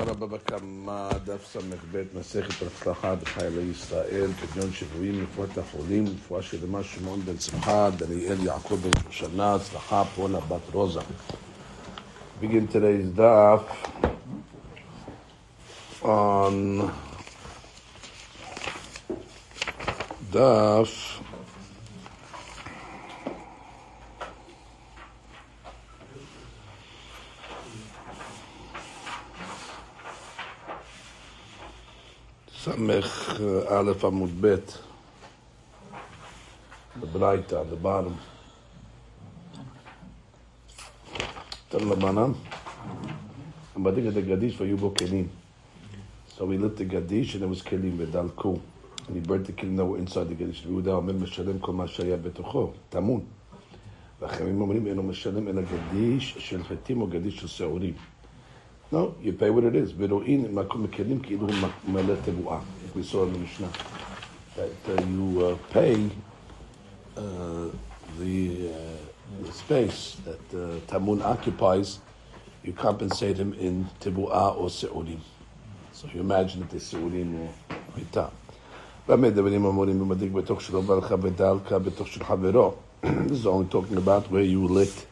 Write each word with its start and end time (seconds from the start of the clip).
הגמרא 0.00 0.14
בבא 0.14 0.36
קמא, 0.44 1.08
דף 1.24 1.46
ס"ב, 1.52 2.02
מסכת 2.18 2.62
רצלחה 2.62 3.14
בחיילי 3.14 3.62
ישראל, 3.62 4.30
פדיון 4.32 4.72
שבויים, 4.72 5.22
רפואת 5.24 5.58
החולים, 5.58 6.04
רפואה 6.06 6.42
שלמה 6.42 6.82
שמעון 6.82 7.20
בן 7.20 7.38
שמחה, 7.38 7.90
דניאל 7.96 8.46
יעקב 8.46 8.74
בן 8.74 9.10
שנה, 9.10 9.54
הצלחה 9.54 10.04
פונה 10.14 10.40
בת 10.40 10.60
רוזה. 10.72 11.00
Today's 12.40 13.10
daf 13.18 13.62
on 16.02 16.90
daf 20.32 21.20
ס"א 32.64 32.70
אה, 33.70 34.08
עמוד 34.08 34.30
ב', 34.40 34.56
בברייתא, 37.00 37.62
בברם. 37.62 38.04
bottom. 38.06 38.10
תן 41.68 41.88
לבנם. 41.88 42.32
עמדים 43.76 44.08
את 44.08 44.16
הגדיש 44.16 44.60
והיו 44.60 44.76
בו 44.76 44.94
כלים. 44.98 45.28
So 46.36 46.40
we 46.40 46.58
lit 46.58 46.78
the 46.78 46.84
גדיש 46.84 47.36
and 47.36 47.38
there 47.38 47.48
was 47.56 47.68
כלים 47.68 47.94
ודלקו. 47.98 48.54
And 49.08 49.16
he 49.16 49.28
burnt 49.28 49.46
the 49.46 49.60
כלים 49.60 49.76
that 49.76 49.84
were 49.84 49.98
inside 49.98 50.28
the 50.28 50.34
גדיש. 50.34 50.66
ויהודה 50.66 50.92
אומר 50.92 51.12
משלם 51.12 51.58
כל 51.58 51.72
מה 51.72 51.88
שהיה 51.88 52.16
בתוכו, 52.16 52.72
טמון. 52.88 53.20
והחברים 54.20 54.60
אומרים 54.60 54.86
אינו 54.86 55.02
משלם 55.02 55.48
אלא 55.48 55.62
גדיש 55.62 56.36
של 56.38 56.64
חטים 56.64 57.00
או 57.00 57.06
גדיש 57.06 57.36
של 57.36 57.46
שעורים. 57.46 57.94
No, 58.92 59.14
you 59.22 59.32
pay 59.32 59.50
what 59.50 59.62
it 59.62 59.76
is. 59.76 59.94
Like 59.94 60.10
we 60.10 60.16
saw 63.04 63.22
in 63.22 63.32
the 63.32 63.38
Mishnah, 63.38 63.70
that 64.56 64.72
uh, 64.88 65.02
you 65.06 65.46
uh, 65.46 65.56
pay 65.72 66.10
uh, 67.16 67.68
the, 68.18 68.68
uh, 68.68 68.72
the, 69.44 69.52
space 69.52 70.16
that 70.24 70.40
uh, 70.52 70.80
Tamun 70.88 71.22
occupies, 71.22 72.00
you 72.64 72.72
compensate 72.72 73.38
him 73.38 73.52
in 73.52 73.88
Tibu'ah 74.00 74.56
or 74.58 74.68
Se'ulim. 74.68 75.20
So 75.92 76.08
you 76.12 76.18
imagine 76.20 76.62
that 76.62 76.70
the 76.70 76.80
Se'ulim 76.80 77.38
or 77.38 77.48
Mita. 77.96 78.28
This 83.02 83.38
is 83.38 83.46
only 83.46 83.68
talking 83.68 83.96
about 83.96 84.28
where 84.30 84.42
you 84.42 84.66
lit 84.66 85.06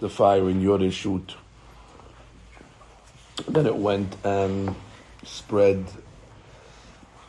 the 0.00 0.08
fire 0.08 0.48
in 0.48 0.60
your 0.60 0.88
shoot. 0.92 1.34
Then 3.46 3.66
it 3.66 3.76
went 3.76 4.16
and 4.24 4.74
spread 5.24 5.86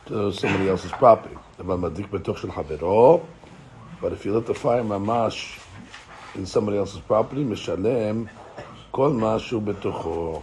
to 0.06 0.32
somebody 0.32 0.68
else's 0.68 0.92
property. 0.92 1.36
But 1.58 4.12
if 4.12 4.24
you 4.24 4.34
let 4.34 4.46
the 4.46 4.54
fire 4.54 4.82
mamash 4.82 5.60
in 6.34 6.46
somebody 6.46 6.78
else's 6.78 7.00
property, 7.00 7.44
mishalem 7.44 8.28
kol 8.92 9.12
mashu 9.12 9.62
betocho. 9.62 10.42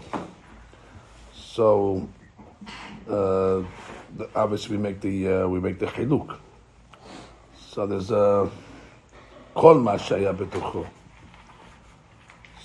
So 1.33 2.07
uh, 3.09 3.63
obviously 4.35 4.77
we 4.77 4.83
make 4.83 5.01
the 5.01 5.27
uh, 5.27 5.47
we 5.47 5.59
make 5.59 5.79
the 5.79 5.87
chiluk. 5.87 6.37
So 7.57 7.87
there's 7.87 8.11
a 8.11 8.49
kol 9.55 9.75
mashaya 9.75 10.35
betocho. 10.35 10.87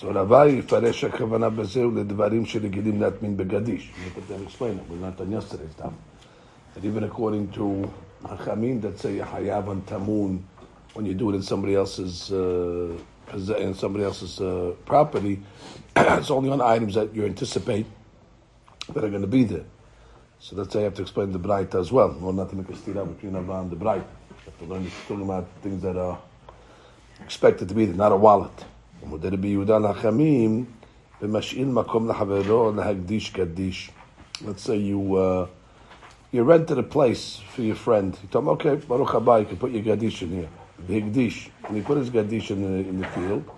So 0.01 0.07
רבה 0.07 0.47
יפרש 0.47 1.03
הכוונה 1.03 1.49
בזה 1.49 1.87
ולדברים 1.87 2.45
שרגילים 2.45 3.01
להטמין 3.01 3.37
בגדיש. 3.37 3.91
Let 4.15 4.31
them 4.31 4.47
explain 4.47 4.77
it. 4.77 4.89
We 4.89 4.95
learned 5.01 5.19
on 5.19 5.31
yesterday's 5.31 5.73
daf. 5.79 5.91
That 6.75 6.85
even 6.85 7.03
according 7.03 7.51
to 7.53 7.91
Hachamim 8.23 8.81
that 8.81 8.99
say 8.99 9.17
Hayav 9.17 9.67
on 9.67 9.81
Tamun, 9.81 10.41
when 10.93 11.05
you 11.05 11.15
do 11.15 11.31
it 11.31 11.35
in 11.35 11.41
somebody 11.41 11.75
else's 11.75 12.31
uh, 12.31 12.95
in 13.57 13.73
somebody 13.73 14.03
else's 14.03 14.39
uh, 14.39 14.73
property, 14.85 15.41
it's 15.95 16.29
only 16.29 16.49
on 16.51 16.61
items 16.61 16.93
that 16.93 17.15
you 17.15 17.25
anticipate 17.25 17.87
that 18.93 19.03
are 19.03 19.09
going 19.09 19.21
to 19.21 19.27
be 19.27 19.43
there. 19.43 19.65
So 20.39 20.55
that's 20.55 20.75
why 20.75 20.81
you 20.81 20.85
have 20.85 20.93
to 20.95 21.01
explain 21.01 21.31
the 21.31 21.39
bright 21.39 21.73
as 21.73 21.91
well. 21.91 22.15
Or 22.21 22.31
not 22.33 22.51
to 22.51 22.55
make 22.55 22.69
a 22.69 22.73
stira 22.73 23.03
between 23.07 23.35
Abba 23.35 23.53
and 23.61 23.71
the 23.71 23.75
bright. 23.75 24.05
You 24.29 24.35
have 24.45 24.59
to 24.59 24.65
learn 24.65 24.91
talking 25.07 25.23
about 25.23 25.47
things 25.63 25.81
that 25.81 25.97
are 25.97 26.19
expected 27.21 27.67
to 27.69 27.73
be 27.73 27.85
there, 27.85 27.95
not 27.95 28.11
a 28.11 28.15
wallet. 28.15 28.65
ומודה 29.03 29.29
רבי 29.29 29.47
יהודה 29.47 29.79
לחכמים 29.79 30.65
ומשאיל 31.21 31.67
מקום 31.67 32.09
לחברו 32.09 32.71
להקדיש 32.71 33.29
קדיש. 33.29 33.91
Let's 34.45 34.61
say 34.61 34.77
you 34.77 35.15
uh, 35.15 35.47
you 36.31 36.43
rented 36.43 36.77
a 36.77 36.83
place 36.83 37.39
for 37.53 37.61
your 37.61 37.75
friend. 37.75 38.17
You 38.21 38.29
told 38.29 38.43
him, 38.43 38.49
okay, 38.49 38.75
Baruch 38.75 39.09
haba, 39.09 39.39
you 39.39 39.45
can 39.45 39.57
put 39.57 39.71
your 39.71 39.81
gadish 39.81 40.21
in 40.21 40.29
here. 40.29 40.49
Higdish. 40.87 41.49
And 41.63 41.77
he 41.77 41.81
put 41.81 41.97
his 41.97 42.09
gadish 42.09 42.51
in 42.51 42.61
the, 42.61 42.89
in 42.89 42.99
the 42.99 43.07
field. 43.07 43.49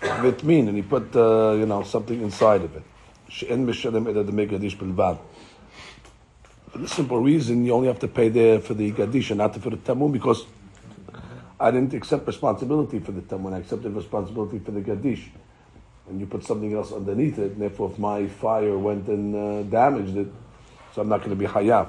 Vitmin, 0.00 0.68
and 0.68 0.76
he 0.76 0.82
put, 0.82 1.14
uh, 1.14 1.54
you 1.56 1.66
know, 1.66 1.82
something 1.82 2.20
inside 2.20 2.62
of 2.62 2.74
it. 2.74 2.82
She'en 3.28 3.66
mishalem 3.66 4.08
ela 4.08 4.24
demei 4.24 4.48
gadish 4.48 4.76
bilvad. 4.76 5.18
For 6.70 6.78
the 6.78 6.88
simple 6.88 7.20
reason, 7.20 7.64
you 7.64 7.72
only 7.72 7.88
have 7.88 7.98
to 8.00 8.08
pay 8.08 8.28
there 8.28 8.58
for 8.60 8.74
the 8.74 8.90
gadish 8.90 9.30
and 9.30 9.38
not 9.38 9.54
for 9.56 9.70
the 9.70 9.76
tamun 9.76 10.12
because 10.12 10.46
I 11.63 11.71
didn't 11.71 11.93
accept 11.93 12.27
responsibility 12.27 12.99
for 12.99 13.13
the 13.13 13.21
tamun. 13.21 13.53
I 13.53 13.59
accepted 13.59 13.95
responsibility 13.95 14.59
for 14.59 14.71
the 14.71 14.81
gadish. 14.81 15.29
And 16.09 16.19
you 16.19 16.25
put 16.25 16.43
something 16.43 16.73
else 16.73 16.91
underneath 16.91 17.39
it, 17.39 17.53
and 17.53 17.61
therefore 17.61 17.89
if 17.89 17.97
my 17.97 18.27
fire 18.27 18.77
went 18.77 19.07
and 19.07 19.33
uh, 19.33 19.63
damaged 19.63 20.17
it, 20.17 20.27
so 20.93 21.01
I'm 21.01 21.07
not 21.07 21.19
going 21.19 21.29
to 21.29 21.37
be 21.37 21.45
hayaf. 21.45 21.87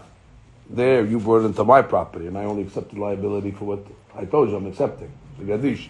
There, 0.70 1.04
you 1.04 1.18
brought 1.18 1.42
it 1.42 1.46
into 1.46 1.64
my 1.64 1.82
property, 1.82 2.28
and 2.28 2.38
I 2.38 2.44
only 2.44 2.62
accepted 2.62 2.96
liability 2.96 3.50
for 3.50 3.64
what 3.64 3.84
I 4.14 4.24
told 4.26 4.48
you 4.50 4.56
I'm 4.56 4.66
accepting, 4.68 5.12
the 5.40 5.44
gadish. 5.44 5.88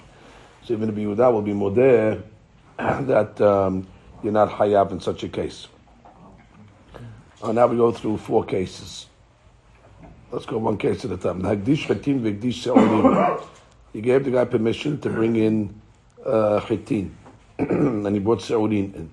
So 0.64 0.72
even 0.72 0.88
if 0.88 0.96
you 0.96 1.14
that 1.14 1.28
will 1.28 1.42
be 1.42 1.52
modeh, 1.52 2.22
that 2.78 3.38
um, 3.42 3.86
you're 4.22 4.32
not 4.32 4.48
hayaf 4.48 4.92
in 4.92 5.00
such 5.00 5.24
a 5.24 5.28
case. 5.28 5.68
Uh, 7.42 7.52
now 7.52 7.66
we 7.66 7.76
go 7.76 7.92
through 7.92 8.16
four 8.16 8.44
cases. 8.44 9.08
Let's 10.32 10.46
go 10.46 10.56
one 10.56 10.78
case 10.78 11.04
at 11.04 11.12
a 11.12 11.18
time. 11.18 11.42
He 13.94 14.00
gave 14.00 14.24
the 14.24 14.32
guy 14.32 14.44
permission 14.44 15.00
to 15.02 15.08
bring 15.08 15.36
in 15.36 15.80
uh, 16.26 16.60
chitin, 16.66 17.16
and 17.58 18.12
he 18.12 18.18
brought 18.18 18.42
se'olim 18.42 18.92
in. 18.92 19.10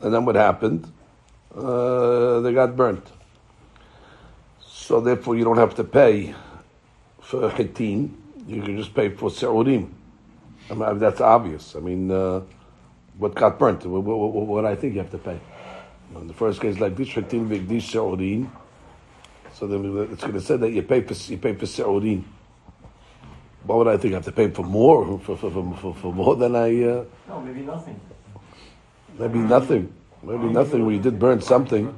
And 0.00 0.14
then 0.14 0.24
what 0.24 0.34
happened? 0.34 0.90
Uh, 1.54 2.40
they 2.40 2.54
got 2.54 2.74
burnt. 2.74 3.06
So 4.66 5.00
therefore, 5.00 5.36
you 5.36 5.44
don't 5.44 5.58
have 5.58 5.74
to 5.74 5.84
pay 5.84 6.34
for 7.20 7.50
chitin. 7.50 8.16
You 8.46 8.62
can 8.62 8.78
just 8.78 8.94
pay 8.94 9.10
for 9.10 9.28
se'olim. 9.28 9.90
I 10.70 10.74
mean, 10.74 10.98
that's 10.98 11.20
obvious. 11.20 11.76
I 11.76 11.80
mean, 11.80 12.10
uh, 12.10 12.40
what 13.18 13.34
got 13.34 13.58
burnt? 13.58 13.84
What, 13.84 14.02
what, 14.02 14.46
what, 14.46 14.64
I 14.64 14.74
think 14.74 14.94
you 14.94 15.00
have 15.00 15.10
to 15.10 15.18
pay. 15.18 15.38
In 16.14 16.28
the 16.28 16.34
first 16.34 16.62
case, 16.62 16.78
like 16.78 16.96
this, 16.96 17.08
chitin 17.08 17.46
v'gdish 17.46 17.90
se'olim. 17.90 18.48
So 19.52 19.66
then 19.66 20.08
it's 20.10 20.22
going 20.22 20.32
to 20.32 20.40
say 20.40 20.56
that 20.56 20.70
you 20.70 20.82
pay 20.82 21.02
for 21.02 21.12
you 21.30 21.36
pay 21.36 21.54
for 21.54 21.66
se'olim. 21.66 22.24
What 23.65 23.77
would 23.77 23.87
I 23.87 23.97
think? 23.97 24.13
I 24.13 24.17
have 24.17 24.25
to 24.25 24.31
pay 24.31 24.49
for 24.49 24.63
more 24.63 25.19
for 25.19 25.37
for, 25.37 25.51
for, 25.51 25.77
for, 25.81 25.93
for 25.95 26.13
more 26.13 26.35
than 26.35 26.55
I. 26.55 26.83
Uh, 26.83 27.03
no, 27.29 27.41
maybe 27.41 27.61
nothing. 27.61 27.99
Maybe 29.19 29.39
nothing. 29.39 29.93
Maybe 30.23 30.45
nothing. 30.45 30.85
Where 30.85 30.95
you 30.95 31.01
did 31.01 31.19
burn 31.19 31.41
something. 31.41 31.95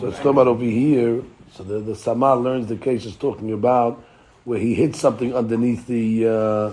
So 0.00 0.08
it's 0.08 0.16
talking 0.16 0.32
about 0.32 0.48
over 0.48 0.64
here. 0.64 1.22
So 1.52 1.62
the 1.62 1.78
the 1.78 1.94
Sama 1.94 2.34
learns 2.34 2.66
the 2.66 2.76
case 2.76 3.04
is 3.04 3.16
talking 3.16 3.52
about 3.52 4.02
where 4.44 4.58
he 4.58 4.74
hid 4.74 4.96
something 4.96 5.34
underneath 5.34 5.86
the 5.86 6.26
uh, 6.26 6.70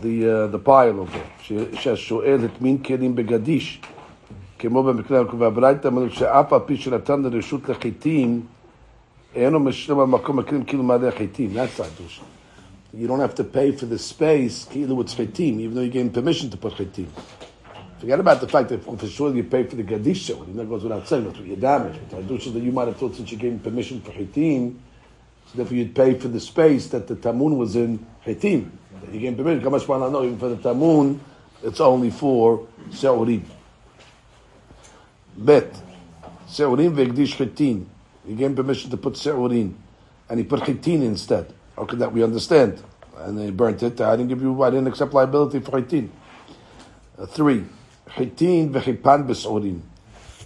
the 0.00 0.14
uh, 0.30 0.46
the 0.46 0.58
pile 0.58 1.00
over 1.00 1.12
there. 1.12 1.30
שהשואל 1.74 2.44
הטמין 2.44 2.78
כלים 2.78 3.14
בגדיש, 3.14 3.80
כמו 4.58 4.82
במקרה 4.82 5.22
והברייתא 5.38 5.88
אומרים 5.88 6.10
שאף 6.10 6.52
על 6.52 6.60
פי 6.66 6.76
שנתן 6.76 7.22
לרשות 7.22 7.68
לחיטים, 7.68 8.40
אינו 9.34 9.60
משלם 9.60 10.00
על 10.00 10.06
מקום 10.06 10.38
הכלים 10.38 10.64
כאילו 10.64 10.82
מלא 10.82 11.10
חיטים. 11.10 11.50
That's 11.54 11.80
not 11.80 12.20
you 12.95 13.07
don't 13.07 13.19
have 13.19 13.35
to 13.35 13.43
pay 13.43 13.71
for 13.71 13.85
the 13.85 13.99
space, 13.99 14.67
even 14.73 14.95
though 14.95 15.81
you 15.81 15.89
gave 15.89 16.05
him 16.05 16.11
permission 16.11 16.49
to 16.49 16.57
put 16.57 16.73
chetim. 16.75 17.07
Forget 17.99 18.19
about 18.19 18.39
the 18.39 18.47
fact 18.47 18.69
that 18.69 18.83
for 18.83 19.07
sure 19.07 19.35
you 19.35 19.43
pay 19.43 19.63
for 19.63 19.75
the 19.75 19.83
gadisha, 19.83 20.37
when 20.37 20.57
it 20.57 20.69
goes 20.69 20.83
without 20.83 21.05
saying, 21.07 21.25
that's 21.25 21.37
what 21.37 21.45
you 21.45 21.57
damage. 21.57 21.99
But 22.09 22.25
hadushas 22.25 22.53
that 22.53 22.63
you 22.63 22.71
might 22.71 22.87
have 22.87 22.97
thought 22.97 23.15
since 23.15 23.31
you 23.31 23.37
gave 23.37 23.51
him 23.51 23.59
permission 23.59 23.99
for 23.99 24.11
chetim, 24.11 24.77
so 25.47 25.57
therefore 25.57 25.75
you'd 25.75 25.93
pay 25.93 26.13
for 26.17 26.29
the 26.29 26.39
space 26.39 26.87
that 26.87 27.07
the 27.07 27.15
tamun 27.15 27.57
was 27.57 27.75
in 27.75 28.05
chetim. 28.25 28.69
That 29.01 29.13
you 29.13 29.19
gave 29.19 29.29
him 29.29 29.37
permission, 29.37 29.69
kamash 29.69 30.11
know 30.11 30.23
even 30.23 30.39
for 30.39 30.49
the 30.49 30.57
tamun, 30.57 31.19
it's 31.63 31.81
only 31.81 32.11
for 32.11 32.65
seurim. 32.89 33.43
Bet, 35.35 35.73
seurim 36.47 36.95
ve'gdish 36.95 37.35
chetim. 37.35 37.85
You 38.25 38.35
gave 38.35 38.47
him 38.47 38.55
permission 38.55 38.89
to 38.91 38.97
put 38.97 39.13
seurim, 39.15 39.73
and 40.29 40.39
he 40.39 40.45
put 40.45 40.61
chetim 40.61 41.01
instead. 41.01 41.53
Okay, 41.77 41.97
that 41.97 42.11
we 42.11 42.23
understand. 42.23 42.81
And 43.17 43.37
they 43.37 43.49
burnt 43.51 43.83
it. 43.83 43.99
I 44.01 44.15
didn't 44.15 44.29
give 44.29 44.41
you, 44.41 44.61
I 44.63 44.69
didn't 44.69 44.87
accept 44.87 45.13
liability 45.13 45.59
for 45.59 45.81
Hitin. 45.81 46.09
Uh, 47.17 47.25
three, 47.25 47.65
Hitin 48.09 48.71
vechipan 48.71 49.27
besorim. 49.27 49.81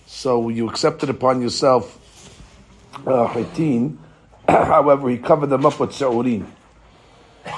So 0.05 0.49
you 0.49 0.69
accepted 0.69 1.09
upon 1.09 1.41
yourself 1.41 1.99
uh, 3.05 3.27
However, 4.47 5.09
he 5.09 5.17
covered 5.17 5.47
them 5.47 5.65
up 5.65 5.79
with 5.79 5.91
seorim. 5.91 6.45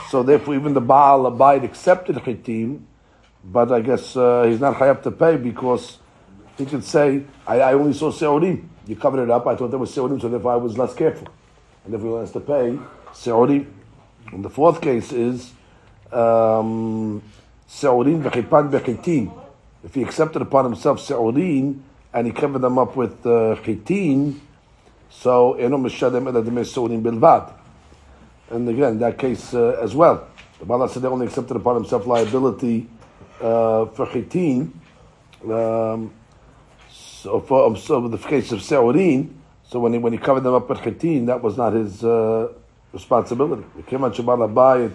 So 0.09 0.23
therefore, 0.23 0.55
even 0.55 0.73
the 0.73 0.81
Baal 0.81 1.25
abide 1.25 1.63
accepted 1.63 2.15
Chitim, 2.17 2.81
but 3.43 3.71
I 3.71 3.81
guess 3.81 4.15
uh, 4.15 4.43
he's 4.43 4.59
not 4.59 4.75
chayav 4.75 5.01
to 5.03 5.11
pay 5.11 5.37
because 5.37 5.97
he 6.57 6.65
could 6.65 6.83
say, 6.83 7.23
I, 7.47 7.59
I 7.59 7.73
only 7.73 7.93
saw 7.93 8.11
Seorim. 8.11 8.67
You 8.87 8.95
covered 8.95 9.23
it 9.23 9.29
up. 9.29 9.47
I 9.47 9.55
thought 9.55 9.69
there 9.69 9.79
was 9.79 9.93
Seorim, 9.95 10.21
so 10.21 10.29
therefore 10.29 10.53
I 10.53 10.57
was 10.57 10.77
less 10.77 10.93
careful. 10.93 11.27
And 11.83 11.93
therefore 11.93 12.09
he 12.09 12.15
wants 12.15 12.31
to 12.33 12.39
pay, 12.39 12.77
seurim. 13.13 13.67
And 14.31 14.45
the 14.45 14.49
fourth 14.49 14.81
case 14.81 15.11
is 15.11 15.51
um, 16.11 17.21
seurim 17.69 18.21
v'chipan 18.23 18.69
v'chitin. 18.71 19.31
If 19.83 19.95
he 19.95 20.03
accepted 20.03 20.41
upon 20.41 20.65
himself 20.65 20.99
seurim 20.99 21.81
and 22.13 22.27
he 22.27 22.33
covered 22.33 22.59
them 22.59 22.77
up 22.77 22.95
with 22.95 23.25
uh, 23.25 23.55
chitin, 23.63 24.39
so 25.09 25.53
eno 25.53 25.77
mishalem 25.77 26.27
ela 26.27 26.43
seurim 26.43 27.01
bilvad. 27.01 27.53
And 28.49 28.67
again, 28.67 28.99
that 28.99 29.17
case 29.17 29.53
uh, 29.53 29.79
as 29.81 29.95
well. 29.95 30.27
The 30.59 30.65
Bala 30.65 30.89
said 30.89 31.01
they 31.01 31.07
only 31.07 31.25
accepted 31.25 31.57
upon 31.57 31.75
himself 31.75 32.05
liability 32.05 32.87
uh, 33.39 33.85
for 33.85 34.05
chitin. 34.07 34.79
Um, 35.43 36.13
so 36.89 37.39
for 37.39 37.75
so 37.77 38.07
the 38.07 38.17
case 38.17 38.51
of 38.51 38.59
seurin, 38.59 39.33
so 39.63 39.79
when 39.79 39.93
he 39.93 39.99
when 39.99 40.13
he 40.13 40.19
covered 40.19 40.41
them 40.41 40.53
up 40.53 40.69
with 40.69 40.83
chitin, 40.83 41.25
that 41.27 41.41
was 41.41 41.57
not 41.57 41.73
his 41.73 42.03
uh, 42.03 42.49
responsibility. 42.93 43.63
We 43.75 43.83
came 43.83 44.03
on 44.03 44.11
Shabbat 44.11 44.53
Abayit, 44.53 44.91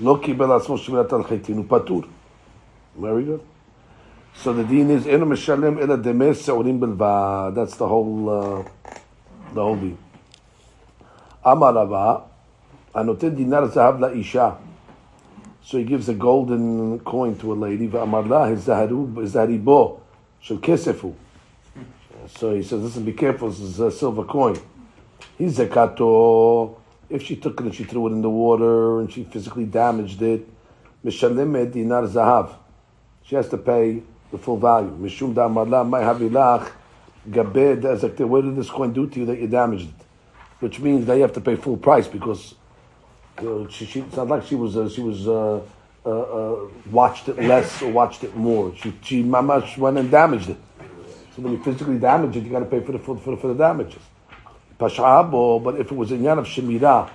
lo 0.00 0.16
kibel 0.18 0.48
atzmo 0.48 0.78
shmirat 0.78 1.12
al 1.12 1.24
chitin 1.24 1.64
upatur. 1.64 2.08
Very 2.96 3.24
good. 3.24 3.40
So 4.34 4.52
the 4.52 4.64
deen 4.64 4.90
is 4.90 5.06
enu 5.06 5.24
mishalem 5.24 5.80
ela 5.80 5.96
demes 5.96 6.42
seurin 6.42 6.78
belva. 6.80 7.52
That's 7.54 7.76
the 7.76 7.86
whole 7.86 8.28
uh, 8.28 8.64
the 9.54 9.62
whole 9.62 9.76
deen. 9.76 9.98
Rava, 11.44 12.22
anoten 12.94 13.36
dinar 13.36 13.68
zahav 13.68 14.00
la 14.00 14.08
isha. 14.08 14.56
So 15.62 15.78
he 15.78 15.84
gives 15.84 16.08
a 16.08 16.14
golden 16.14 17.00
coin 17.00 17.36
to 17.38 17.52
a 17.52 17.54
lady. 17.54 17.88
V'amar 17.88 18.28
la 18.28 18.46
hizaharu 18.46 19.62
bo 19.62 20.00
shel 20.40 20.58
kesefu. 20.58 21.14
So 22.26 22.54
he 22.54 22.62
says, 22.62 22.80
listen, 22.82 23.04
be 23.04 23.12
careful, 23.12 23.48
this 23.48 23.60
is 23.60 23.80
a 23.80 23.90
silver 23.90 24.24
coin. 24.24 24.56
He's 25.36 25.58
zakato. 25.58 26.79
If 27.10 27.24
she 27.24 27.36
took 27.36 27.60
it 27.60 27.66
and 27.66 27.74
she 27.74 27.84
threw 27.84 28.06
it 28.06 28.12
in 28.12 28.22
the 28.22 28.30
water 28.30 29.00
and 29.00 29.12
she 29.12 29.24
physically 29.24 29.64
damaged 29.64 30.22
it, 30.22 30.48
mishalem 31.04 31.72
dinar 31.72 32.04
zahav. 32.04 32.54
She 33.24 33.34
has 33.34 33.48
to 33.48 33.58
pay 33.58 34.02
the 34.30 34.38
full 34.38 34.56
value. 34.56 34.90
Mishum 34.90 35.34
da'amar 35.34 35.68
la 35.68 35.82
may 35.82 35.98
havilach 35.98 36.70
gabed 37.28 37.82
ezakte. 37.82 38.26
What 38.26 38.44
did 38.44 38.56
this 38.56 38.70
coin 38.70 38.92
do 38.92 39.08
to 39.08 39.20
you 39.20 39.26
that 39.26 39.40
you 39.40 39.48
damaged 39.48 39.88
it? 39.88 40.06
Which 40.60 40.78
means 40.78 41.06
that 41.06 41.16
you 41.16 41.22
have 41.22 41.32
to 41.32 41.40
pay 41.40 41.56
full 41.56 41.76
price 41.76 42.06
because 42.06 42.54
uh, 43.38 43.66
she, 43.68 43.86
she, 43.86 44.00
it's 44.00 44.16
not 44.16 44.28
like 44.28 44.44
she 44.44 44.54
was 44.54 44.76
uh, 44.76 44.88
she 44.88 45.00
was 45.00 45.26
uh, 45.26 45.60
uh, 46.06 46.10
uh, 46.10 46.68
watched 46.90 47.28
it 47.28 47.42
less 47.42 47.82
or 47.82 47.90
watched 47.90 48.22
it 48.24 48.36
more. 48.36 48.74
She 48.76 48.92
she 49.02 49.22
mamash 49.24 49.76
went 49.78 49.98
and 49.98 50.10
damaged 50.10 50.50
it. 50.50 50.58
So 51.34 51.42
when 51.42 51.52
you 51.52 51.62
physically 51.62 51.98
damage 51.98 52.36
it, 52.36 52.44
you 52.44 52.50
got 52.50 52.60
to 52.60 52.66
pay 52.66 52.80
for 52.80 52.92
the 52.92 52.98
for, 52.98 53.16
for, 53.16 53.36
for 53.36 53.48
the 53.48 53.54
damages. 53.54 54.02
Pashabo, 54.80 55.62
but 55.62 55.78
if 55.78 55.92
it 55.92 55.94
was 55.94 56.10
in 56.10 56.24
yan 56.24 56.38
of 56.38 56.46
shemira, 56.46 57.10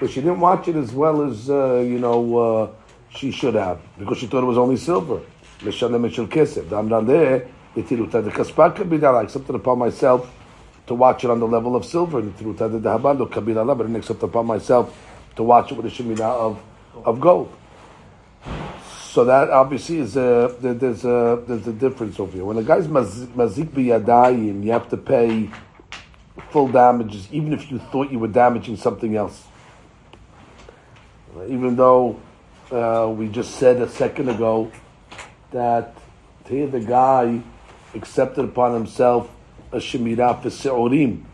but 0.00 0.10
she 0.10 0.20
didn't 0.20 0.40
watch 0.40 0.66
it 0.66 0.74
as 0.74 0.92
well 0.92 1.22
as 1.22 1.48
uh, 1.48 1.76
you 1.76 2.00
know 2.00 2.36
uh, 2.36 2.70
she 3.10 3.30
should 3.30 3.54
have 3.54 3.80
because 3.96 4.18
she 4.18 4.26
thought 4.26 4.42
it 4.42 4.46
was 4.46 4.58
only 4.58 4.76
silver. 4.76 5.20
Mishalem 5.60 6.10
mishal 6.10 6.26
kesef. 6.26 6.64
Damrale 6.64 7.48
itiruta 7.76 8.22
the 8.24 8.30
kaspa 8.30 8.74
kabila. 8.74 9.20
I 9.20 9.22
accepted 9.22 9.54
upon 9.54 9.78
myself 9.78 10.28
to 10.88 10.94
watch 10.94 11.22
it 11.22 11.30
on 11.30 11.38
the 11.38 11.46
level 11.46 11.76
of 11.76 11.84
silver. 11.84 12.20
The 12.20 12.30
dahabando 12.30 13.30
kabila. 13.30 13.64
But 13.64 13.84
I 13.84 13.86
didn't 13.86 13.96
accept 13.96 14.22
upon 14.24 14.46
myself 14.46 14.92
to 15.36 15.44
watch 15.44 15.70
it 15.70 15.76
with 15.76 15.86
a 15.86 15.90
shemira 15.90 16.28
of 16.28 16.60
of 17.04 17.20
gold. 17.20 17.56
So 19.14 19.24
that 19.26 19.50
obviously 19.50 19.98
is 19.98 20.16
a 20.16 20.56
there's 20.60 21.04
a 21.04 21.40
there's 21.46 21.68
a 21.68 21.72
difference 21.72 22.18
over 22.18 22.32
here. 22.32 22.44
When 22.44 22.58
a 22.58 22.64
guy's 22.64 22.88
mazik 22.88 23.68
biyadayim, 23.68 24.64
you 24.64 24.72
have 24.72 24.88
to 24.90 24.96
pay 24.96 25.48
full 26.50 26.68
damages, 26.68 27.28
even 27.32 27.52
if 27.52 27.70
you 27.70 27.78
thought 27.78 28.10
you 28.10 28.18
were 28.18 28.28
damaging 28.28 28.76
something 28.76 29.16
else. 29.16 29.44
Even 31.48 31.76
though 31.76 32.20
uh, 32.70 33.08
we 33.08 33.28
just 33.28 33.56
said 33.56 33.80
a 33.80 33.88
second 33.88 34.28
ago 34.28 34.70
that 35.50 35.96
here 36.48 36.66
the 36.66 36.80
guy 36.80 37.40
accepted 37.94 38.44
upon 38.44 38.74
himself 38.74 39.30
a 39.72 39.78
shemirah 39.78 40.42
for 40.42 40.50
se'orim, 40.50 41.24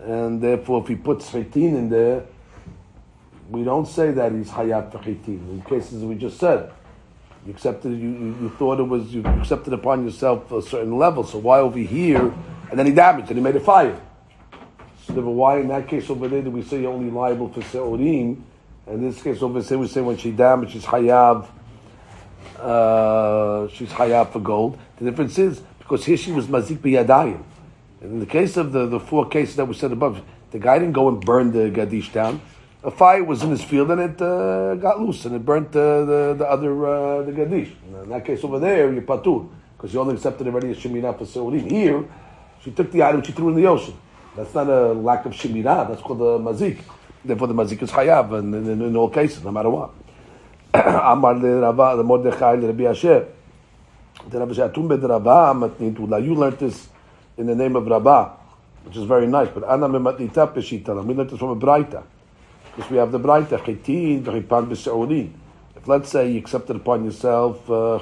and 0.00 0.40
therefore 0.40 0.82
if 0.82 0.88
he 0.88 0.96
puts 0.96 1.30
chitin 1.30 1.76
in 1.76 1.88
there, 1.88 2.24
we 3.50 3.62
don't 3.62 3.86
say 3.86 4.10
that 4.10 4.32
he's 4.32 4.50
hayat 4.50 4.90
for 4.90 4.98
chitin. 4.98 5.38
In 5.50 5.62
cases 5.62 6.02
we 6.02 6.14
just 6.14 6.38
said, 6.38 6.72
you 7.46 7.52
accepted, 7.52 7.92
you, 7.92 8.08
you, 8.08 8.36
you, 8.42 8.52
thought 8.58 8.80
it 8.80 8.84
was, 8.84 9.12
you 9.12 9.22
accepted 9.24 9.72
upon 9.74 10.04
yourself 10.04 10.50
a 10.50 10.62
certain 10.62 10.96
level. 10.96 11.24
So 11.24 11.38
why 11.38 11.58
over 11.58 11.78
here? 11.78 12.32
And 12.70 12.78
then 12.78 12.86
he 12.86 12.92
damaged 12.92 13.30
it, 13.30 13.36
he 13.36 13.42
made 13.42 13.56
a 13.56 13.60
fire. 13.60 14.00
So 15.06 15.20
why 15.20 15.58
in 15.58 15.68
that 15.68 15.86
case 15.88 16.08
over 16.10 16.28
there 16.28 16.42
do 16.42 16.50
we 16.50 16.62
say 16.62 16.80
you're 16.80 16.92
only 16.92 17.10
liable 17.10 17.48
for 17.48 17.60
se'orim? 17.60 18.42
And 18.86 18.96
in 18.96 19.10
this 19.10 19.22
case 19.22 19.42
over 19.42 19.60
there 19.60 19.78
we 19.78 19.86
say 19.86 20.00
when 20.00 20.16
she 20.16 20.30
damaged, 20.30 20.72
she's 20.72 20.84
hayav, 20.84 21.46
uh, 22.58 23.68
she's 23.68 23.90
hayav 23.90 24.32
for 24.32 24.40
gold. 24.40 24.78
The 24.98 25.10
difference 25.10 25.38
is, 25.38 25.60
because 25.78 26.04
here 26.04 26.16
she 26.16 26.32
was 26.32 26.46
mazik 26.46 26.78
biyadayim. 26.78 27.42
In 28.00 28.20
the 28.20 28.26
case 28.26 28.56
of 28.56 28.72
the, 28.72 28.86
the 28.86 29.00
four 29.00 29.28
cases 29.28 29.56
that 29.56 29.66
we 29.66 29.74
said 29.74 29.92
above, 29.92 30.22
the 30.50 30.58
guy 30.58 30.78
didn't 30.78 30.94
go 30.94 31.08
and 31.08 31.20
burn 31.20 31.52
the 31.52 31.70
gadish 31.70 32.12
down 32.12 32.40
a 32.84 32.90
fire 32.90 33.24
was 33.24 33.42
in 33.42 33.50
his 33.50 33.64
field 33.64 33.90
and 33.90 34.00
it 34.00 34.20
uh, 34.20 34.74
got 34.74 35.00
loose 35.00 35.24
and 35.24 35.34
it 35.34 35.44
burnt 35.44 35.68
uh, 35.68 36.04
the, 36.04 36.34
the 36.38 36.44
other 36.44 36.86
uh, 36.86 37.22
the 37.22 37.32
gadish. 37.32 37.72
In 38.02 38.10
that 38.10 38.24
case 38.24 38.44
over 38.44 38.58
there, 38.58 38.92
you 38.92 39.00
patur 39.00 39.48
because 39.76 39.94
you 39.94 40.00
only 40.00 40.14
accepted 40.14 40.46
already 40.46 40.70
a 40.70 40.74
shemina 40.74 41.16
for 41.16 41.24
seolim. 41.24 41.70
Here, 41.70 42.04
she 42.64 42.70
took 42.70 42.90
the 42.90 43.02
item, 43.02 43.22
she 43.22 43.32
threw 43.32 43.48
it 43.48 43.52
in 43.52 43.56
the 43.56 43.66
ocean. 43.66 43.94
That's 44.34 44.54
not 44.54 44.68
a 44.68 44.92
lack 44.92 45.26
of 45.26 45.32
shemina. 45.32 45.86
That's 45.86 46.00
called 46.00 46.20
a 46.20 46.42
mazik. 46.42 46.80
Therefore, 47.24 47.46
the 47.48 47.54
mazik 47.54 47.82
is 47.82 47.90
chayav, 47.90 48.36
and 48.38 48.54
in, 48.54 48.68
in, 48.68 48.82
in, 48.82 48.96
all 48.96 49.10
cases, 49.10 49.44
no 49.44 49.52
matter 49.52 49.70
what. 49.70 49.90
Amar 50.74 51.34
le 51.34 51.60
Rava, 51.60 51.96
the 51.96 52.02
Mordechai 52.02 52.54
le 52.54 52.66
Rabbi 52.66 52.84
Asher. 52.84 53.28
The 54.28 54.38
Rabbi 54.38 54.52
Tumbe 54.52 55.00
de 55.00 55.06
Rava, 55.06 55.54
matnitu. 55.54 56.24
You 56.24 56.34
learned 56.34 56.58
this 56.58 56.88
in 57.36 57.46
the 57.46 57.54
name 57.54 57.76
of 57.76 57.86
Rabba, 57.86 58.32
which 58.84 58.96
is 58.96 59.04
very 59.04 59.26
nice. 59.26 59.48
But 59.48 59.68
Anna 59.70 59.88
me 59.88 59.98
matnita 59.98 60.52
peshita. 60.52 61.04
We 61.04 61.14
learned 61.14 61.30
this 61.30 61.38
from 61.38 61.50
a 61.50 61.56
Braita. 61.56 62.02
Because 62.74 62.90
we 62.90 62.96
have 62.96 63.12
the 63.12 63.20
Braita, 63.20 63.62
Chitin, 63.64 64.24
Chipan 64.24 64.66
B'Se'orin. 64.68 65.30
If 65.76 65.86
let's 65.86 66.08
say 66.08 66.30
you 66.30 66.38
accepted 66.38 66.76
upon 66.76 67.04
yourself 67.04 67.70
uh, 67.70 68.00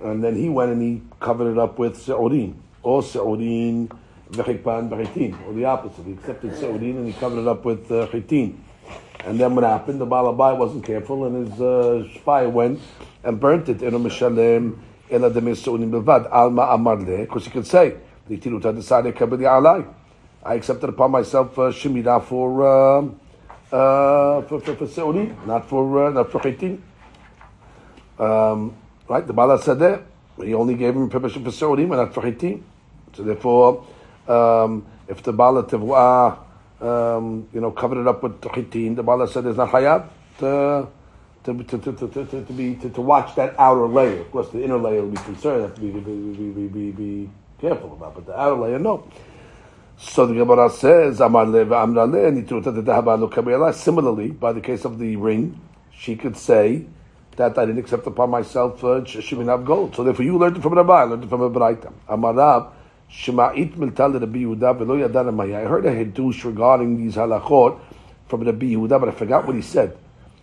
and 0.00 0.22
then 0.22 0.36
he 0.36 0.48
went 0.48 0.72
and 0.72 0.82
he 0.82 1.02
covered 1.20 1.52
it 1.52 1.58
up 1.58 1.78
with 1.78 1.96
Se'orin, 1.96 2.54
or 2.86 3.02
Se'orin, 3.02 3.90
V'chipan 4.30 4.88
B'chitin, 4.88 5.34
or 5.46 5.52
the 5.54 5.64
opposite. 5.64 6.04
He 6.06 6.12
accepted 6.12 6.52
Se'orin 6.52 6.98
and 6.98 7.06
he 7.08 7.12
covered 7.14 7.40
it 7.40 7.48
up 7.48 7.64
with 7.64 7.90
uh. 7.90 8.06
And 9.24 9.40
then 9.40 9.56
what 9.56 9.64
happened? 9.64 10.00
The 10.00 10.06
Balabai 10.06 10.56
wasn't 10.56 10.84
careful 10.84 11.24
and 11.24 11.48
his 11.48 11.60
uh, 11.60 12.06
spy 12.14 12.46
went 12.46 12.80
and 13.24 13.40
burnt 13.40 13.68
it. 13.68 13.82
Eno 13.82 13.98
Mishalem, 13.98 14.78
Ela 15.10 15.30
de 15.30 15.40
Se'orin 15.40 15.90
Bilvad, 15.90 16.30
Alma 16.30 16.62
Amarle, 16.66 17.22
because 17.22 17.44
he 17.46 17.50
could 17.50 17.66
say, 17.66 17.96
I 20.44 20.54
accepted 20.54 20.88
upon 20.88 21.10
myself 21.10 21.58
uh, 21.58 21.72
for... 22.20 22.66
Uh, 22.66 23.08
uh, 23.72 24.42
for, 24.42 24.60
for, 24.60 25.36
not 25.44 25.68
for 25.68 26.06
uh, 26.06 26.10
not 26.10 26.30
for 26.30 26.40
Chitin. 26.40 26.80
Um, 28.16 28.76
right, 29.08 29.26
the 29.26 29.32
Bala 29.32 29.60
said 29.60 29.80
that 29.80 30.04
he 30.40 30.54
only 30.54 30.74
gave 30.74 30.94
him 30.94 31.10
permission 31.10 31.42
for 31.42 31.50
Seuri, 31.50 31.88
but 31.88 31.96
not 31.96 32.14
for 32.14 32.22
Chitin. 32.22 32.62
So 33.16 33.22
therefore, 33.22 33.86
um, 34.28 34.86
if 35.08 35.22
the 35.22 35.32
Bala 35.32 35.64
Tevua, 35.64 36.38
um, 36.80 37.48
you 37.52 37.60
know, 37.60 37.70
covered 37.70 38.00
it 38.00 38.06
up 38.06 38.22
with 38.22 38.40
Chitin, 38.42 38.94
the 38.94 39.02
Bala 39.02 39.26
said 39.26 39.44
there's 39.44 39.56
not 39.56 39.70
Hayab 39.70 40.08
to, 40.38 40.88
to, 41.44 41.54
to, 41.64 41.78
to, 41.78 41.92
to, 41.92 42.08
to, 42.08 42.44
to, 42.44 42.52
be, 42.52 42.74
to, 42.74 42.90
to 42.90 43.00
watch 43.00 43.34
that 43.36 43.54
outer 43.58 43.86
layer. 43.86 44.20
Of 44.20 44.30
course, 44.30 44.50
the 44.50 44.62
inner 44.62 44.76
layer 44.76 45.02
will 45.02 45.12
be 45.12 45.16
concerned, 45.22 45.62
have 45.62 45.74
to 45.76 45.80
be, 45.80 45.90
be, 45.90 46.00
be, 46.00 46.66
be, 46.68 46.90
be, 46.90 47.30
careful 47.58 47.94
about, 47.94 48.14
but 48.14 48.26
the 48.26 48.38
outer 48.38 48.60
layer, 48.60 48.78
no. 48.78 49.08
So 49.96 50.26
the 50.26 50.34
Gemara 50.34 50.68
says, 50.68 51.16
Similarly, 53.80 54.30
by 54.32 54.52
the 54.52 54.60
case 54.60 54.84
of 54.84 54.98
the 54.98 55.16
ring, 55.16 55.58
she 55.90 56.16
could 56.16 56.36
say 56.36 56.84
that 57.36 57.56
I 57.56 57.64
didn't 57.64 57.78
accept 57.78 58.06
upon 58.06 58.30
myself 58.30 58.82
uh, 58.84 59.00
Shemin 59.02 59.64
gold. 59.64 59.94
So 59.94 60.04
therefore, 60.04 60.24
you 60.24 60.36
learned 60.36 60.58
it 60.58 60.62
from 60.62 60.74
Rabbi, 60.74 61.00
I 61.00 61.04
learned 61.04 61.24
it 61.24 61.30
from 61.30 61.42
a 61.42 61.50
Braita. 61.50 61.92
Amarav, 62.08 62.72
Shema'it 63.10 63.74
miltal 63.74 64.20
Rabbi 64.20 64.38
Yehuda 64.38 65.08
yadana 65.08 65.34
maya. 65.34 65.60
I 65.60 65.64
heard 65.64 65.86
a 65.86 65.90
hidush 65.90 66.44
regarding 66.44 66.96
these 66.96 67.16
halachot 67.16 67.78
from 68.28 68.42
Rabbi 68.42 68.66
Yehuda, 68.66 69.00
but 69.00 69.08
I 69.08 69.12
forgot 69.12 69.46
what 69.46 69.56
he 69.56 69.62
said. 69.62 69.96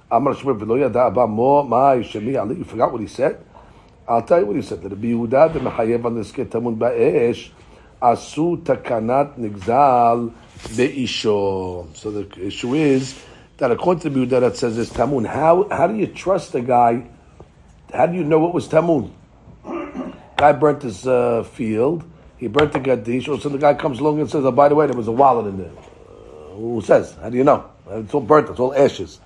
Amar 0.10 0.34
Shemir 0.34 0.58
velo 0.58 0.76
yada 0.76 1.06
abba 1.06 1.28
mo 1.28 1.64
ma'ay 1.64 2.04
shemi 2.04 2.40
ali. 2.40 2.58
You 2.58 2.64
forgot 2.64 2.92
what 2.92 3.02
he 3.02 3.08
said? 3.08 3.44
I'll 4.08 4.22
tell 4.22 4.40
you 4.40 4.46
what 4.46 4.56
he 4.58 4.62
said. 4.62 4.82
The 4.82 4.90
Yehuda, 4.90 5.54
the 5.54 5.60
Mechayev 5.60 6.04
on 6.04 6.16
the 6.16 6.22
Tamun 6.22 6.78
Ba'esh, 6.78 7.50
Asu 8.02 8.62
Takanat 8.62 9.38
Nigzal 9.40 10.34
Be'isho. 10.76 11.96
So 11.96 12.12
the 12.12 12.46
issue 12.46 12.74
is 12.74 13.18
that 13.58 13.72
according 13.72 14.02
to 14.02 14.10
the 14.10 14.26
Yehuda 14.26 14.42
that 14.42 14.58
says 14.58 14.76
this 14.76 14.90
Tamun, 14.90 15.26
how, 15.26 15.70
how 15.70 15.88
do 15.88 15.96
you 15.96 16.08
trust 16.08 16.54
a 16.56 16.62
guy? 16.62 17.08
How 17.94 18.08
do 18.08 18.18
you 18.18 18.26
know 18.26 18.46
it 18.48 18.54
was 18.54 18.68
Tamun? 18.68 19.12
Guy 20.36 20.52
burnt 20.52 20.82
his 20.82 21.08
uh, 21.08 21.44
field. 21.44 22.04
He 22.44 22.50
burnt 22.50 22.74
the 22.74 22.80
Gadish. 22.82 23.42
So 23.42 23.48
the 23.48 23.58
guy 23.58 23.74
comes 23.74 24.02
along 24.02 24.20
and 24.20 24.30
says, 24.30 24.44
oh, 24.44 24.52
by 24.52 24.68
the 24.68 24.76
way, 24.76 24.86
there 24.86 24.98
was 24.98 25.08
a 25.08 25.14
wallet 25.14 25.46
in 25.46 25.60
there. 25.60 25.72
Uh, 25.72 26.56
who 26.56 26.82
says? 26.82 27.16
How 27.22 27.30
do 27.30 27.38
you 27.38 27.46
know? 27.46 27.70
It's 27.90 28.14
all 28.14 28.20
burnt. 28.20 28.50
It's 28.50 28.60
all 28.60 28.76
ashes. 28.76 29.22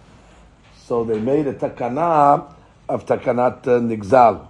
So 0.85 1.03
they 1.03 1.19
made 1.19 1.47
a 1.47 1.53
takana 1.55 2.53
of 2.87 3.07
takanat 3.07 3.65
uh, 3.65 3.79
nigzal. 3.79 4.47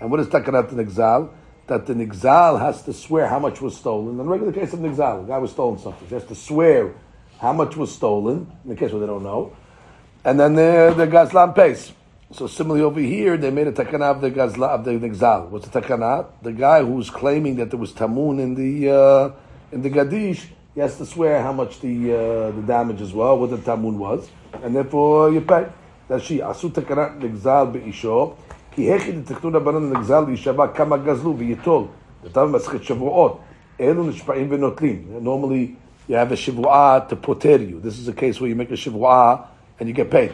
And 0.00 0.10
what 0.10 0.18
is 0.18 0.26
takanat 0.26 0.70
nigzal? 0.72 1.30
That 1.68 1.86
the 1.86 1.94
nigzal 1.94 2.58
has 2.58 2.82
to 2.82 2.92
swear 2.92 3.28
how 3.28 3.38
much 3.38 3.60
was 3.60 3.76
stolen. 3.76 4.08
In 4.08 4.16
the 4.16 4.24
regular 4.24 4.52
case 4.52 4.72
of 4.72 4.80
nigzal, 4.80 5.24
the 5.24 5.28
guy 5.28 5.38
was 5.38 5.52
stolen 5.52 5.78
something. 5.78 6.08
He 6.08 6.14
has 6.14 6.24
to 6.24 6.34
swear 6.34 6.92
how 7.38 7.52
much 7.52 7.76
was 7.76 7.94
stolen, 7.94 8.50
in 8.64 8.70
the 8.70 8.74
case 8.74 8.90
where 8.90 9.00
they 9.00 9.06
don't 9.06 9.22
know. 9.22 9.56
And 10.24 10.40
then 10.40 10.56
the, 10.56 10.92
the 10.96 11.06
gazlan 11.06 11.54
pays. 11.54 11.92
So 12.32 12.48
similarly 12.48 12.82
over 12.82 12.98
here, 12.98 13.36
they 13.36 13.52
made 13.52 13.68
a 13.68 13.72
takana 13.72 14.10
of 14.10 14.20
the 14.20 14.32
gazla 14.32 14.70
of 14.70 14.84
the 14.84 14.90
nixal. 14.90 15.48
What's 15.48 15.68
the 15.68 15.80
takana? 15.80 16.26
The 16.42 16.50
guy 16.50 16.82
who's 16.82 17.08
claiming 17.08 17.54
that 17.56 17.70
there 17.70 17.78
was 17.78 17.92
tamun 17.92 18.40
in 18.40 18.54
the 18.56 18.90
uh, 18.90 19.30
in 19.70 19.80
the 19.82 19.90
gadish, 19.90 20.44
he 20.74 20.80
has 20.80 20.98
to 20.98 21.06
swear 21.06 21.40
how 21.40 21.52
much 21.52 21.78
the 21.78 22.12
uh, 22.12 22.50
the 22.50 22.96
as 23.00 23.12
well, 23.12 23.38
what 23.38 23.50
the 23.50 23.58
tamun 23.58 23.98
was, 23.98 24.28
and 24.54 24.74
therefore 24.74 25.30
you 25.30 25.40
pay. 25.40 25.68
That 26.08 26.20
she 26.20 26.38
asu 26.38 26.72
takana 26.72 27.16
nexal 27.16 27.72
beisho 27.72 28.36
ki 28.72 28.86
hechid 28.86 29.24
teknu 29.24 29.52
rabanan 29.52 29.92
nixal 29.92 30.26
bishava 30.26 30.74
kama 30.74 30.98
gazlu 30.98 31.38
v'yitol. 31.38 31.88
The 32.24 32.30
tamun 32.30 32.58
maschet 32.58 32.80
shavuot 32.80 33.40
elu 33.78 34.12
nishpaim 34.12 34.48
v'notlim. 34.48 35.22
Normally 35.22 35.76
you 36.08 36.16
have 36.16 36.32
a 36.32 36.34
shivua 36.34 37.08
to 37.08 37.14
poter 37.14 37.58
you. 37.58 37.78
This 37.78 38.00
is 38.00 38.08
a 38.08 38.12
case 38.12 38.40
where 38.40 38.48
you 38.48 38.56
make 38.56 38.72
a 38.72 38.74
shivua 38.74 39.46
and 39.78 39.88
you 39.88 39.94
get 39.94 40.10
paid. 40.10 40.32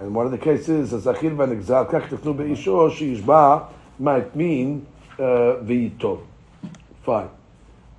And 0.00 0.14
one 0.14 0.24
of 0.24 0.32
the 0.32 0.38
cases 0.38 0.94
is 0.94 1.02
Zachir 1.02 1.36
ben 1.36 1.60
Exal, 1.60 1.88
Kach 1.90 2.08
Tefnu 2.08 2.34
Be'isho, 2.34 2.90
Sheishba, 2.90 3.68
might 3.98 4.34
mean 4.34 4.86
Vito. 5.18 6.16
Uh, 6.16 6.68
Fine. 7.02 7.28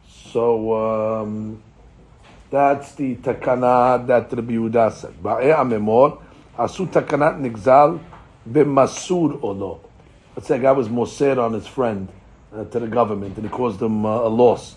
So, 0.07 1.21
um, 1.21 1.61
that's 2.49 2.93
the 2.95 3.15
takana 3.17 4.05
that 4.07 4.33
Rabbi 4.33 4.53
Yehuda 4.53 4.91
said. 4.91 5.13
Ba'e 5.21 5.55
amemor, 5.55 6.19
asu 6.57 6.87
takanat 6.87 7.39
nigzal 7.39 7.99
b'masur 8.49 9.43
ono. 9.43 9.79
Let's 10.35 10.47
say 10.47 10.57
a 10.57 10.59
guy 10.59 10.71
was 10.71 10.89
moser 10.89 11.39
on 11.39 11.53
his 11.53 11.67
friend 11.67 12.09
uh, 12.51 12.63
to 12.65 12.79
the 12.79 12.87
government, 12.87 13.35
and 13.35 13.45
he 13.45 13.51
caused 13.51 13.77
them 13.77 14.07
uh, 14.07 14.21
a 14.21 14.27
loss. 14.27 14.75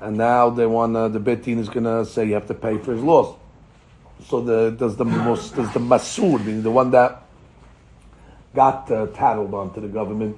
And 0.00 0.18
now 0.18 0.50
they 0.50 0.66
want, 0.66 0.94
uh, 0.94 1.08
the 1.08 1.20
Betin 1.20 1.58
is 1.58 1.70
going 1.70 1.84
to 1.84 2.04
say 2.04 2.26
you 2.26 2.34
have 2.34 2.48
to 2.48 2.54
pay 2.54 2.76
for 2.76 2.92
his 2.92 3.02
loss. 3.02 3.34
So 4.26 4.40
the 4.40 4.70
does 4.70 4.96
the 4.96 5.04
most 5.04 5.56
does 5.56 5.72
the 5.72 5.80
masur, 5.80 6.44
meaning 6.44 6.62
the 6.62 6.70
one 6.70 6.90
that 6.90 7.22
got 8.54 8.90
uh, 8.90 9.06
tattled 9.08 9.54
onto 9.54 9.80
the 9.80 9.88
government, 9.88 10.36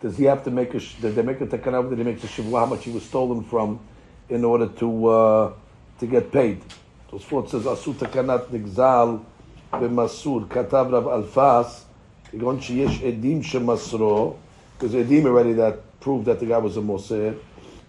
does 0.00 0.18
he 0.18 0.24
have 0.24 0.44
to 0.44 0.50
make 0.50 0.74
a? 0.74 0.78
Did 0.78 1.14
they 1.14 1.22
make 1.22 1.40
a 1.40 1.46
takana? 1.46 1.88
Did 1.88 1.98
he 1.98 2.04
make 2.04 2.22
a 2.22 2.26
shivua? 2.26 2.60
How 2.60 2.66
much 2.66 2.84
he 2.84 2.90
was 2.90 3.04
stolen 3.04 3.42
from, 3.44 3.80
in 4.28 4.44
order 4.44 4.68
to 4.68 5.06
uh, 5.06 5.52
to 6.00 6.06
get 6.06 6.30
paid? 6.30 6.60
Tosfot 7.10 7.48
says 7.48 7.62
asu 7.62 7.94
takanat 7.94 8.48
nigzal 8.48 9.24
b'masur 9.72 10.46
katav 10.48 10.92
rav 10.92 11.04
alfas 11.04 11.82
kigon 12.30 12.60
sheyesh 12.60 12.98
edim 13.00 13.42
shemasro. 13.42 14.36
because 14.76 14.94
edim 14.94 15.24
already 15.24 15.52
that 15.54 16.00
proved 16.00 16.26
that 16.26 16.40
the 16.40 16.46
guy 16.46 16.58
was 16.58 16.76
a 16.76 16.82
moser. 16.82 17.36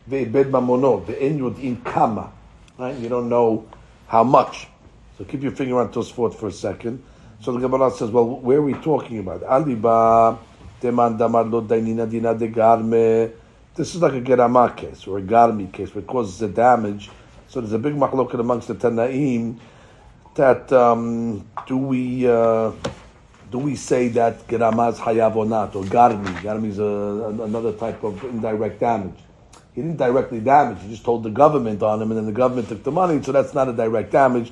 Ve'ibed 0.09 0.45
mamono 0.45 1.03
ve'en 1.05 1.39
yudin 1.39 1.83
kama. 1.83 2.31
Right? 2.77 2.95
You 2.97 3.09
don't 3.09 3.29
know 3.29 3.67
how 4.07 4.23
much. 4.23 4.67
So 5.17 5.23
keep 5.23 5.43
your 5.43 5.51
finger 5.53 5.79
on 5.79 5.91
Tosfot 5.91 6.35
for 6.35 6.47
a 6.47 6.51
second. 6.51 7.01
So 7.41 7.51
the 7.51 7.59
Gemara 7.59 7.91
says, 7.91 8.09
well, 8.09 8.25
where 8.25 8.57
are 8.57 8.61
we 8.61 8.73
talking 8.73 9.19
about? 9.19 9.41
Aliba, 9.43 10.37
Teman 10.81 11.17
Damar 11.17 11.43
Lo 11.43 11.61
Dainina 11.61 12.09
Dina 12.09 12.35
de 12.35 12.49
Garme. 12.49 13.31
This 13.75 13.95
is 13.95 14.01
like 14.01 14.13
a 14.13 14.21
Gerama 14.21 14.75
case 14.75 15.05
or 15.07 15.19
a 15.19 15.21
Garmi 15.21 15.71
case 15.71 15.93
where 15.93 16.03
it 16.03 16.07
causes 16.07 16.41
a 16.41 16.47
damage. 16.47 17.09
So 17.47 17.61
there's 17.61 17.73
a 17.73 17.79
big 17.79 17.93
machloket 17.93 18.39
amongst 18.39 18.67
the 18.67 18.75
Tanaim 18.75 19.59
that 20.35 20.71
um, 20.73 21.47
do 21.67 21.77
we 21.77 22.27
uh, 22.27 22.71
do 23.51 23.57
we 23.57 23.75
say 23.75 24.09
that 24.09 24.47
Geramaz 24.47 24.95
Hayav 24.97 25.35
or 25.35 25.45
not, 25.45 25.75
or 25.75 25.83
Garmi? 25.83 26.25
Garmi 26.41 26.69
is 26.69 26.79
a, 26.79 27.43
another 27.43 27.71
type 27.73 28.03
of 28.03 28.21
indirect 28.23 28.79
damage. 28.79 29.17
He 29.73 29.81
didn't 29.81 29.97
directly 29.97 30.39
damage, 30.39 30.81
he 30.81 30.89
just 30.89 31.03
told 31.03 31.23
the 31.23 31.29
government 31.29 31.83
on 31.83 32.01
him, 32.01 32.11
and 32.11 32.17
then 32.17 32.25
the 32.25 32.31
government 32.31 32.69
took 32.69 32.83
the 32.83 32.91
money, 32.91 33.21
so 33.21 33.31
that's 33.33 33.53
not 33.53 33.67
a 33.67 33.73
direct 33.73 34.11
damage. 34.11 34.51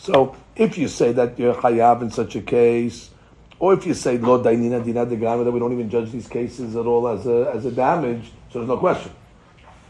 So 0.00 0.34
if 0.56 0.78
you 0.78 0.88
say 0.88 1.12
that 1.12 1.38
you're 1.38 1.52
Hayav 1.54 2.00
in 2.00 2.10
such 2.10 2.34
a 2.34 2.40
case, 2.40 3.10
or 3.58 3.74
if 3.74 3.84
you 3.84 3.92
say 3.92 4.16
Lo 4.16 4.42
Dainina 4.42 4.82
Dina 4.82 5.04
de 5.04 5.14
Garmi, 5.14 5.44
that 5.44 5.50
we 5.50 5.60
don't 5.60 5.74
even 5.74 5.90
judge 5.90 6.10
these 6.10 6.26
cases 6.26 6.74
at 6.74 6.86
all 6.86 7.06
as 7.06 7.26
a, 7.26 7.52
as 7.54 7.66
a 7.66 7.70
damage, 7.70 8.32
so 8.50 8.60
there's 8.60 8.68
no 8.68 8.78
question. 8.78 9.12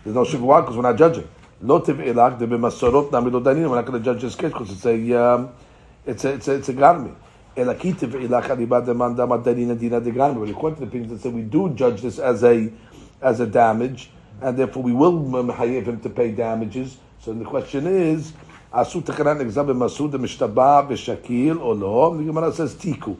There's 0.02 0.16
no 0.16 0.24
Shivwa 0.24 0.62
because 0.62 0.74
we're 0.74 0.82
not 0.82 0.98
judging. 0.98 1.28
Lo 1.60 1.78
Tiv 1.78 1.98
Ilak, 1.98 2.40
de 2.40 2.46
B'Masorot, 2.48 3.12
Nami 3.12 3.30
Lo 3.30 3.40
Dainina, 3.40 3.70
we're 3.70 3.76
not 3.76 3.86
going 3.86 4.02
to 4.02 4.04
judge 4.04 4.20
this 4.22 4.34
case 4.34 4.52
because 4.52 4.72
it's 4.72 4.84
a, 4.84 5.12
um, 5.12 5.50
it's 6.04 6.24
a, 6.24 6.32
it's 6.32 6.48
a, 6.48 6.54
it's 6.54 6.68
a 6.68 6.74
Garmi. 6.74 7.14
According 7.56 7.94
to 7.94 8.06
the 8.06 8.16
opinions 10.86 11.10
that 11.10 11.20
say 11.20 11.28
we 11.28 11.42
do 11.42 11.70
judge 11.74 12.00
this 12.02 12.18
as 12.20 12.44
a 12.44 12.72
as 13.20 13.40
a 13.40 13.46
damage, 13.46 14.10
and 14.40 14.56
therefore 14.56 14.84
we 14.84 14.92
will 14.92 15.50
have 15.50 15.68
him 15.68 16.00
to 16.00 16.08
pay 16.08 16.30
damages. 16.30 16.98
So 17.20 17.34
the 17.34 17.44
question 17.44 17.88
is, 17.88 18.32
Asu 18.73 19.01
takaran 19.01 19.41
example 19.41 19.75
masud 19.75 20.11
mishtaba 20.11 20.87
b'shakil 20.87 21.59
or 21.61 21.75
lo? 21.75 22.17
The 22.17 22.23
Gemara 22.23 22.53
says 22.53 22.75
tiku. 22.75 23.17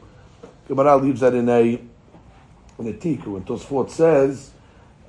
Gemara 0.68 0.96
leaves 0.96 1.20
that 1.20 1.34
in 1.34 1.48
a 1.48 1.62
in 2.78 2.86
a 2.86 2.92
tiku, 2.92 3.36
and 3.36 3.46
Tosfot 3.46 3.90
says 3.90 4.50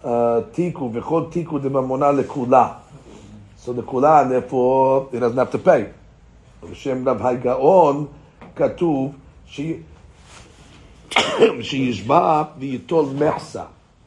uh, 0.04 0.42
tiku 0.54 0.92
v'chol 0.92 1.32
tiku 1.32 1.62
de 1.62 1.70
mamona 1.70 2.12
lekula. 2.24 2.78
So 3.58 3.74
the 3.74 3.84
kula, 3.84 4.22
and 4.24 4.32
therefore 4.32 5.10
he 5.12 5.20
doesn't 5.20 5.38
have 5.38 5.52
to 5.52 5.58
pay. 5.58 5.92
Hashem 6.66 7.04
Rav 7.04 7.20
Haigaon 7.20 8.08
כתוב 8.58 9.16
שישבע 11.62 12.44
ויטול 12.58 13.06
מחסה. 13.16 13.64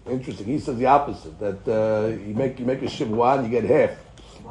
Interesting. 0.06 0.46
He 0.46 0.58
says 0.58 0.76
the 0.76 0.86
opposite. 0.86 1.38
That 1.38 1.68
uh, 1.68 2.08
you 2.26 2.34
make 2.34 2.58
you 2.58 2.66
make 2.66 2.82
a 2.82 2.86
shivwa 2.86 3.38
and 3.38 3.44
you 3.46 3.60
get 3.60 3.70
half. 3.70 3.90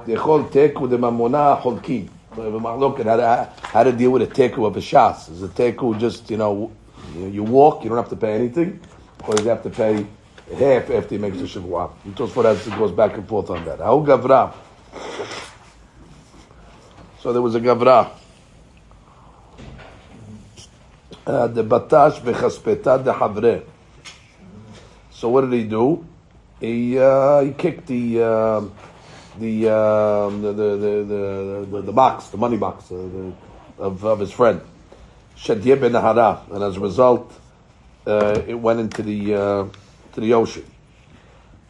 יכול 0.07 0.43
תיקו 0.51 0.87
דממונה 0.87 1.55
חולקים. 1.61 2.05
Look 2.37 2.99
at 2.99 3.05
how 3.05 3.17
to, 3.17 3.49
how 3.63 3.83
to 3.83 3.91
deal 3.91 4.11
with 4.11 4.21
a 4.21 4.27
teku 4.27 4.65
of 4.65 4.77
a 4.77 4.79
shas. 4.79 5.29
Is 5.31 5.43
a 5.43 5.47
teku 5.47 5.97
just, 5.99 6.29
you 6.29 6.37
know, 6.37 6.71
you 7.15 7.43
walk, 7.43 7.83
you 7.83 7.89
don't 7.89 7.97
have 7.97 8.09
to 8.09 8.15
pay 8.15 8.33
anything, 8.33 8.79
or 9.27 9.35
you 9.35 9.49
have 9.49 9.63
to 9.63 9.69
pay 9.69 10.05
half 10.57 10.89
after 10.89 11.15
you 11.15 11.19
make 11.19 11.33
the 11.33 11.43
shavua. 11.43 11.89
Tosfot 12.11 12.77
goes 12.77 12.91
back 12.91 13.15
and 13.15 13.27
forth 13.27 13.49
on 13.49 13.65
that. 13.65 13.79
How 13.79 13.99
gavra? 13.99 14.53
So 17.19 17.33
there 17.33 17.41
was 17.41 17.55
a 17.55 17.59
gavra. 17.59 18.11
Uh, 21.25 21.47
the 21.47 21.63
batash 21.63 22.21
bechaspeta 22.21 23.03
de 23.03 23.11
havre. 23.11 23.63
So 25.11 25.29
what 25.29 25.41
did 25.41 25.53
he 25.53 25.63
do? 25.65 26.05
He 26.59 26.97
uh, 26.97 27.41
he 27.41 27.51
kicked 27.51 27.87
the 27.87 28.21
uh, 28.21 28.61
the, 29.38 29.68
uh, 29.68 30.28
the, 30.30 30.52
the, 30.52 30.76
the, 30.76 31.66
the, 31.70 31.82
the 31.82 31.92
box, 31.92 32.28
the 32.28 32.36
money 32.36 32.56
box 32.56 32.90
uh, 32.90 32.94
the, 32.94 33.32
of, 33.78 34.04
of 34.04 34.20
his 34.20 34.32
friend. 34.32 34.60
Shadiyeh 35.36 35.80
ben 35.80 35.94
Hara, 35.94 36.42
and 36.50 36.62
as 36.62 36.76
a 36.76 36.80
result, 36.80 37.32
uh, 38.06 38.42
it 38.46 38.54
went 38.54 38.80
into 38.80 39.02
the 39.02 39.34
uh, 39.34 39.68
to 40.12 40.20
the 40.20 40.32
ocean. 40.32 40.64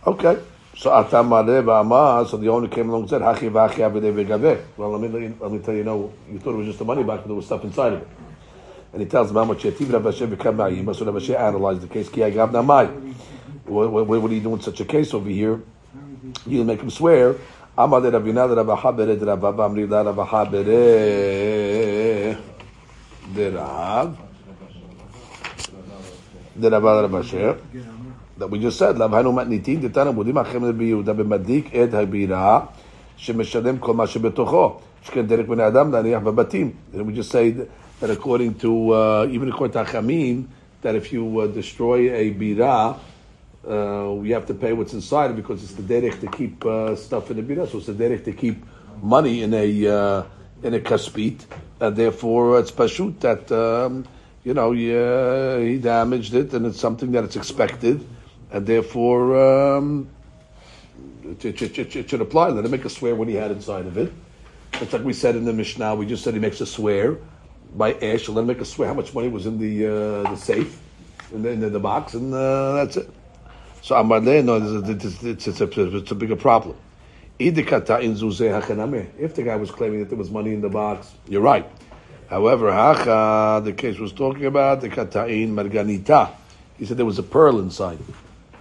Okay, 0.06 0.38
so 0.76 0.92
Atam 0.92 1.30
so 1.30 2.36
the 2.36 2.48
owner 2.48 2.68
came 2.68 2.90
along 2.90 3.02
and 3.02 3.10
said, 3.10 3.22
Hachi 3.22 4.62
Well, 4.76 4.98
let 4.98 5.10
me, 5.10 5.34
let 5.40 5.50
me 5.50 5.58
tell 5.60 5.74
you, 5.74 5.84
know, 5.84 6.12
you 6.30 6.38
thought 6.38 6.52
it 6.52 6.58
was 6.58 6.66
just 6.66 6.80
a 6.82 6.84
money 6.84 7.02
box, 7.02 7.22
but 7.22 7.28
there 7.28 7.36
was 7.36 7.46
stuff 7.46 7.64
inside 7.64 7.94
of 7.94 8.02
it 8.02 8.08
and 8.94 9.02
he 9.02 9.08
tells 9.08 9.28
him 9.28 9.34
how 9.34 9.44
much 9.44 9.64
Yativ 9.64 9.92
Rav 9.92 10.04
Hashem 10.04 10.30
become 10.30 10.56
Ma'im. 10.56 10.94
So 10.94 11.04
Rav 11.04 11.14
Hashem 11.14 11.34
analyzed 11.34 11.80
the 11.80 11.88
case. 11.88 12.08
Ki. 12.08 12.20
What, 12.20 13.90
what, 13.90 14.06
what 14.06 14.30
are 14.30 14.34
you 14.34 14.40
doing 14.40 14.60
such 14.60 14.80
a 14.80 14.84
case 14.84 15.12
over 15.12 15.28
here? 15.28 15.60
You 16.45 16.63
make 16.63 16.81
him 16.81 16.89
swear. 16.89 17.35
Amar 17.77 18.01
de 18.01 18.11
Rav 18.11 18.23
Yunad 18.23 18.55
Rav 18.55 18.79
Habere 18.79 19.17
de 19.19 19.25
Rav 19.25 19.41
Amri 19.41 19.87
da 19.89 20.01
Rav 20.01 20.17
Habere 20.27 20.65
de 23.33 23.49
Rav 23.51 24.17
de 26.59 26.69
Rav 26.69 26.83
Rav 26.83 27.11
Hashem 27.11 27.55
that 28.37 28.49
we 28.49 28.59
just 28.59 28.77
said. 28.77 28.97
Lav 28.97 29.11
Hanu 29.11 29.31
Matnitin 29.31 29.81
Titana 29.81 30.13
Budim 30.13 30.43
Achem 30.43 30.73
Yehuda 30.73 31.15
B'Madik 31.15 31.73
Ed 31.73 31.91
Habira 31.91 32.67
שמשלם 33.19 33.77
כל 33.77 33.93
מה 33.93 34.07
שבתוכו. 34.07 34.79
שכן 35.03 35.27
דרך 35.27 35.47
בני 35.47 35.67
אדם 35.67 35.91
להניח 35.91 36.23
בבתים. 36.23 36.71
And 36.93 37.07
we 37.07 37.13
just 37.13 37.31
say 37.31 37.51
that 37.51 38.09
according 38.09 38.55
to, 38.55 38.93
uh, 38.93 39.27
even 39.29 39.49
according 39.49 39.73
to 39.73 39.83
Achamim, 39.83 40.45
that 40.81 40.95
if 40.95 41.11
you 41.13 41.41
uh, 41.41 41.47
destroy 41.47 42.13
a 42.13 42.31
bira, 42.31 42.97
uh, 43.68 44.20
you 44.22 44.34
have 44.34 44.46
to 44.46 44.54
pay 44.54 44.72
what's 44.72 44.92
inside 44.92 45.30
it 45.30 45.36
because 45.36 45.62
it's 45.62 45.74
the 45.74 45.82
derech 45.82 46.20
to 46.20 46.26
keep 46.28 46.64
uh, 46.64 46.94
stuff 46.96 47.30
in 47.30 47.36
the 47.36 47.42
bira. 47.42 47.68
So 47.68 47.78
it's 47.78 47.86
the 47.86 47.92
derech 47.92 48.24
to 48.24 48.32
keep 48.32 48.64
money 49.02 49.42
in 49.42 49.54
a 49.54 49.86
uh, 49.86 50.22
in 50.62 50.74
a 50.74 50.80
kaspit, 50.80 51.44
and 51.80 51.96
therefore 51.96 52.58
it's 52.58 52.70
pashut 52.70 53.20
that 53.20 53.50
um, 53.52 54.06
you 54.44 54.54
know 54.54 54.72
he 54.72 55.78
damaged 55.78 56.34
it, 56.34 56.52
and 56.52 56.66
it's 56.66 56.80
something 56.80 57.12
that 57.12 57.24
it's 57.24 57.36
expected, 57.36 58.06
and 58.50 58.66
therefore 58.66 59.76
um, 59.76 60.08
it, 61.24 61.44
it, 61.44 61.78
it, 61.78 61.96
it 61.96 62.10
should 62.10 62.20
apply. 62.20 62.48
Let 62.48 62.64
him 62.64 62.70
make 62.70 62.84
a 62.84 62.90
swear 62.90 63.14
what 63.14 63.28
he 63.28 63.34
had 63.34 63.50
inside 63.50 63.86
of 63.86 63.96
it. 63.96 64.12
It's 64.74 64.92
like 64.92 65.04
we 65.04 65.12
said 65.12 65.36
in 65.36 65.44
the 65.44 65.52
Mishnah. 65.52 65.94
We 65.94 66.06
just 66.06 66.24
said 66.24 66.34
he 66.34 66.40
makes 66.40 66.60
a 66.60 66.66
swear 66.66 67.18
by 67.74 67.94
ash. 67.94 68.28
Let 68.28 68.42
him 68.42 68.46
make 68.46 68.60
a 68.60 68.64
swear 68.64 68.88
how 68.88 68.94
much 68.94 69.14
money 69.14 69.28
was 69.28 69.46
in 69.46 69.58
the 69.58 69.86
uh, 69.86 70.30
the 70.30 70.36
safe, 70.36 70.78
in 71.32 71.42
the, 71.42 71.50
in 71.50 71.72
the 71.72 71.80
box, 71.80 72.14
and 72.14 72.34
uh, 72.34 72.74
that's 72.74 72.96
it. 72.96 73.08
So 73.84 73.94
Amarle, 73.96 74.42
no, 74.42 74.56
it's, 74.56 75.46
it's, 75.46 75.60
a, 75.60 75.96
it's 75.96 76.10
a 76.10 76.14
bigger 76.14 76.36
problem. 76.36 76.74
If 77.38 77.54
the 77.54 77.62
guy 79.44 79.56
was 79.56 79.70
claiming 79.70 79.98
that 79.98 80.08
there 80.08 80.16
was 80.16 80.30
money 80.30 80.54
in 80.54 80.62
the 80.62 80.70
box, 80.70 81.12
you're 81.28 81.42
right. 81.42 81.70
However, 82.30 82.72
Hacha, 82.72 83.60
the 83.62 83.74
case 83.74 83.98
was 83.98 84.10
talking 84.12 84.46
about 84.46 84.80
the 84.80 84.88
Kata'in 84.88 85.50
Marganita. 85.50 86.30
He 86.78 86.86
said 86.86 86.96
there 86.96 87.04
was 87.04 87.18
a 87.18 87.22
pearl 87.22 87.60
inside. 87.60 87.98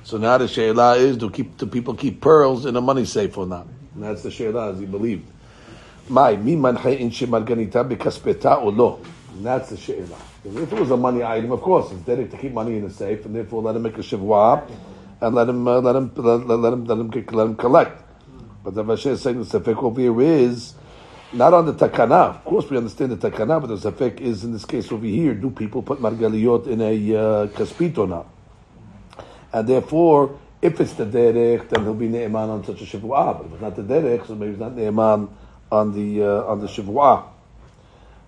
So 0.04 0.18
now 0.18 0.38
the 0.38 0.50
Sheila 0.50 0.98
is 0.98 1.16
do 1.16 1.30
keep 1.30 1.56
do 1.56 1.68
people 1.68 1.94
keep 1.94 2.20
pearls 2.20 2.66
in 2.66 2.76
a 2.76 2.82
money 2.82 3.06
safe 3.06 3.38
or 3.38 3.46
not? 3.46 3.66
And 3.96 4.04
that's 4.04 4.24
the 4.24 4.32
Sheila 4.32 4.74
as 4.74 4.80
he 4.80 4.86
believed. 4.86 5.26
My 6.10 6.36
mi 6.36 6.52
in 6.52 6.60
Marganita 6.60 7.88
bekaspeta 7.90 8.62
or 8.62 8.74
lo. 8.74 9.00
That's 9.38 9.70
the 9.70 9.78
Sheila. 9.78 10.18
If 10.44 10.74
it 10.74 10.78
was 10.78 10.92
a 10.92 10.98
money 10.98 11.24
item, 11.24 11.54
of 11.54 11.62
course, 11.62 11.94
it's 11.94 12.02
better 12.02 12.28
to 12.28 12.38
keep 12.38 12.52
money 12.52 12.76
in 12.76 12.84
a 12.84 12.90
safe, 12.90 13.26
and 13.26 13.34
therefore 13.34 13.62
let 13.62 13.78
him 13.78 13.84
make 13.84 13.98
a 13.98 14.02
shivwa 14.02 14.70
and 15.24 15.36
let 15.36 15.48
him 15.48 15.66
uh, 15.68 15.80
let 15.80 15.96
him 15.96 16.12
let, 16.16 16.46
let, 16.48 16.74
him 16.74 16.86
let 16.86 16.98
him 16.98 17.10
let 17.32 17.48
him 17.48 17.56
collect. 17.56 18.02
But 18.64 18.76
the 18.76 18.84
Vashe 18.84 19.08
is 19.08 19.22
saying 19.22 19.42
the 19.42 19.60
safek 19.60 19.82
over 19.82 20.02
here 20.02 20.22
is 20.22 20.74
not 21.32 21.54
on 21.54 21.66
the 21.66 21.74
takana. 21.74 22.36
Of 22.36 22.44
course, 22.44 22.70
we 22.70 22.78
understand 22.78 23.12
the 23.12 23.30
takana, 23.30 23.62
but 23.62 23.68
the 23.68 23.92
safek 23.92 24.20
is 24.20 24.44
in 24.44 24.52
this 24.52 24.66
case 24.66 24.92
over 24.92 25.06
here. 25.06 25.34
Do 25.34 25.50
people 25.50 25.82
put 25.82 26.00
margaliot 26.00 26.68
in 26.68 26.82
a 26.82 26.94
uh, 26.94 27.48
kaspit 27.48 27.98
or 27.98 28.08
not? 28.08 28.28
And 29.54 29.68
therefore, 29.68 30.38
if 30.62 30.80
it's 30.82 30.94
the 30.94 31.06
derech, 31.06 31.70
then 31.70 31.84
he'll 31.84 31.94
be 31.94 32.08
ne'eman 32.10 32.50
on 32.50 32.66
such 32.66 32.82
a 32.82 32.86
shivua. 32.86 33.38
But 33.38 33.46
if 33.46 33.54
it's 33.54 33.62
not 33.62 33.76
the 33.76 33.84
derech, 33.84 34.28
so 34.28 34.36
maybe 34.36 34.52
it's 34.52 34.60
not 34.60 34.76
ne'eman 34.76 35.30
on 35.72 35.94
the 35.94 36.24
uh, 36.24 36.52
on 36.52 36.60
the 36.60 36.68
shivua. 36.68 37.24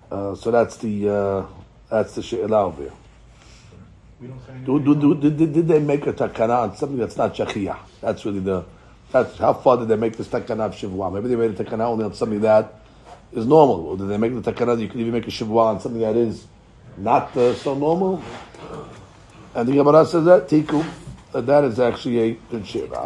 Uh, 0.10 0.36
so 0.36 0.50
that's 0.50 0.78
the 0.78 1.10
uh, 1.10 1.46
that's 1.90 2.16
the 2.16 2.56
over 2.56 2.84
here. 2.84 2.92
Do, 4.22 4.79
do, 4.79 4.95
do, 4.95 5.13
did, 5.15 5.38
did 5.38 5.67
they 5.67 5.79
make 5.79 6.07
a 6.07 6.13
takana 6.13 6.63
on 6.63 6.77
something 6.77 6.98
that's 6.98 7.17
not 7.17 7.36
shachiyah? 7.36 7.77
That's 8.00 8.24
really 8.25 8.39
the, 8.39 8.63
that's 9.12 9.38
how 9.38 9.53
far 9.53 9.77
did 9.77 9.89
they 9.89 9.98
make 9.98 10.15
this 10.15 10.27
takana 10.27 10.62
of 10.62 10.74
shivwa? 10.74 11.13
Maybe 11.13 11.27
they 11.27 11.36
made 11.36 11.60
a 11.60 11.63
takana 11.63 11.81
only 11.81 12.05
on 12.05 12.13
something 12.13 12.39
that 12.41 12.75
is 13.34 13.45
normal. 13.45 13.88
Or 13.88 13.98
did 13.98 14.07
they 14.07 14.17
make 14.17 14.34
the 14.34 14.53
takana 14.53 14.77
that 14.77 14.81
you 14.81 14.88
can 14.88 15.01
even 15.01 15.12
make 15.12 15.27
a 15.27 15.31
shivwa 15.31 15.65
on 15.65 15.81
something 15.81 16.00
that 16.00 16.15
is 16.15 16.45
not 16.98 17.36
uh, 17.36 17.53
so 17.55 17.75
normal? 17.75 18.24
And 19.53 19.67
the 19.67 19.74
Gemara 19.74 20.05
says 20.05 20.24
that, 20.25 20.48
tiku, 20.48 20.86
uh, 21.34 21.41
that 21.41 21.65
is 21.65 21.79
actually 21.81 22.19
a 22.19 22.31
good 22.50 22.63
shivwa. 22.63 23.05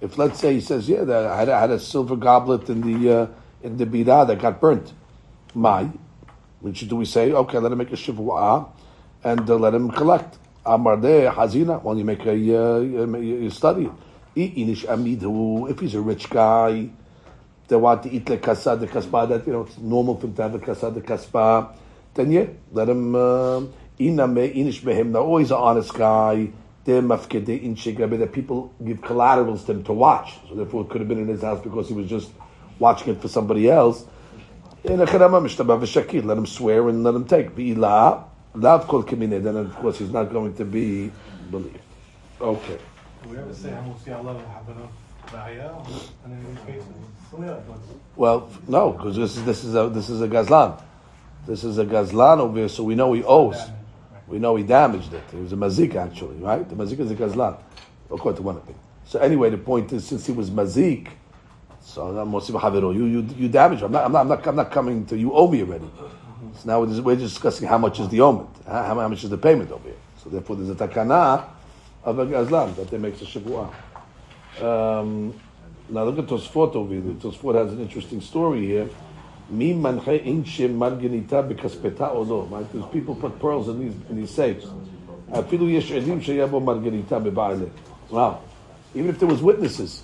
If 0.00 0.16
let's 0.16 0.38
say 0.38 0.54
he 0.54 0.60
says, 0.60 0.88
yeah, 0.88 1.02
that 1.02 1.26
I 1.26 1.36
had, 1.36 1.48
I 1.48 1.60
had 1.60 1.70
a 1.72 1.80
silver 1.80 2.14
goblet 2.14 2.68
in 2.70 2.80
the, 2.82 3.12
uh, 3.12 3.26
in 3.64 3.76
the 3.76 3.84
bira 3.84 4.24
that 4.28 4.40
got 4.40 4.60
burnt. 4.60 4.92
My, 5.54 5.88
do 6.62 6.96
we 6.96 7.04
say, 7.04 7.32
okay, 7.32 7.58
let 7.58 7.72
him 7.72 7.78
make 7.78 7.92
a 7.92 7.96
shivua 7.96 8.68
and 9.24 9.48
uh, 9.48 9.54
let 9.56 9.74
him 9.74 9.90
collect. 9.90 10.38
Amar 10.66 10.96
de 10.96 11.30
hazina, 11.30 11.82
when 11.82 11.98
you 11.98 12.04
make 12.04 12.24
a, 12.26 12.32
uh, 12.32 12.78
you 12.80 13.50
study 13.50 13.86
it. 13.86 13.92
If 14.34 15.80
he's 15.80 15.94
a 15.94 16.00
rich 16.00 16.28
guy, 16.30 16.90
they 17.68 17.76
want 17.76 18.02
to 18.04 18.10
eat 18.10 18.28
le 18.28 18.38
kasa 18.38 18.76
de 18.76 18.86
kaspa, 18.86 19.28
that, 19.28 19.46
you 19.46 19.52
know, 19.52 19.62
it's 19.62 19.78
normal 19.78 20.16
for 20.16 20.26
him 20.26 20.34
to 20.34 20.42
have 20.42 20.54
a 20.54 20.58
kasa 20.58 20.90
de 20.90 21.00
kaspa, 21.00 21.74
then 22.14 22.30
yeah, 22.32 22.46
let 22.72 22.88
him, 22.88 23.14
uh, 23.14 23.60
inish 23.98 24.80
behem, 24.80 25.10
now 25.10 25.20
always 25.20 25.50
an 25.50 25.58
honest 25.58 25.94
guy, 25.94 26.50
that 26.84 28.30
people 28.32 28.74
give 28.84 29.02
collaterals 29.02 29.64
to 29.64 29.72
him 29.72 29.84
to 29.84 29.92
watch. 29.92 30.34
So 30.48 30.54
therefore 30.54 30.82
it 30.84 30.90
could 30.90 31.02
have 31.02 31.08
been 31.08 31.18
in 31.18 31.28
his 31.28 31.42
house 31.42 31.60
because 31.62 31.88
he 31.88 31.94
was 31.94 32.08
just 32.08 32.30
watching 32.78 33.12
it 33.12 33.20
for 33.20 33.28
somebody 33.28 33.68
else 33.68 34.06
Let 34.84 36.38
him 36.38 36.46
swear 36.46 36.88
and 36.88 37.04
let 37.04 37.14
him 37.14 37.24
take. 37.24 37.50
Lav 38.54 38.88
kol 38.88 39.02
kimine. 39.04 39.42
Then 39.42 39.56
of 39.56 39.74
course 39.76 39.98
he's 39.98 40.10
not 40.10 40.32
going 40.32 40.54
to 40.54 40.64
be 40.64 41.10
believed. 41.50 41.78
Okay. 42.40 42.78
Do 43.22 43.28
we 43.30 43.38
ever 43.38 43.52
say 43.52 43.76
Well, 48.16 48.50
no, 48.68 48.92
because 48.92 49.16
this 49.16 49.36
is 49.36 49.44
this 49.44 49.64
is 49.64 49.74
a 49.74 49.88
this 49.88 50.08
is 50.08 50.22
a 50.22 50.28
gazlan. 50.28 50.82
This 51.46 51.64
is 51.64 51.78
a 51.78 51.84
gazlan 51.84 52.38
over 52.38 52.58
here, 52.58 52.68
so 52.68 52.84
we 52.84 52.94
know 52.94 53.12
he 53.12 53.22
owes. 53.24 53.58
We 54.26 54.38
know 54.38 54.56
he 54.56 54.62
damaged 54.64 55.12
it. 55.12 55.24
It 55.32 55.40
was 55.40 55.52
a 55.52 55.56
mazik 55.56 55.94
actually, 55.96 56.36
right? 56.36 56.68
The 56.68 56.74
mazik 56.74 57.00
is 57.00 57.10
a 57.10 57.14
gazlan, 57.14 57.58
according 58.10 58.36
to 58.36 58.42
one 58.42 58.56
opinion. 58.56 58.80
So 59.06 59.18
anyway, 59.18 59.50
the 59.50 59.58
point 59.58 59.92
is, 59.92 60.06
since 60.06 60.26
he 60.26 60.32
was 60.32 60.50
mazik, 60.50 61.08
so 61.88 62.90
you 62.92 63.04
you 63.06 63.26
you 63.36 63.48
damage. 63.48 63.82
I'm 63.82 63.92
not 63.92 64.04
I'm 64.04 64.12
not 64.12 64.20
I'm 64.20 64.28
not, 64.28 64.46
I'm 64.46 64.56
not 64.56 64.70
coming 64.70 65.06
to 65.06 65.16
you. 65.16 65.32
Owe 65.32 65.48
me 65.50 65.62
already. 65.62 65.90
So 66.58 66.66
now 66.66 66.80
we're 66.80 66.88
just, 66.88 67.02
we're 67.02 67.16
just 67.16 67.34
discussing 67.34 67.66
how 67.68 67.78
much 67.78 67.98
is 67.98 68.08
the 68.08 68.20
omen, 68.20 68.46
how, 68.66 68.82
how 68.84 69.08
much 69.08 69.24
is 69.24 69.30
the 69.30 69.38
payment 69.38 69.70
over 69.70 69.88
here. 69.88 69.96
So 70.22 70.28
therefore, 70.28 70.56
there's 70.56 70.70
a 70.70 70.74
takana 70.74 71.44
of 72.04 72.18
a 72.18 72.26
gazlan 72.26 72.76
that 72.76 72.90
they 72.90 72.98
make 72.98 73.14
a 73.20 73.24
shivua. 73.24 73.72
Um, 74.60 75.32
now 75.88 76.04
look 76.04 76.18
at 76.18 76.26
Tosfot 76.26 76.74
over 76.74 76.92
here. 76.92 77.02
Tosfot 77.02 77.54
has 77.54 77.72
an 77.72 77.80
interesting 77.80 78.20
story 78.20 78.66
here. 78.66 78.90
Mi 79.48 79.72
manche. 79.72 80.20
Right? 82.50 82.72
Because 82.72 82.90
people 82.92 83.14
put 83.14 83.38
pearls 83.38 83.68
in 83.68 83.80
these 83.80 83.94
in 84.10 84.16
these 84.16 84.30
safes. 84.30 84.66
Wow. 88.10 88.40
Even 88.94 89.10
if 89.10 89.18
there 89.18 89.28
was 89.28 89.42
witnesses. 89.42 90.02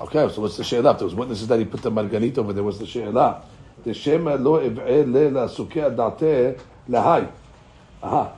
Okay, 0.00 0.32
so 0.32 0.40
what's 0.40 0.56
the 0.56 0.64
she'elah? 0.64 0.96
There 0.96 1.04
was 1.04 1.14
witnesses 1.14 1.46
that 1.48 1.58
he 1.58 1.66
put 1.66 1.82
the 1.82 1.90
marganit 1.90 2.38
over 2.38 2.54
there. 2.54 2.64
What's 2.64 2.78
the 2.78 2.86
she'elah? 2.86 3.42
The 3.84 3.92
shema 3.92 4.36
lo 4.36 4.58
ev'e 4.58 5.04
le 5.04 5.28
la 5.28 6.10
date 6.10 6.58
lahai. 6.88 7.30
Aha. 8.02 8.32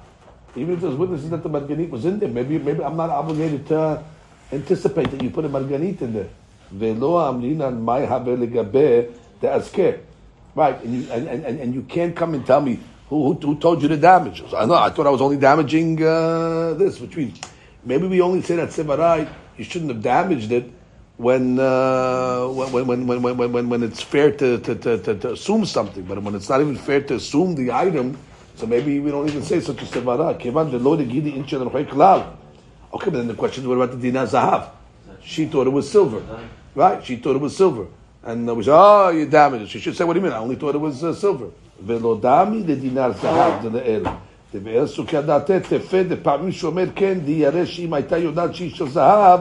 Even 0.57 0.75
if 0.75 0.81
there's 0.81 0.96
witnesses 0.96 1.31
that 1.31 1.44
the 1.44 1.48
marganit 1.48 1.88
was 1.88 2.05
in 2.05 2.18
there, 2.18 2.29
maybe 2.29 2.59
maybe 2.59 2.83
I'm 2.83 2.96
not 2.96 3.11
obligated 3.11 3.68
to 3.68 4.03
anticipate 4.51 5.12
that 5.12 5.22
you 5.22 5.31
put 5.31 5.44
a 5.44 5.48
marganit 5.48 6.03
in 6.03 6.12
there. 6.14 6.29
Ve'lo 6.75 7.22
amrinan 7.31 7.81
mai 7.81 8.01
have 8.01 8.22
legabe 8.22 9.14
the 9.40 9.46
askeh. 9.46 10.01
Right, 10.57 10.83
and 10.83 10.94
you 10.94 11.12
and, 11.12 11.29
and, 11.29 11.61
and 11.61 11.75
you 11.75 11.83
can't 11.83 12.16
come 12.16 12.35
and 12.35 12.44
tell 12.44 12.61
me 12.61 12.81
who, 13.09 13.35
who, 13.35 13.35
who 13.35 13.59
told 13.61 13.83
you 13.83 13.88
the 13.88 13.96
damage. 13.96 14.42
I 14.53 14.66
know 14.66 14.75
I 14.75 14.90
thought 14.90 15.07
I 15.07 15.11
was 15.11 15.22
only 15.22 15.37
damaging 15.37 16.03
uh, 16.03 16.75
this, 16.75 16.98
which 16.98 17.16
means 17.16 17.40
maybe 17.85 18.09
we 18.09 18.20
only 18.20 18.42
say 18.42 18.57
that 18.57 18.70
sevarai 18.70 19.33
you 19.57 19.62
shouldn't 19.62 19.92
have 19.92 20.03
damaged 20.03 20.51
it 20.51 20.72
when, 21.21 21.60
uh, 21.60 22.47
when, 22.47 22.86
when, 22.86 23.08
when, 23.08 23.21
when, 23.21 23.52
when, 23.52 23.69
when, 23.69 23.84
it's 23.84 24.02
fair 24.02 24.32
to, 24.32 24.60
to, 24.60 24.76
to, 24.76 25.15
to, 25.15 25.32
assume 25.32 25.65
something, 25.65 26.04
but 26.04 26.21
when 26.21 26.36
it's 26.36 26.47
not 26.47 26.62
even 26.62 26.78
fair 26.78 27.02
to 27.02 27.15
assume 27.15 27.56
the 27.56 27.71
item, 27.71 28.17
so 28.56 28.67
maybe 28.67 29.00
we 29.00 29.10
don't 29.10 29.28
even 29.28 29.41
say 29.41 29.60
such 29.60 29.82
a 29.82 29.86
sevara. 29.86 30.36
Okay, 30.36 30.52
but 30.52 30.65
then 33.12 33.28
the 33.28 33.34
question 33.34 33.63
is, 33.63 33.67
what 33.67 33.76
about 33.76 33.91
the 33.91 33.97
dinar 33.97 34.26
zahav? 34.26 34.69
She 35.23 35.45
thought 35.45 35.67
it 35.67 35.71
was 35.71 35.89
silver, 35.89 36.21
right? 36.76 37.04
She 37.04 37.17
thought 37.17 37.36
it 37.36 37.41
was 37.41 37.58
silver, 37.58 37.88
and 38.23 38.56
we 38.56 38.63
said, 38.63 38.73
"Oh, 38.73 39.10
you 39.10 39.26
damaged 39.26 39.65
it." 39.65 39.69
She 39.69 39.80
should 39.80 39.95
say, 39.95 40.06
"What 40.06 40.13
do 40.13 40.19
you 40.19 40.23
mean? 40.23 40.34
I 40.34 40.38
only 40.38 40.56
thought 40.56 40.76
it 40.76 40.80
was 40.80 41.04
uh, 41.04 41.13
silver." 41.13 41.50
ולודמי 41.86 42.63
לדינר 42.67 43.12
זהב 43.21 43.54
דלאל. 43.62 44.04
דבאר 44.54 44.88
סוכי 44.88 45.21
דעתה 45.21 45.60
תפה 45.60 46.04
דפעמים 46.04 46.52
שאומר 46.52 46.86
כן, 46.95 47.19
דירא 47.26 47.65
שאם 47.65 47.93
הייתה 47.93 48.17
יודעת 48.17 48.56
שהיא 48.56 48.76
של 48.76 48.89
זהב, 48.89 49.39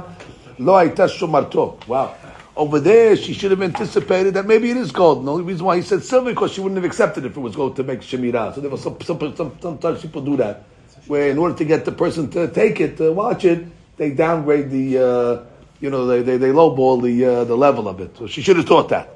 Lo 0.61 0.73
aita 0.73 1.07
shomarto. 1.07 1.85
Wow. 1.87 2.15
Over 2.55 2.79
there, 2.79 3.15
she 3.15 3.33
should 3.33 3.51
have 3.51 3.61
anticipated 3.61 4.35
that 4.35 4.45
maybe 4.45 4.69
it 4.69 4.77
is 4.77 4.91
gold. 4.91 5.25
the 5.25 5.31
only 5.31 5.43
reason 5.43 5.65
why 5.65 5.77
he 5.77 5.81
said 5.81 6.03
silver 6.03 6.31
because 6.31 6.51
she 6.51 6.61
wouldn't 6.61 6.77
have 6.77 6.85
accepted 6.85 7.25
if 7.25 7.35
it 7.35 7.39
was 7.39 7.55
gold 7.55 7.75
to 7.77 7.83
make 7.83 8.01
shemirah. 8.01 8.53
So 8.53 8.61
there 8.61 8.69
was 8.69 8.83
some, 8.83 8.99
some, 9.01 9.35
some, 9.35 9.57
sometimes 9.59 10.01
people 10.01 10.21
do 10.21 10.37
that, 10.37 10.65
where 11.07 11.29
in 11.29 11.37
order 11.37 11.55
to 11.55 11.65
get 11.65 11.85
the 11.85 11.91
person 11.91 12.29
to 12.31 12.47
take 12.49 12.79
it, 12.79 12.97
to 12.97 13.11
watch 13.11 13.45
it, 13.45 13.65
they 13.97 14.11
downgrade 14.11 14.69
the, 14.69 14.97
uh, 14.97 15.43
you 15.79 15.89
know, 15.89 16.05
they, 16.05 16.21
they, 16.21 16.37
they 16.37 16.49
lowball 16.49 17.01
the 17.01 17.25
uh, 17.25 17.43
the 17.45 17.55
level 17.55 17.87
of 17.87 17.99
it. 17.99 18.15
So 18.17 18.27
she 18.27 18.41
should 18.41 18.57
have 18.57 18.67
thought 18.67 18.89
that. 18.89 19.09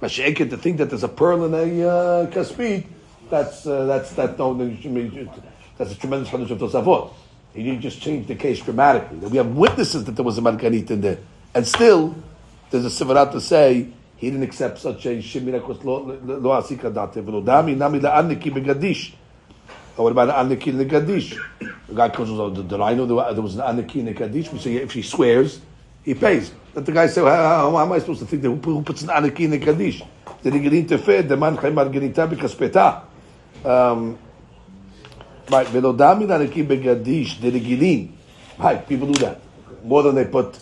But 0.00 0.10
she 0.10 0.32
to 0.34 0.56
think 0.56 0.78
that 0.78 0.88
there's 0.90 1.04
a 1.04 1.08
pearl 1.08 1.44
in 1.44 1.54
a 1.54 1.88
uh, 1.88 2.26
kaspit, 2.30 2.86
that's 3.30 3.66
uh, 3.66 3.84
that's 3.84 4.12
that 4.14 4.38
no, 4.38 4.54
that's 4.54 5.92
a 5.92 5.94
tremendous 5.94 6.30
chiddush 6.30 6.50
of 6.50 6.58
Tosafot. 6.58 7.12
He 7.54 7.62
didn't 7.62 7.80
just 7.80 8.00
change 8.00 8.26
the 8.26 8.34
case 8.34 8.60
dramatically. 8.60 9.18
We 9.18 9.38
have 9.38 9.56
witnesses 9.56 10.04
that 10.04 10.12
there 10.12 10.24
was 10.24 10.38
a 10.38 10.42
marganit 10.42 10.90
in 10.90 11.00
there. 11.00 11.18
And 11.54 11.66
still, 11.66 12.14
there's 12.70 12.84
a 12.84 13.04
sivarat 13.04 13.32
to 13.32 13.40
say, 13.40 13.88
he 14.16 14.30
didn't 14.30 14.42
accept 14.42 14.78
such 14.78 15.06
a 15.06 15.10
shemira 15.18 15.64
because 15.66 15.84
lo 15.84 16.50
asika 16.60 16.92
date 16.92 17.24
v'lo 17.24 17.42
dami 17.42 17.76
nami 17.76 18.00
la'aniki 18.00 18.52
begadish. 18.52 19.12
Or 19.96 20.04
what 20.04 20.12
about 20.12 20.30
an 20.30 20.48
aniki 20.48 20.72
negadish? 20.72 21.38
The 21.88 21.94
guy 21.94 22.08
comes 22.08 22.28
says, 22.28 22.66
"Did 22.66 22.80
I 22.80 22.94
know 22.94 23.06
there 23.06 23.42
was 23.42 23.56
an 23.56 23.62
aniki 23.62 24.02
negadish?" 24.02 24.52
We 24.52 24.58
say, 24.58 24.74
"If 24.76 24.92
she 24.92 25.02
swears, 25.02 25.60
he 26.04 26.14
pays." 26.14 26.52
Let 26.74 26.86
the 26.86 26.92
guy 26.92 27.06
say, 27.06 27.22
well, 27.22 27.34
how, 27.34 27.70
how 27.70 27.82
am 27.82 27.92
I 27.92 27.98
supposed 27.98 28.20
to 28.20 28.26
think 28.26 28.42
that 28.42 28.50
who, 28.50 28.82
puts 28.82 29.02
an 29.02 29.08
aniki 29.08 29.48
negadish? 29.48 30.06
Did 30.42 30.54
he 30.54 30.60
get 30.60 30.72
interfered? 30.74 31.28
The 31.28 31.36
man 31.36 31.56
chaymar 31.56 31.92
gerita 31.92 32.28
b'kaspeta. 32.28 33.02
Um, 33.64 34.18
Right, 35.50 35.66
velodami 35.66 36.26
nanaki 36.26 36.66
begadish 36.66 37.38
deregilin. 37.38 38.10
Right, 38.58 38.86
people 38.86 39.06
do 39.12 39.18
that 39.20 39.40
more 39.84 40.02
than 40.02 40.14
they 40.14 40.26
put. 40.26 40.58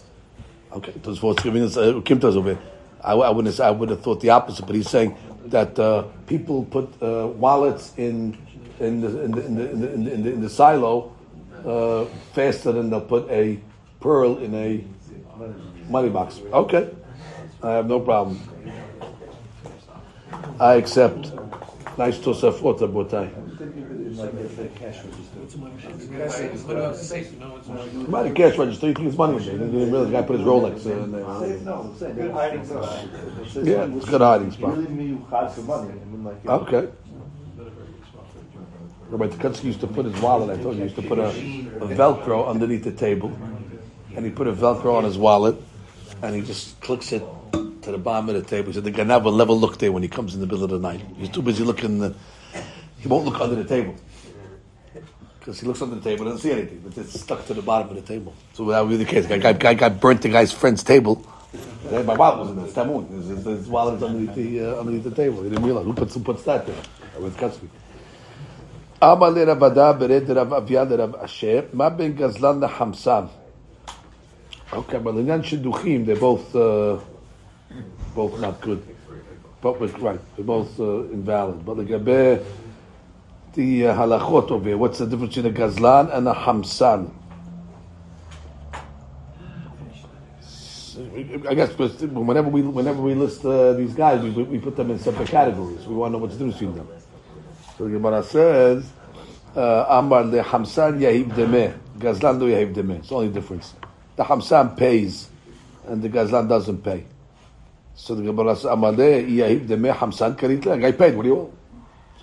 Okay, 0.73 0.93
those 1.03 1.21
what's 1.23 1.43
giving 1.43 1.63
us 1.65 1.77
Kim 2.05 2.19
does 2.19 2.37
over. 2.37 2.57
I, 3.03 3.13
I 3.15 3.31
wouldn't. 3.31 3.59
I 3.61 3.71
would 3.71 3.91
have 3.91 4.03
thought 4.03 4.21
the 4.21 4.31
opposite, 4.31 4.67
but 4.67 4.77
he's 4.77 4.89
saying 4.89 5.17
that 5.47 5.79
uh, 5.79 6.03
people 6.27 6.65
put 6.65 7.03
uh, 7.03 7.27
wallets 7.29 7.93
in 7.97 8.37
in 8.79 9.01
the 9.01 10.49
silo 10.51 11.13
faster 12.33 12.73
than 12.73 12.91
they'll 12.91 13.01
put 13.01 13.29
a 13.31 13.59
pearl 14.01 14.39
in 14.39 14.55
a 14.55 14.85
money 15.91 16.11
box. 16.11 16.41
Okay, 16.53 16.91
I 17.63 17.73
have 17.73 17.87
no 17.89 18.01
problem. 18.01 18.39
I 20.61 20.75
accept. 20.75 21.33
Nice 21.99 22.19
Tosafot, 22.19 22.81
Abotai. 22.81 23.46
Money 28.09 28.31
cash 28.33 28.59
register, 28.59 28.87
you 28.89 28.95
think 28.95 29.09
it's 29.09 29.17
money 29.17 29.37
in 29.37 29.45
there. 29.45 29.55
You 29.55 29.59
didn't 29.59 29.93
really, 29.93 30.07
the 30.07 30.13
guy 30.13 30.23
put 30.23 30.39
his 30.39 30.47
Rolex 30.47 30.85
in 30.87 31.13
there. 31.13 31.23
No, 31.61 31.91
it's 31.93 32.03
a 32.03 32.13
good 32.13 32.33
hiding 32.33 32.65
spot. 32.67 33.09
Yeah, 33.55 33.85
it's 33.85 34.07
a 34.07 34.11
good 34.11 34.21
hiding 34.21 34.51
spot. 34.53 34.77
You 34.77 34.83
really 34.83 34.93
mean 34.95 35.09
you 35.09 35.27
hide 35.31 35.53
for 35.53 35.63
money? 35.63 35.91
I 35.91 36.05
mean, 36.05 36.25
like, 36.25 36.37
ah, 36.47 36.55
Okay. 36.55 36.89
Rabbi 39.09 39.29
Tukutsky 39.29 39.65
used 39.65 39.81
to 39.81 39.87
put 39.87 40.05
his 40.05 40.21
wallet, 40.21 40.59
I 40.59 40.63
told 40.63 40.75
you, 40.77 40.83
he 40.83 40.89
used 40.91 40.97
to 40.97 41.03
put 41.03 41.19
a, 41.19 41.29
a 41.29 41.89
Velcro 41.89 42.49
underneath 42.49 42.83
the 42.85 42.93
table. 42.93 43.33
And 44.17 44.25
he 44.25 44.31
put 44.33 44.49
a 44.49 44.53
Velcro 44.53 44.95
on 44.97 45.05
his 45.05 45.17
wallet, 45.17 45.57
and 46.23 46.35
he 46.35 46.43
just 46.43 46.81
clicks 46.81 47.13
it 47.13 47.23
to 47.53 47.93
the 47.93 47.99
bottom 47.99 48.29
of 48.29 48.35
the 48.35 48.43
table. 48.43 48.69
He 48.69 48.73
said 48.73 48.85
the 48.85 48.91
Ganav 48.91 49.23
will 49.23 49.37
never 49.37 49.53
look 49.53 49.79
there 49.79 49.93
when 49.93 50.03
he 50.03 50.09
comes 50.09 50.35
in 50.35 50.41
the 50.41 50.47
middle 50.47 50.65
of 50.65 50.71
the 50.71 50.79
night. 50.81 51.01
He's 51.17 51.29
too 51.29 51.43
busy 51.43 51.63
looking, 51.63 52.01
the, 52.01 52.15
he 53.06 53.08
won't 53.08 53.26
look 53.26 53.40
under 53.42 53.56
the 53.56 53.68
table. 53.68 53.96
Because 55.40 55.60
he 55.60 55.66
looks 55.66 55.82
under 55.82 55.96
the 55.96 56.02
table 56.02 56.28
and 56.28 56.36
doesn't 56.36 56.48
see 56.50 56.56
anything, 56.56 56.80
but 56.86 56.96
it's 56.98 57.20
stuck 57.20 57.46
to 57.48 57.54
the 57.56 57.64
bottom 57.64 57.90
of 57.90 57.96
the 57.96 58.02
table. 58.14 58.34
So 58.54 58.66
that 58.66 58.80
would 58.82 58.90
be 58.90 58.98
the 58.98 59.06
case. 59.06 59.26
Guy, 59.26 59.40
guy, 59.40 59.54
guy, 59.54 59.74
guy 59.74 59.90
burnt 59.90 60.22
the 60.22 60.30
guy's 60.30 60.52
friend's 60.52 60.84
table. 60.84 61.26
Yeah, 61.92 62.04
My 62.04 62.14
wallet 62.16 62.40
was 62.42 62.50
in 62.52 62.56
there. 62.58 62.66
It's 62.66 62.76
Tamun. 62.76 63.10
His, 63.10 63.28
his, 63.28 63.44
his 63.44 63.68
wallet 63.68 63.96
is 63.96 64.04
underneath 64.04 64.36
the, 64.36 64.50
uh, 64.62 64.80
underneath 64.80 65.04
the 65.04 65.12
table. 65.16 65.42
He 65.42 65.50
didn't 65.50 65.66
realize. 65.66 65.86
Who 65.86 65.94
puts, 65.94 66.14
who 66.14 66.20
puts 66.22 66.44
that 66.44 66.68
there? 66.68 66.76
With 67.20 67.38
Katsky. 67.38 67.68
אמר 69.04 69.30
לרב 69.30 69.64
אדה 69.64 69.94
ברד 69.94 70.32
רב 70.32 70.54
אביה 70.54 70.84
לרב 70.84 71.16
אשר, 71.16 71.60
מה 71.74 71.90
בין 71.90 72.12
גזלן 72.14 72.64
לחמסן? 72.64 73.24
אוקיי, 74.74 75.00
אבל 75.00 75.12
לעניין 75.16 75.44
שידוכים, 75.44 76.06
they're 76.06 76.20
both, 76.22 76.56
uh, 76.56 77.00
both 78.16 78.40
not 78.42 78.62
good. 78.62 78.80
But, 79.64 79.80
we're- 79.80 79.88
right, 80.02 80.20
they're 80.36 80.46
both 80.46 80.80
uh, 80.80 81.14
invalid. 81.14 81.66
But 81.66 81.78
לגבי 81.78 82.36
the 83.57 83.89
uh, 83.89 83.97
halachot 83.97 84.51
over 84.51 84.69
here, 84.69 84.79
what's 84.79 84.99
the 84.99 85.07
difference 85.07 85.35
between 85.35 85.53
a 85.53 85.59
gazlan 85.59 86.15
and 86.15 86.29
a 86.29 86.35
hamsan? 86.35 87.13
I 91.49 91.55
guess 91.55 91.71
because 91.71 92.01
whenever 92.03 92.49
we 92.49 92.63
whenever 92.63 93.03
we 93.03 93.15
list 93.15 93.45
uh, 93.45 93.73
these 93.73 93.95
guys, 93.95 94.23
we, 94.23 94.31
we 94.31 94.59
put 94.59 94.77
them 94.77 94.91
in 94.91 94.99
separate 94.99 95.29
categories. 95.29 95.87
We 95.87 95.95
want 95.95 96.13
to 96.13 96.13
know 96.13 96.23
what's 96.23 96.37
the 96.37 96.45
difference 96.45 96.59
between 96.61 96.77
them. 96.77 96.89
So 97.77 97.85
the 97.85 97.91
Gemara 97.91 98.23
says, 98.23 98.91
uh, 99.55 99.87
Amar 99.89 100.25
le 100.25 100.43
Hamsan 100.43 101.01
Yahib 101.01 101.33
Demeh, 101.33 101.77
Gazlan 101.99 102.39
do 102.39 102.47
Yahib 102.49 102.75
Demeh. 102.75 102.99
It's 102.99 103.09
the 103.09 103.15
only 103.17 103.29
difference. 103.29 103.75
The 104.17 104.25
Hamsan 104.25 104.77
pays, 104.77 105.29
and 105.87 106.03
the 106.03 106.09
Gazlan 106.09 106.49
doesn't 106.49 106.83
pay. 106.83 107.05
So 107.95 108.15
the 108.15 108.23
Gemara 108.23 108.57
says, 108.57 108.67
Amar 108.67 108.93
le 108.93 109.21
Yahib 109.21 109.67
Demeh 109.67 109.95
Hamsan 109.95 110.37
Karit. 110.37 110.63
Guy 110.63 110.93
paid. 110.93 111.15
What 111.17 111.23
do 111.23 111.29
you 111.29 111.35
want? 111.35 111.56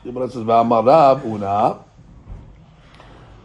The 0.04 0.12
Gemara 0.12 0.30
says, 0.30 0.44
V'Amar 0.44 0.86
Rab 0.86 1.26
Una. 1.26 1.80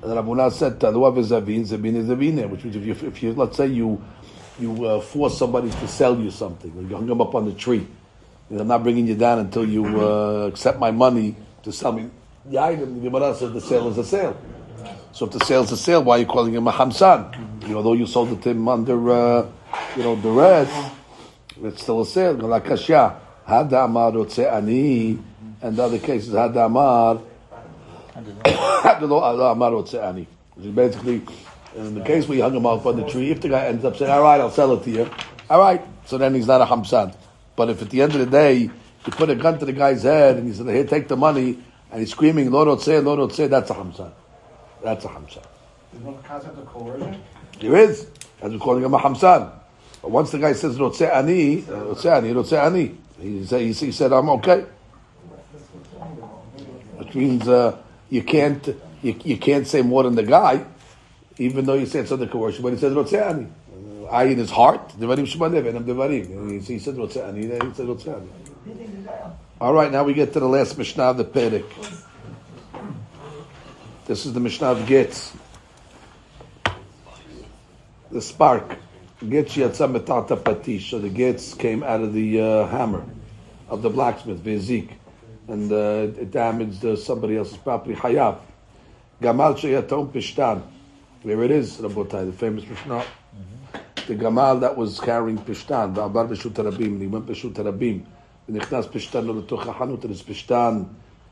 And 0.03 0.12
Rab 0.12 0.29
Una 0.29 0.51
said, 0.51 0.81
Talua 0.81 1.12
v'Zavin, 1.12 1.61
Zabin 1.61 1.94
is 1.94 2.09
Zavine. 2.09 2.51
Which 2.51 2.64
means 2.64 2.75
if 2.75 2.85
you, 2.85 3.09
if 3.09 3.23
you, 3.23 3.33
let's 3.33 3.57
say 3.57 3.68
you, 3.68 4.03
you 4.59 4.85
uh, 4.85 5.01
force 5.01 5.38
somebody 5.38 5.71
to 5.71 5.87
sell 5.87 6.18
you 6.18 6.33
something, 6.33 6.75
you 6.77 6.97
hung 6.97 7.07
them 7.07 7.21
up 7.21 7.33
on 7.37 7.44
the 7.44 7.53
tree, 7.53 7.87
and 8.51 8.61
I'm 8.61 8.66
not 8.66 8.83
bringing 8.83 9.07
you 9.07 9.14
down 9.14 9.38
until 9.38 9.64
you 9.64 9.85
uh, 10.01 10.49
accept 10.49 10.81
my 10.81 10.90
money 10.90 11.37
to 11.62 11.71
sell 11.71 11.92
me 11.92 12.11
the 12.44 12.59
item. 12.59 12.97
The 12.97 13.09
Gemara 13.09 13.37
says 13.37 13.53
the 13.53 13.61
sale 13.61 13.87
is 13.88 13.99
a 13.99 14.05
sale. 14.05 14.37
So 15.12 15.27
if 15.27 15.33
the 15.33 15.44
sale 15.44 15.62
is 15.62 15.71
a 15.71 15.77
sale, 15.77 16.03
why 16.03 16.16
are 16.16 16.21
you 16.21 16.27
calling 16.27 16.55
him 16.55 16.66
a 16.66 16.73
hamsan? 16.73 17.68
You 17.68 17.75
know, 17.75 17.83
though 17.83 17.92
you 17.92 18.07
sold 18.07 18.33
it 18.33 18.42
to 18.42 18.51
him 18.51 18.66
under, 18.66 19.11
uh, 19.11 19.47
you 19.97 20.03
know, 20.03 20.16
duress, 20.16 20.90
it's 21.62 21.83
still 21.83 22.01
a 22.01 22.07
sale. 22.07 22.37
Hada 23.49 23.85
amar 23.85 24.12
ani, 24.55 25.18
and 25.62 25.77
the 25.77 25.83
other 25.83 25.99
cases 25.99 26.35
hada 26.35 26.66
amar, 26.66 27.21
hada 28.14 29.09
lo 29.09 29.51
amar 29.51 29.71
rotze 29.73 30.03
ani. 30.03 30.27
Which 30.55 30.66
is 30.66 30.73
basically, 30.73 31.23
in 31.77 31.94
the 31.94 32.05
case 32.05 32.27
where 32.29 32.38
you 32.38 32.42
hung 32.42 32.57
him 32.57 32.66
up 32.66 32.85
on 32.85 32.97
the 32.97 33.09
tree, 33.09 33.31
if 33.31 33.40
the 33.40 33.49
guy 33.49 33.66
ends 33.66 33.85
up 33.85 33.97
saying, 33.97 34.11
all 34.11 34.23
right, 34.23 34.40
I'll 34.40 34.51
sell 34.51 34.73
it 34.75 34.85
to 34.85 34.90
you, 34.90 35.11
all 35.49 35.61
right, 35.61 35.83
so 36.07 36.18
then 36.18 36.35
he's 36.35 36.47
not 36.47 36.61
a 36.61 36.66
hamsan. 36.66 37.14
But 37.57 37.71
if 37.71 37.83
at 37.83 37.90
the 37.90 38.03
end 38.03 38.14
of 38.14 38.21
the 38.21 38.27
day, 38.27 38.62
you 38.62 39.12
put 39.12 39.31
a 39.31 39.35
gun 39.35 39.59
to 39.59 39.64
the 39.64 39.73
guy's 39.73 40.03
head 40.03 40.37
and 40.37 40.47
he 40.49 40.55
said, 40.55 40.66
here, 40.66 40.85
take 40.85 41.09
the 41.09 41.16
money, 41.16 41.59
and 41.90 42.01
he's 42.01 42.11
screaming, 42.11 42.51
Lord 42.51 42.68
Otse, 42.68 43.03
Lord 43.03 43.31
Otse, 43.31 43.49
that's 43.49 43.71
a 43.71 43.75
hamsan. 43.75 44.12
That's 44.83 45.05
a 45.05 45.09
hamsan. 45.09 45.44
There's 45.92 46.05
no 46.05 46.12
concept 46.25 46.59
of 46.59 46.66
coercion. 46.66 47.21
There 47.61 47.77
is, 47.77 48.09
as 48.40 48.53
we're 48.53 48.59
calling 48.59 48.85
him 48.85 48.94
a 48.94 48.99
hamsan. 48.99 49.51
But 50.03 50.11
once 50.11 50.31
the 50.31 50.38
guy 50.38 50.53
says, 50.53 50.79
Rotse 50.79 51.11
ani, 51.12 51.62
Rotse 51.62 52.07
ani, 52.07 52.33
Rotse 52.33 52.53
ani, 52.53 52.97
he 53.21 53.44
said, 53.44 53.62
he 53.62 53.92
said, 53.92 54.12
I'm 54.12 54.29
okay. 54.31 54.66
Which 57.09 57.16
means 57.16 57.49
uh, 57.49 57.75
you 58.11 58.23
can't 58.23 58.66
you, 59.03 59.18
you 59.25 59.38
can't 59.38 59.66
say 59.66 59.81
more 59.81 60.03
than 60.03 60.14
the 60.14 60.23
guy, 60.23 60.66
even 61.38 61.64
though 61.64 61.73
you 61.73 61.87
said 61.87 62.03
it's 62.03 62.12
under 62.12 62.27
coercion. 62.27 62.62
But 62.62 62.75
he 62.75 62.79
says 62.79 62.92
Rotse 62.92 63.14
ani. 63.14 63.47
Uh, 63.73 64.05
I 64.09 64.25
in 64.25 64.37
his 64.37 64.51
heart, 64.51 64.90
Devarim 64.90 65.27
Shemanev, 65.27 65.75
and 65.75 65.87
Devarim. 65.87 66.62
He, 66.62 66.79
said 66.79 66.97
Rotse 66.97 67.27
ani, 67.27 67.42
he 67.47 67.49
said 67.49 67.87
Rotse 67.87 68.14
ani. 68.14 69.09
All 69.59 69.73
right, 69.73 69.90
now 69.90 70.05
we 70.05 70.12
get 70.12 70.35
to 70.35 70.40
the 70.40 70.49
last 70.49 70.77
Mishnah 70.77 71.05
of 71.05 71.16
the 71.16 71.25
Perek. 71.25 71.64
This 74.05 74.27
is 74.27 74.35
the 74.35 74.40
Mishnah 74.40 74.66
of 74.66 74.87
Getz. 74.87 75.33
The 78.11 78.21
spark. 78.21 78.77
Getz 79.27 79.57
yatsa 79.57 79.90
metata 79.90 80.37
patish. 80.37 80.90
So 80.90 80.99
the 80.99 81.09
Getz 81.09 81.55
came 81.55 81.83
out 81.83 82.03
of 82.03 82.12
the 82.12 82.40
uh, 82.40 82.66
hammer 82.66 83.03
of 83.71 83.81
the 83.81 83.88
blacksmith, 83.88 84.44
Vezik 84.44 84.90
And 85.48 85.72
uh, 85.72 86.22
it 86.22 86.32
damaged 86.32 86.86
uh, 86.86 86.96
somebody 86.96 87.38
else's 87.38 87.58
property, 87.58 87.96
Hayav. 87.96 88.38
Gamal 89.22 89.56
sheyatom 89.56 90.12
pishtan. 90.12 90.62
There 91.24 91.44
it 91.44 91.52
is, 91.52 91.78
Rabotai, 91.78 92.26
the 92.26 92.34
famous 92.34 92.66
Mishnah. 92.66 93.04
The 94.08 94.16
Gamal 94.16 94.60
that 94.62 94.76
was 94.78 95.00
carrying 95.00 95.38
pishtan, 95.38 95.96
Va'abar 95.96 96.28
b'shut 96.28 96.52
harabim, 96.52 96.86
and 96.86 97.02
he 97.02 97.08
went 97.08 97.26
b'shut 97.26 97.54
harabim. 97.54 98.06
ונכנס 98.50 98.86
פשטן 98.92 99.26
לו 99.26 99.39
לתוך 99.39 99.68
החנות, 99.68 100.06
and 100.06 100.10
his 100.10 100.22
פשטן 100.22 100.84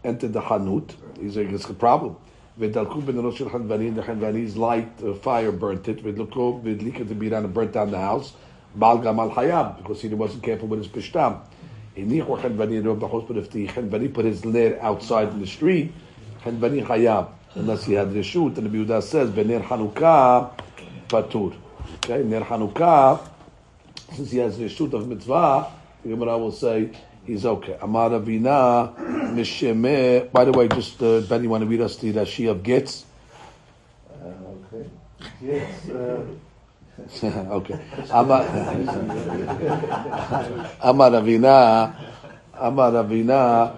entered 0.04 0.34
the 0.34 0.42
חנות, 0.42 0.96
he's 1.20 1.36
like, 1.36 1.52
it's 1.52 1.70
a 1.70 1.74
problem. 1.74 2.16
ודלקו 2.58 3.02
בנרות 3.02 3.36
של 3.36 3.50
חנווני, 3.50 3.92
the 3.96 4.02
חנווני's 4.02 4.58
light, 4.58 5.04
uh, 5.04 5.26
fire 5.26 5.52
burnt 5.52 5.88
it, 5.88 6.00
ודלקו, 6.04 6.60
והדליק 6.64 7.02
את 7.02 7.12
הבירה 7.12 7.40
and 7.40 7.54
burnt 7.54 7.74
down 7.74 7.92
the 7.92 7.98
house, 7.98 8.34
בעל 8.76 8.98
גמל 8.98 9.28
חייב, 9.36 9.66
because 9.84 10.02
he 10.02 10.08
wasn't 10.08 10.44
careful 10.44 10.68
with 10.68 10.84
his 10.84 10.88
פשטן. 10.92 11.32
Hanbani 11.97 12.83
put 14.13 14.25
his 14.25 14.45
lair 14.45 14.83
outside 14.83 15.29
in 15.29 15.41
the 15.41 15.47
street. 15.47 15.93
Hanbani 16.43 16.85
hayab. 16.87 17.29
Unless 17.55 17.87
he 17.87 17.95
had 17.95 18.09
reshut. 18.09 18.59
And 18.59 18.71
the 18.71 18.79
Yehuda 18.79 19.03
says, 19.03 19.31
Bener 19.31 19.63
Hanukkah 19.63 20.51
patur. 21.09 21.55
Okay, 22.05 22.23
Ner 22.23 22.43
Hanukkah, 22.43 23.21
since 24.13 24.31
he 24.31 24.39
has 24.39 24.59
reshut 24.59 24.93
of 24.93 25.09
mitzvah, 25.09 25.73
the 26.03 26.11
Gemara 26.11 26.37
will 26.39 26.53
say, 26.53 26.91
he's 27.25 27.47
okay. 27.47 27.77
Amar 27.81 28.11
Avina, 28.11 28.95
Mishemeh. 29.35 30.31
By 30.31 30.45
the 30.45 30.53
way, 30.53 30.69
just, 30.69 31.03
uh, 31.03 31.19
you 31.19 31.49
want 31.49 31.63
to 31.63 31.67
read 31.67 31.81
us 31.81 31.97
the 31.97 32.13
Rashi 32.13 32.51
of 32.51 32.63
Gitz? 32.63 33.05
Uh, 34.11 34.27
okay. 34.75 34.89
Getz, 35.43 35.89
uh... 35.89 36.25
okay. 37.23 37.79
Amar 38.11 38.45
Avina. 41.13 41.95
Amar 42.55 42.93
Avina. 42.93 43.77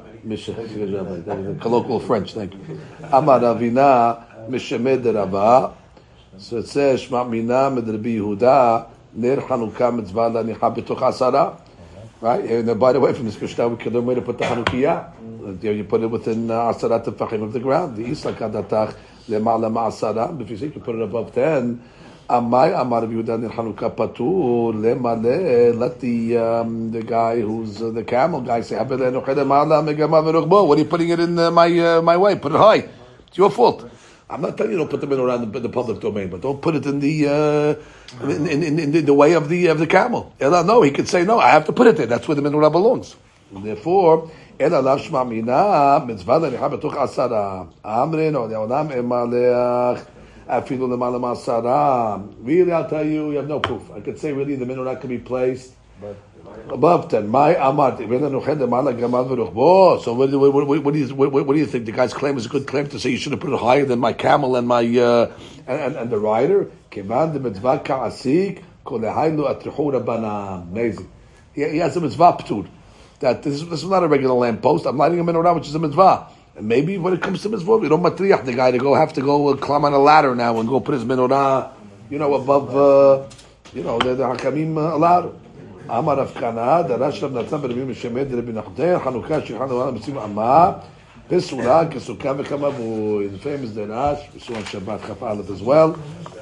Colloquial 1.61 2.01
French. 2.01 2.35
Thank 2.35 2.55
you. 2.55 2.81
Amar 3.13 3.41
Avina 3.41 4.49
Mishemeh 4.49 5.03
Derava. 5.03 5.75
So 6.39 6.59
it 6.59 6.69
says 6.69 7.03
Shma 7.03 7.29
Mina 7.29 7.71
Medrabi 7.71 8.19
Yehuda 8.19 8.89
Ner 9.15 9.37
Chanukah 9.39 9.97
Mitzvah 9.97 10.31
Lanicha 10.31 10.75
B'toch 10.75 11.01
Asara. 11.01 11.61
Right? 12.21 12.45
And 12.45 12.71
uh, 12.71 12.75
by 12.75 12.93
the 12.93 13.01
way, 13.01 13.13
from 13.13 13.25
this 13.27 13.41
Mishnah, 13.41 13.69
we 13.69 13.77
could 13.77 13.93
learn 13.93 14.07
where 14.07 14.15
to 14.15 14.23
put 14.23 14.39
the 14.39 14.45
Hanukkah. 14.45 15.63
You 15.63 15.85
put 15.85 16.03
it 16.03 16.07
within 16.07 16.51
uh, 16.51 16.73
Asarat 16.73 17.05
Tefachim 17.05 17.43
of 17.43 17.53
the 17.53 17.61
ground. 17.61 17.97
The 17.97 18.05
Isla 18.05 18.33
Kadatach 18.33 18.97
Lemala 19.29 19.71
Ma'asaram. 19.73 20.41
If 20.41 20.51
you 20.51 20.57
think 20.57 20.75
you 20.77 20.81
put 20.81 20.95
it 20.95 21.03
above 21.03 21.35
10, 21.35 21.83
Amai 22.29 22.79
Amar 22.79 23.05
Yehuda 23.05 23.43
in 23.43 23.49
Hanukkah 23.49 23.91
Patur 23.97 24.75
Lemale. 24.75 25.75
Let 25.75 25.99
the 25.99 26.37
um, 26.37 26.91
the 26.91 27.03
guy 27.03 27.41
who's 27.41 27.81
uh, 27.81 27.89
the 27.89 28.05
camel 28.05 28.43
guy 28.43 28.61
say, 28.61 28.77
What 28.77 29.01
are 29.01 30.79
you 30.79 30.85
putting 30.85 31.09
it 31.09 31.21
in 31.21 31.39
uh, 31.39 31.51
my 31.51 31.79
uh, 31.79 32.03
my 32.03 32.19
way? 32.19 32.37
Put 32.37 32.53
it 32.53 32.59
high. 32.59 32.87
It's 33.29 33.39
your 33.39 33.51
fault. 33.51 33.91
I'm 34.29 34.43
not 34.43 34.59
telling 34.59 34.73
you 34.73 34.79
don't 34.79 34.91
put 34.91 35.01
them 35.01 35.11
in 35.13 35.21
around 35.21 35.51
the, 35.51 35.59
the 35.59 35.71
public 35.71 36.01
domain, 36.01 36.29
but 36.29 36.43
don't 36.43 36.61
put 36.61 36.75
it 36.75 36.85
in 36.85 37.01
the 37.01 37.29
uh, 37.29 38.25
in, 38.29 38.47
in, 38.47 38.63
in, 38.63 38.79
in 38.79 39.05
the, 39.07 39.15
way 39.15 39.33
of 39.33 39.49
the 39.49 39.69
of 39.69 39.79
the 39.79 39.87
camel. 39.87 40.35
No, 40.39 40.83
he 40.83 40.91
could 40.91 41.09
say 41.09 41.25
no. 41.25 41.39
I 41.39 41.49
have 41.49 41.65
to 41.65 41.73
put 41.73 41.87
it 41.87 41.97
there. 41.97 42.07
That's 42.07 42.29
where 42.29 42.35
the 42.35 42.43
menorah 42.43 42.71
belongs. 42.71 43.17
Therefore, 43.51 44.31
shma 44.59 45.27
mina 45.27 46.05
mitzvah 46.05 46.41
lenicha 46.41 46.79
betuch 46.79 46.93
asara 46.93 47.73
amrin 47.83 48.39
or 48.39 48.49
leolam 48.51 48.91
emaleach 48.91 50.05
afilu 50.49 50.89
lemala 50.89 51.19
masara. 51.21 52.27
Really, 52.41 52.73
I'll 52.73 52.89
tell 52.89 53.05
you, 53.05 53.31
you 53.31 53.37
have 53.37 53.49
no 53.49 53.61
proof. 53.61 53.91
I 53.93 54.01
could 54.01 54.19
say 54.19 54.33
really 54.33 54.57
the 54.57 54.65
menorah 54.65 55.01
could 55.01 55.11
be 55.11 55.19
placed 55.19 55.75
above 56.71 57.09
10. 57.09 57.29
My 57.29 57.55
amart. 57.55 57.99
So 60.03 60.15
what, 60.15 60.31
what, 60.31 60.67
what, 60.67 60.85
what, 60.85 60.95
do 60.95 61.01
you, 61.01 61.15
what, 61.15 61.33
what 61.33 61.53
do 61.53 61.59
you 61.59 61.67
think? 61.67 61.87
The 61.87 61.93
guy's 61.93 62.15
claim 62.15 62.37
is 62.37 62.47
a 62.47 62.49
good 62.49 62.67
claim 62.67 62.89
to 62.89 62.99
say 62.99 63.11
you 63.11 63.17
should 63.19 63.33
have 63.33 63.41
put 63.41 63.53
it 63.53 63.59
higher 63.59 63.85
than 63.85 63.99
my 63.99 64.13
camel 64.13 64.57
and 64.57 64.67
my 64.67 64.81
uh, 64.81 65.33
and, 65.67 65.81
and, 65.81 65.97
and 65.97 66.11
the 66.11 66.19
rider. 66.19 66.71
Amazing. 70.71 71.11
He, 71.55 71.69
he 71.69 71.79
has 71.79 71.97
a 71.97 72.01
mitzvah 72.01 72.33
ptur. 72.41 72.69
That 73.21 73.43
this, 73.43 73.63
this 73.63 73.83
is 73.83 73.89
not 73.89 74.05
a 74.05 74.09
regular 74.09 74.35
lamp 74.35 74.63
post. 74.63 74.87
I'm 74.87 74.97
lighting 74.97 75.21
a 75.21 75.25
menorah, 75.25 75.55
which 75.55 75.69
is 75.69 75.75
a 75.75 75.79
mitzvah. 75.79 76.29
And 76.58 76.68
maybe 76.68 76.98
when 76.98 77.14
it 77.14 77.22
comes 77.22 77.42
to 77.44 77.50
mitzvah, 77.50 77.78
we 77.78 77.90
don't 77.90 78.04
matriach 78.04 78.46
the 78.46 78.54
guy 78.54 78.72
to 78.72 78.78
go 78.78 78.94
have 78.94 79.14
to 79.14 79.22
go 79.22 79.50
uh, 79.50 79.56
climb 79.56 79.86
on 79.86 79.94
a 79.94 79.98
ladder 79.98 80.36
now 80.36 80.60
and 80.60 80.70
go 80.70 80.80
put 80.80 80.94
his 80.94 81.04
menorah, 81.04 81.72
you 82.10 82.20
know, 82.20 82.34
above, 82.36 82.76
uh, 82.76 83.28
you 83.74 83.84
know, 83.84 83.98
the, 84.00 84.14
the 84.14 84.24
hakamim 84.24 84.76
uh, 84.78 84.98
ladder. 84.98 85.32
אמר 85.90 86.14
רב 86.14 86.32
כהנא, 86.40 86.82
דרש 86.82 87.24
רב 87.24 87.38
נתן 87.38 87.58
ברבי 87.58 87.84
משמד 87.84 88.32
דרבי 88.32 88.52
נחמן, 88.52 89.00
חנוכה 89.04 89.42
שולחן 89.42 89.68
דבר 89.68 89.92
מציב 89.92 90.18
אמה, 90.18 90.72
פסולה 91.28 91.88
כסוכה 91.92 92.32
וכמבוי. 92.38 93.28
The 93.28 93.44
famous 93.44 93.76
דרש, 93.76 94.20
פסול 94.36 94.56
on 94.56 94.70
שבת 94.70 95.02
כ"א 95.02 95.34
as 95.50 95.62
well, 95.62 95.98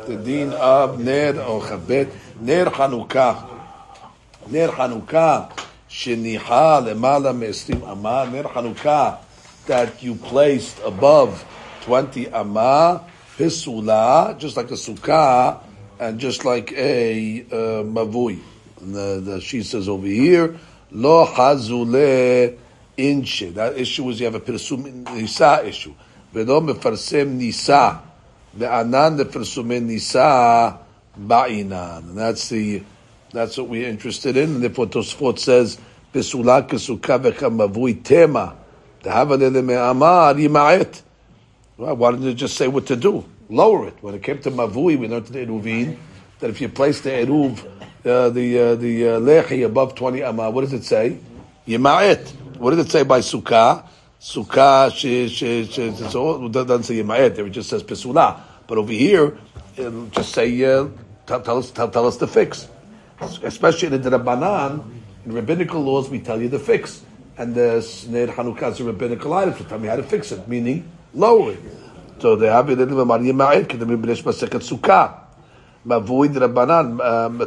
the 0.07 0.27
din 0.27 0.53
of 0.53 0.99
נר 0.99 1.45
או 1.45 1.61
כ"ב, 1.61 2.03
נר 2.41 2.69
חנוכה. 2.69 3.33
נר 4.51 4.71
חנוכה 4.71 5.41
שניחה 5.87 6.79
למעלה 6.79 7.31
מ-20 7.31 7.91
אמה, 7.91 8.25
נר 8.31 8.43
חנוכה 8.53 9.11
that 9.67 10.01
you 10.03 10.15
placed 10.15 10.79
above 10.83 11.45
20 11.85 12.25
אמה, 12.33 12.97
פסולה, 13.37 14.37
just 14.39 14.57
like 14.57 14.71
a 14.71 14.75
sukkah, 14.75 15.59
and 15.99 16.19
just 16.19 16.45
like 16.45 16.71
a 16.73 17.45
uh, 17.51 17.83
mavui. 17.83 18.39
And 18.81 18.95
the, 18.95 19.21
the, 19.23 19.41
she 19.41 19.63
says 19.63 19.87
over 19.87 20.07
here, 20.07 20.57
lo 20.91 21.25
hazule 21.25 22.57
inche. 22.97 23.53
That 23.53 23.77
issue 23.77 24.03
was 24.03 24.19
you 24.19 24.25
have 24.25 24.35
a 24.35 24.39
pirsum 24.39 25.09
nisa 25.13 25.63
issue. 25.65 25.93
Velo 26.33 26.61
mefarsem 26.61 27.33
nisa. 27.33 28.01
Ve'anan 28.57 29.23
lefarsum 29.23 29.83
nisa 29.83 30.79
ba'inan. 31.19 32.09
And 32.09 32.17
that's 32.17 32.49
the, 32.49 32.83
that's 33.31 33.57
what 33.57 33.67
we're 33.67 33.87
interested 33.87 34.37
in. 34.37 34.55
And 34.55 34.63
therefore 34.63 34.87
Tosfot 34.87 35.39
says, 35.39 35.77
pesula 36.13 36.67
kesuka 36.67 37.31
v'chamavui 37.31 38.03
tema. 38.03 38.55
Yima'et. 39.06 41.02
Why 41.76 42.10
didn't 42.10 42.26
you 42.26 42.34
just 42.34 42.56
say 42.56 42.68
what 42.68 42.86
to 42.86 42.96
do? 42.96 43.24
Lower 43.48 43.88
it. 43.88 43.94
When 44.00 44.14
it 44.14 44.22
came 44.22 44.40
to 44.40 44.50
mavui, 44.50 44.98
we 44.98 45.08
learned 45.08 45.34
in 45.34 45.48
Eruvin 45.48 45.96
that 46.40 46.50
if 46.50 46.60
you 46.60 46.68
place 46.68 47.00
the 47.00 47.10
eruv 47.10 47.64
uh, 48.06 48.30
the 48.30 48.58
uh, 48.58 48.74
the 48.76 49.08
uh, 49.08 49.20
lechi 49.20 49.64
above 49.64 49.94
twenty 49.94 50.22
amma. 50.22 50.50
What 50.50 50.62
does 50.62 50.72
it 50.72 50.84
say? 50.84 51.18
Yema'et. 51.66 52.28
What 52.58 52.70
does 52.70 52.86
it 52.86 52.90
say 52.90 53.02
by 53.02 53.20
sukkah? 53.20 53.84
Sukkah 54.20 54.94
she 54.94 55.28
she 55.28 55.64
she. 55.66 55.94
So 55.94 56.46
it 56.46 56.52
doesn't 56.52 56.84
say 56.84 57.02
yema'et. 57.02 57.38
It 57.38 57.50
just 57.50 57.68
says 57.68 57.82
pesula. 57.82 58.40
But 58.66 58.78
over 58.78 58.92
here, 58.92 59.38
it'll 59.76 60.06
just 60.06 60.32
say 60.32 60.64
uh, 60.64 60.88
tell, 61.26 61.40
tell, 61.40 61.58
us 61.58 61.70
tell, 61.70 61.90
tell 61.90 62.06
us 62.06 62.16
the 62.16 62.26
fix. 62.26 62.68
Especially 63.20 63.94
in 63.94 64.02
the 64.02 64.10
Rabbanan, 64.10 64.84
in 65.24 65.32
rabbinical 65.32 65.80
laws, 65.80 66.10
we 66.10 66.20
tell 66.20 66.40
you 66.40 66.48
the 66.48 66.58
fix 66.58 67.02
And 67.37 67.55
the 67.55 67.81
Sneir 67.81 68.27
Hanukkah 68.27 68.71
is 68.71 68.79
a 68.79 68.83
rabbinical 68.83 69.33
item 69.33 69.53
to 69.55 69.63
tell 69.63 69.79
me 69.79 69.87
how 69.87 69.95
to 69.95 70.03
fix 70.03 70.31
it, 70.31 70.47
meaning 70.47 70.89
lower 71.13 71.53
it. 71.53 71.59
So 72.19 72.35
they 72.35 72.47
have 72.47 72.69
it 72.69 72.79
in 72.79 72.89
the 72.89 73.05
Maria 73.05 73.33
Ma'ed, 73.33 73.65
Kedamim 73.65 74.01
B'nesh 74.01 74.23
Maseket 74.23 74.61
Sukkah. 74.61 75.21
מבוי 75.85 76.27
דרבנן, 76.27 76.97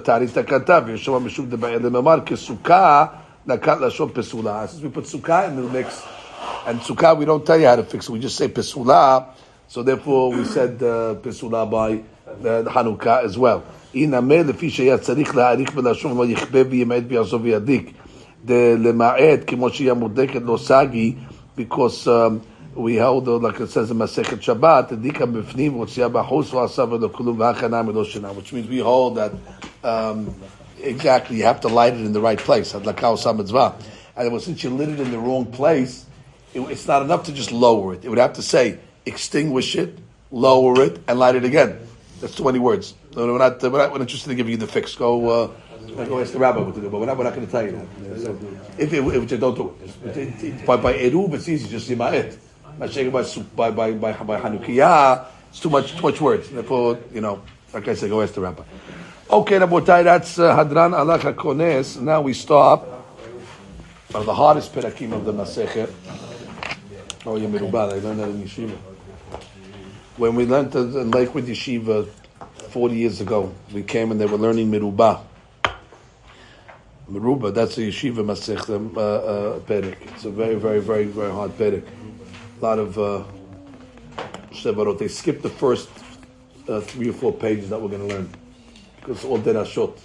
תעריף 0.02 0.38
תקנתיו, 0.38 0.82
וישוע 0.86 1.18
משום 1.18 1.46
דבעי 1.46 1.78
לממר, 1.78 2.20
כסוכה 2.26 3.06
נקט 3.46 3.80
לשון 3.80 4.08
פסולה. 4.12 4.64
Since 4.66 4.82
we 4.82 4.88
put 4.88 5.04
sukkah 5.04 5.48
in 5.48 5.56
the 5.56 5.62
mix, 5.62 6.02
and 6.66 6.80
sukkah 6.80 7.16
we 7.16 7.24
don't 7.24 7.46
tell 7.46 7.60
you 7.60 7.66
how 7.66 7.76
to 7.76 7.84
fix 7.84 8.08
it, 8.08 8.12
we 8.12 8.18
just 8.18 8.36
say 8.36 8.48
pesula, 8.48 9.26
so 9.68 9.82
therefore 9.82 10.32
we 10.32 10.44
said 10.44 10.82
uh, 10.82 11.14
pesula 11.22 11.70
by 11.70 12.02
uh, 12.44 12.64
Hanukkah 12.68 13.22
as 13.24 13.38
well. 13.38 13.62
הנה 13.94 14.20
לפי 14.42 14.70
שהיה 14.70 14.98
צריך 14.98 15.36
להעריך 15.36 15.74
בלשון 15.74 16.12
ולא 16.12 16.26
יכבה 16.26 16.58
וימעט 16.70 17.02
ויעזוב 17.08 17.42
וידיק. 17.44 17.92
the 18.43 18.77
lema'ed 18.77 19.45
kimoshia 19.45 19.97
mudeket 19.97 20.45
lo 20.45 20.57
sagi 20.57 21.17
because 21.55 22.07
um, 22.07 22.41
we 22.75 22.95
held 22.95 23.27
uh, 23.27 23.37
like 23.37 23.59
it 23.59 23.69
says 23.69 23.91
in 23.91 23.97
Masechet 23.97 24.39
Shabbat 24.39 24.89
dikam 25.01 25.33
b'fnim 25.33 25.73
v'otzia 25.73 26.11
b'chus 26.11 26.49
v'asav 26.51 26.99
v'lokulum 26.99 27.37
v'achanam 27.37 27.91
v'loshina 27.91 28.33
which 28.35 28.53
means 28.53 28.67
we 28.67 28.79
hold 28.79 29.15
that 29.15 29.31
um, 29.83 30.33
exactly 30.81 31.37
you 31.37 31.43
have 31.43 31.61
to 31.61 31.67
light 31.67 31.93
it 31.93 32.05
in 32.05 32.13
the 32.13 32.21
right 32.21 32.39
place. 32.39 32.73
adlakah 32.73 33.17
osam 33.17 33.73
and 34.15 34.31
well, 34.31 34.39
since 34.41 34.63
you 34.63 34.69
lit 34.69 34.89
it 34.89 34.99
in 34.99 35.11
the 35.11 35.19
wrong 35.19 35.45
place 35.45 36.05
it, 36.53 36.61
it's 36.61 36.87
not 36.87 37.01
enough 37.01 37.25
to 37.25 37.31
just 37.31 37.51
lower 37.51 37.93
it. 37.93 38.03
It 38.03 38.09
would 38.09 38.17
have 38.17 38.33
to 38.33 38.41
say 38.41 38.79
extinguish 39.05 39.75
it 39.75 39.97
lower 40.31 40.81
it 40.81 40.99
and 41.07 41.19
light 41.19 41.35
it 41.35 41.45
again. 41.45 41.79
That's 42.21 42.35
too 42.35 42.43
many 42.43 42.59
words. 42.59 42.93
We're 43.15 43.37
not, 43.37 43.61
we're 43.61 43.87
not 43.87 44.01
interested 44.01 44.29
in 44.31 44.37
giving 44.37 44.51
you 44.51 44.57
the 44.57 44.67
fix. 44.67 44.95
Go 44.95 45.29
uh, 45.29 45.51
go 45.95 46.19
ask 46.19 46.33
the 46.33 46.39
rabbi 46.39 46.59
what 46.59 46.75
to 46.75 46.81
do, 46.81 46.89
but 46.89 46.99
we're 46.99 47.05
not, 47.05 47.17
not 47.17 47.33
going 47.33 47.45
to 47.45 47.51
tell 47.51 47.63
you 47.63 47.71
that. 47.71 47.87
If, 48.77 48.93
it, 48.93 49.03
if 49.03 49.31
you 49.31 49.37
don't 49.37 49.55
do 49.55 49.75
it. 49.83 50.17
it, 50.17 50.43
it 50.43 50.65
by, 50.65 50.77
by 50.77 50.93
Eruv, 50.93 51.33
it's 51.33 51.47
easy, 51.49 51.67
just 51.69 51.89
Yima'et 51.89 52.37
not 52.79 52.91
shaking 52.91 53.11
by 53.11 53.23
by 53.55 53.71
by 53.71 53.91
by, 53.91 54.13
by 54.13 54.39
Hanukkah. 54.39 55.25
It's 55.49 55.59
too 55.59 55.69
much 55.69 55.95
too 55.95 56.01
much 56.01 56.21
words. 56.21 56.49
Therefore, 56.49 56.99
you 57.13 57.21
know, 57.21 57.41
like 57.73 57.87
I 57.87 57.93
said, 57.93 58.09
go 58.09 58.21
ask 58.21 58.33
the 58.33 58.41
rabbi. 58.41 58.63
Okay, 59.29 59.59
Rabotai, 59.59 60.03
that's 60.03 60.39
uh, 60.39 60.55
Hadran 60.55 60.97
Allah 60.97 61.19
Kones. 61.19 61.99
Now 62.01 62.21
we 62.21 62.33
stop. 62.33 62.85
One 64.11 64.21
of 64.21 64.25
the 64.25 64.33
hardest 64.33 64.73
perakim 64.73 65.13
of 65.13 65.25
the 65.25 65.33
Masechet. 65.33 65.91
Oh, 67.25 67.35
Yemirubah, 67.37 67.93
I 67.93 67.99
learned 67.99 68.19
that 68.21 68.29
in 68.29 68.43
Yeshiva. 68.43 68.75
When 70.17 70.35
we 70.35 70.45
learned 70.45 70.73
in 70.73 71.11
Lakewood 71.11 71.45
Yeshiva 71.45 72.09
40 72.69 72.95
years 72.95 73.21
ago, 73.21 73.53
we 73.71 73.83
came 73.83 74.09
and 74.11 74.19
they 74.19 74.25
were 74.25 74.37
learning 74.37 74.71
Mirubah. 74.71 75.21
Meruba, 77.09 77.53
that's 77.53 77.77
a 77.77 77.81
yeshiva 77.81 78.23
masech, 78.23 78.69
uh, 78.95 79.01
uh. 79.01 79.59
It's 80.13 80.25
a 80.25 80.29
very, 80.29 80.55
very, 80.55 80.79
very, 80.79 81.05
very 81.05 81.31
hard 81.31 81.51
perek 81.57 81.83
a 82.61 82.65
lot 82.65 82.79
of 82.79 82.97
uh. 82.99 83.23
They 84.51 85.07
skip 85.07 85.41
the 85.41 85.49
first 85.49 85.89
uh, 86.67 86.81
three 86.81 87.09
or 87.09 87.13
four 87.13 87.31
pages 87.31 87.69
that 87.69 87.81
we're 87.81 87.87
going 87.87 88.07
to 88.07 88.13
learn 88.13 88.29
because 88.97 89.23
all 89.23 89.39
derashot. 89.39 89.97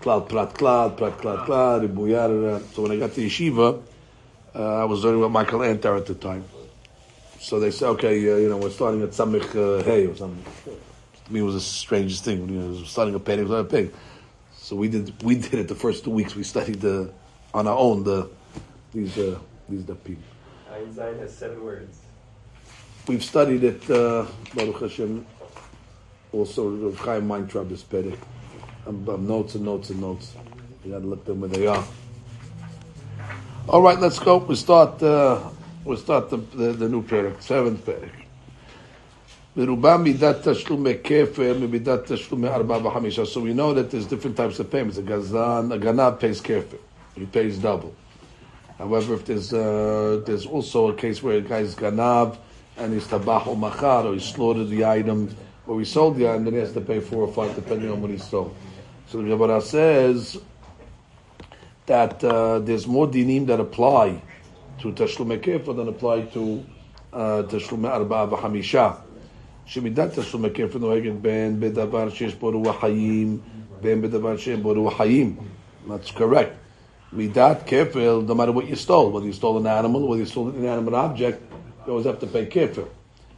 Klal, 0.00 0.28
prat, 0.28 0.54
klal, 0.54 0.96
prat, 0.96 1.16
klal, 1.18 1.46
ribuyar. 1.86 2.60
So 2.74 2.82
when 2.82 2.92
I 2.92 2.96
got 2.96 3.12
to 3.12 3.20
yeshiva, 3.20 3.80
uh, 4.54 4.82
I 4.82 4.84
was 4.84 5.04
learning 5.04 5.20
with 5.20 5.30
Michael 5.30 5.60
Antar 5.60 5.96
at 5.96 6.06
the 6.06 6.14
time. 6.14 6.44
So 7.38 7.60
they 7.60 7.70
said, 7.70 7.88
okay, 7.90 8.16
uh, 8.32 8.36
you 8.36 8.48
know, 8.48 8.56
we're 8.56 8.70
starting 8.70 9.02
at 9.02 9.10
Samich 9.10 9.54
uh, 9.54 9.84
Hey 9.84 10.06
or 10.06 10.16
something. 10.16 10.44
To 11.26 11.32
me, 11.32 11.40
it 11.40 11.44
was 11.44 11.54
the 11.54 11.60
strangest 11.60 12.24
thing. 12.24 12.48
You 12.48 12.60
know, 12.60 12.84
starting 12.84 13.14
a 13.14 13.20
pig, 13.20 13.48
a 13.48 13.64
pig. 13.64 13.94
So 14.64 14.76
we 14.76 14.88
did 14.88 15.12
we 15.22 15.34
did 15.34 15.52
it 15.52 15.68
the 15.68 15.74
first 15.74 16.04
two 16.04 16.10
weeks. 16.10 16.34
We 16.34 16.42
studied 16.42 16.80
the 16.80 17.12
on 17.52 17.68
our 17.68 17.76
own 17.76 18.02
the 18.02 18.30
these 18.94 19.18
uh, 19.18 19.38
these 19.68 19.84
the 19.84 19.94
people. 19.94 20.24
Ein 20.72 21.18
has 21.18 21.36
seven 21.36 21.62
words. 21.62 21.98
We've 23.06 23.22
studied 23.22 23.62
it, 23.62 23.90
uh, 23.90 24.24
Baruch 24.54 24.80
Hashem, 24.80 25.26
also 26.32 26.70
Rav 26.70 26.96
Chaim 26.96 27.28
Weintraub 27.28 27.70
is 27.72 27.82
Perek. 27.82 28.16
Um, 28.86 29.06
um, 29.06 29.28
notes 29.28 29.54
and 29.54 29.66
notes 29.66 29.90
and 29.90 30.00
notes. 30.00 30.32
You 30.82 30.92
gotta 30.92 31.04
look 31.04 31.26
them 31.26 31.40
where 31.40 31.50
they 31.50 31.66
are. 31.66 31.84
All 33.68 33.82
right, 33.82 34.00
let's 34.00 34.18
go. 34.18 34.38
We 34.38 34.56
start. 34.56 35.02
Uh, 35.02 35.40
we 35.84 35.94
start 35.96 36.30
the, 36.30 36.38
the, 36.38 36.72
the 36.72 36.88
new 36.88 37.02
Perek, 37.02 37.42
seventh 37.42 37.84
Perek. 37.84 38.23
ברובם 39.55 40.03
מידת 40.03 40.47
תשלומי 40.47 40.93
כפר 41.03 41.57
ממידת 41.59 42.11
תשלומי 42.11 42.47
ארבעה 42.47 42.87
וחמישה. 42.87 43.23
So 43.23 43.39
we 43.39 43.53
know 43.53 43.73
that 43.73 43.91
there's 43.91 44.05
different 44.05 44.37
types 44.37 44.59
of 44.59 44.71
payments. 44.71 44.97
A 44.97 45.01
gazan, 45.01 45.71
a 45.71 45.77
ganav 45.77 46.19
pays 46.19 46.41
כפר. 46.41 46.77
he 47.15 47.25
pays 47.25 47.57
double. 47.57 47.93
However, 48.77 49.15
if 49.15 49.25
there's 49.25 49.53
uh, 49.53 50.21
there's 50.25 50.45
also 50.45 50.89
a 50.89 50.93
case 50.93 51.21
where 51.21 51.37
a 51.37 51.41
guy's 51.41 51.75
ganav 51.75 52.37
and 52.77 52.93
he's 52.93 53.05
tabach 53.05 53.45
or 53.47 53.57
machar, 53.57 54.05
or 54.05 54.13
he 54.13 54.19
slaughtered 54.19 54.69
the 54.69 54.85
item, 54.85 55.35
or 55.67 55.79
he 55.79 55.85
sold 55.85 56.15
the 56.15 56.29
item, 56.29 56.45
then 56.45 56.53
he 56.53 56.59
has 56.59 56.71
to 56.71 56.81
pay 56.81 57.01
four 57.01 57.23
or 57.23 57.33
five 57.33 57.53
depending 57.55 57.91
on 57.91 58.01
what 58.01 58.09
he 58.09 58.17
stole. 58.17 58.55
So 59.07 59.21
the 59.21 59.27
Gemara 59.29 59.59
says 59.61 60.37
that 61.87 62.23
uh, 62.23 62.59
there's 62.59 62.87
more 62.87 63.07
dinim 63.07 63.47
that 63.47 63.59
apply 63.59 64.21
to 64.79 64.91
tashlum 64.93 65.37
kefir 65.39 65.75
than 65.75 65.89
apply 65.89 66.21
to 66.21 66.65
uh, 67.11 67.17
tashlum 67.43 67.81
arba'a 67.81 68.29
v'hamisha. 68.29 69.01
שמידת 69.65 70.19
תשלום 70.19 70.45
הכפל 70.45 70.79
נוהגת 70.79 71.13
בין 71.21 71.59
בדבר 71.59 72.09
שיש 72.09 72.35
בו 72.35 72.51
רוח 72.51 72.79
חיים, 72.81 73.37
בין 73.81 74.01
בדבר 74.01 74.37
שאין 74.37 74.63
בו 74.63 74.73
רוח 74.73 74.97
חיים. 74.97 75.35
That's 75.87 76.11
correct. 76.11 76.53
Midat 77.13 77.65
kefil, 77.65 78.27
no 78.27 78.35
matter 78.35 78.51
what 78.51 78.67
you 78.67 78.75
stole, 78.75 79.09
whether 79.11 79.25
you 79.25 79.33
stole 79.33 79.57
an 79.57 79.65
animal, 79.65 80.07
whether 80.07 80.21
you 80.21 80.27
stole 80.27 80.49
an 80.49 80.55
inanimate 80.55 80.93
object, 80.93 81.41
you 81.85 81.91
always 81.93 82.05
have 82.05 82.19
to 82.19 82.27
pay 82.27 82.45
kefil. 82.45 82.87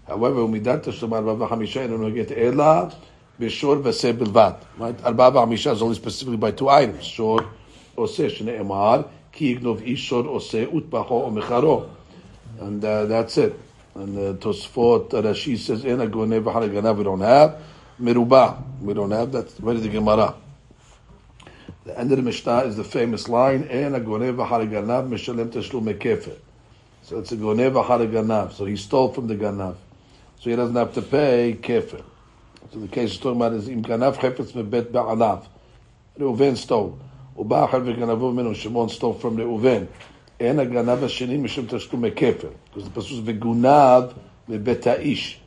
However, 0.08 0.42
midat 0.42 0.84
tashum 0.84 1.14
arba 1.14 1.36
v'chamisha 1.36 1.86
enu 1.86 1.98
noget 1.98 2.32
ela 2.32 2.92
b'shor 3.40 3.82
v'seh 3.82 4.14
bilvat. 4.14 4.58
Right? 4.78 4.96
Arba 5.06 5.32
v'chamisha 5.32 5.74
is 5.74 5.82
only 5.82 5.96
specifically 5.96 6.38
by 6.38 6.52
two 6.52 6.68
items. 6.68 7.06
Shor 7.06 7.46
oseh 7.98 8.30
shne'emar 8.30 9.08
ki 9.32 9.56
yignov 9.56 9.80
ishor 9.88 10.26
oseh 10.26 10.66
utbacho 10.68 11.12
o 11.12 11.32
mecharo. 11.32 11.90
And 12.60 12.84
uh, 12.84 13.06
that's 13.06 13.38
it. 13.38 13.58
And 13.99 14.15
the 14.15 14.35
Tosfot 14.35 15.15
uh, 15.15 15.23
Rashi 15.23 15.57
says, 15.57 15.83
"Ena 15.87 16.07
gonev 16.07 16.43
haragana." 16.45 16.95
We 16.95 17.05
don't 17.05 17.21
have 17.21 17.63
meruba. 17.99 18.63
We 18.83 18.93
don't 18.93 19.11
have 19.11 19.33
that. 19.33 19.51
Where 19.59 19.75
is 19.75 19.83
the 19.83 19.89
Gemara? 19.89 20.35
The 21.85 21.99
end 21.99 22.13
of 22.13 22.19
the 22.19 22.23
Mishnah 22.23 22.65
is 22.65 22.77
the 22.77 22.85
famous 22.85 23.27
line, 23.27 23.63
"Ena 23.71 23.99
goneva 24.01 24.47
haragana 24.47 25.09
mishalem 25.09 25.49
teshlu 25.49 25.81
mekefer." 25.83 26.37
So 27.01 27.21
it's 27.21 27.33
a 27.33 27.37
goneva 27.39 27.83
haragana. 27.83 28.53
So 28.53 28.67
he 28.67 28.77
stole 28.77 29.15
from 29.15 29.29
the 29.29 29.35
ganav. 29.35 29.77
So 30.41 30.51
he 30.51 30.57
doesn't 30.57 30.77
have 30.77 30.93
to 30.93 31.01
pay 31.01 31.57
kefer. 31.59 32.03
So 32.73 32.81
the 32.81 32.89
case 32.89 33.13
is 33.13 33.19
talking 33.19 33.41
about 33.41 33.55
is 33.55 33.67
im 33.67 33.83
ganav 33.83 34.17
chepetz 34.17 34.53
mebet 34.53 34.91
ba'alav. 34.91 35.47
Reuven 36.19 36.59
stole. 36.59 36.99
Uba'achar 37.39 37.81
v'ganavov 37.81 38.35
minu 38.35 38.55
Shimon 38.55 38.91
stole 38.91 39.15
from 39.15 39.39
Reuven. 39.39 39.89
אין 40.41 40.59
הגנב 40.59 41.05
השני 41.05 41.37
משום 41.37 41.67
תשלומי 41.69 42.11
כפל. 42.17 42.49
זה 42.77 42.91
פסוק 42.95 43.21
וגונב 43.25 44.05
מבית 44.49 44.87
האיש. 44.87 45.41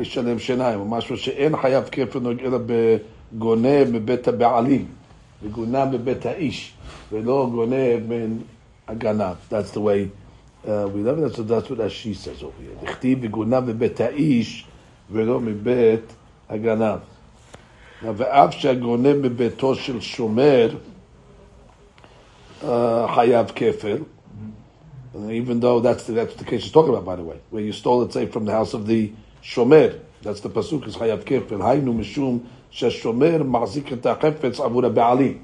ישלם 0.00 0.38
שיניים, 0.38 0.80
או 0.80 0.84
משהו 0.84 1.16
שאין 1.16 1.56
חייב 1.56 1.84
כפל 1.92 2.18
נוגע 2.18 2.44
אלא 2.44 2.58
בגונב 2.66 3.90
מבית 3.92 4.28
הבעלים. 4.28 4.86
וגונב 5.42 5.88
מבית 5.92 6.26
האיש, 6.26 6.72
ולא 7.12 7.48
גונב 7.52 8.00
מן 8.08 8.36
הגנב. 8.88 9.34
That's 9.50 9.70
the 9.74 9.80
way 9.80 10.08
uh, 10.66 10.88
we 10.92 11.00
love 11.02 11.18
it. 11.18 11.34
So 11.34 11.42
that's 11.42 11.70
what 11.70 11.78
Ashi 11.78 12.14
says 12.14 12.42
over 12.42 12.52
here. 12.60 12.84
דכתיב 12.84 13.18
וגונב 13.22 13.60
מבית 13.60 14.00
האיש 14.00 14.66
ולא 15.10 15.40
מבית 15.40 16.12
הגנב. 16.48 16.98
ואף 18.02 18.54
שהגונב 18.54 19.16
מביתו 19.16 19.74
של 19.74 20.00
שומר, 20.00 20.68
Hayav 22.61 23.53
Kefir, 23.55 24.05
and 25.13 25.31
even 25.31 25.59
though 25.59 25.79
that's 25.79 26.05
the, 26.05 26.13
that's 26.13 26.35
the 26.35 26.45
case 26.45 26.63
he's 26.63 26.71
talking 26.71 26.89
about, 26.89 27.05
by 27.05 27.15
the 27.15 27.23
way, 27.23 27.39
where 27.49 27.61
you 27.61 27.73
stole 27.73 28.03
it, 28.03 28.13
say, 28.13 28.27
from 28.27 28.45
the 28.45 28.51
house 28.51 28.73
of 28.73 28.87
the 28.87 29.11
Shomer. 29.43 29.99
That's 30.21 30.41
the 30.41 30.49
pasuk 30.49 30.87
is 30.87 30.95
Hayav 30.95 31.23
Kefir. 31.23 31.59
Haynu 31.59 31.95
mishum 31.95 32.45
sheshomer 32.71 33.41
ma'zik 33.41 33.91
et 33.91 34.03
ha'chefetz 34.03 34.57
avura 34.57 34.93
ba'alim. 34.93 35.41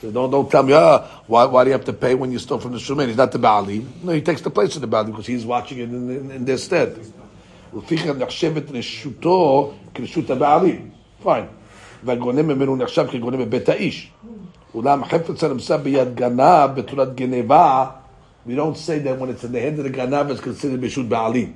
So 0.00 0.10
don't, 0.10 0.30
don't 0.30 0.50
tell 0.50 0.62
me, 0.62 0.74
ah, 0.74 1.22
why, 1.26 1.46
why 1.46 1.64
do 1.64 1.70
you 1.70 1.72
have 1.72 1.86
to 1.86 1.92
pay 1.92 2.14
when 2.14 2.30
you 2.30 2.38
stole 2.38 2.58
from 2.58 2.72
the 2.72 2.78
Shomer? 2.78 3.06
He's 3.06 3.16
not 3.16 3.32
the 3.32 3.38
Ba'alim. 3.38 4.02
No, 4.02 4.12
he 4.12 4.20
takes 4.20 4.42
the 4.42 4.50
place 4.50 4.74
of 4.74 4.82
the 4.82 4.88
Ba'alim 4.88 5.06
because 5.06 5.26
he's 5.26 5.46
watching 5.46 5.78
it 5.78 5.84
in, 5.84 6.10
in, 6.10 6.30
in 6.30 6.44
their 6.44 6.58
stead. 6.58 6.98
ולפיכך 7.72 8.06
נחשבת 8.06 8.70
רשותו 8.70 9.72
כרשות 9.94 10.30
הבעלים. 10.30 10.90
פיין. 11.22 11.44
והגונן 12.04 12.46
ממנו 12.46 12.76
נחשב 12.76 13.06
כגונן 13.10 13.38
בבית 13.38 13.68
האיש. 13.68 14.10
Ulam 14.73 15.03
hefetz 15.03 15.41
himself 15.41 15.83
biyad 15.83 16.15
ganav 16.15 16.75
beturat 16.75 17.15
geneva. 17.15 17.95
We 18.45 18.55
don't 18.55 18.77
say 18.77 18.99
that 18.99 19.19
when 19.19 19.29
it's 19.29 19.43
in 19.43 19.51
the 19.51 19.59
hand 19.59 19.77
of 19.79 19.83
the 19.83 19.91
ganav, 19.91 20.31
it's 20.31 20.39
considered 20.39 20.81
bishud 20.81 21.07
ba'alim. 21.09 21.53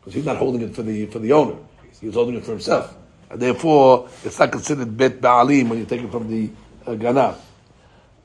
Because 0.00 0.14
he's 0.14 0.24
not 0.24 0.36
holding 0.36 0.62
it 0.62 0.74
for 0.74 0.82
the, 0.82 1.06
for 1.06 1.18
the 1.18 1.32
owner. 1.32 1.56
He's 2.00 2.14
holding 2.14 2.36
it 2.36 2.44
for 2.44 2.52
himself. 2.52 2.96
And 3.28 3.40
therefore, 3.40 4.08
it's 4.24 4.38
not 4.38 4.50
considered 4.52 4.96
bet 4.96 5.20
ba'alim 5.20 5.68
when 5.68 5.78
you 5.78 5.84
take 5.84 6.02
it 6.02 6.10
from 6.10 6.30
the 6.30 6.50
uh, 6.86 6.94
ganav. 6.94 7.36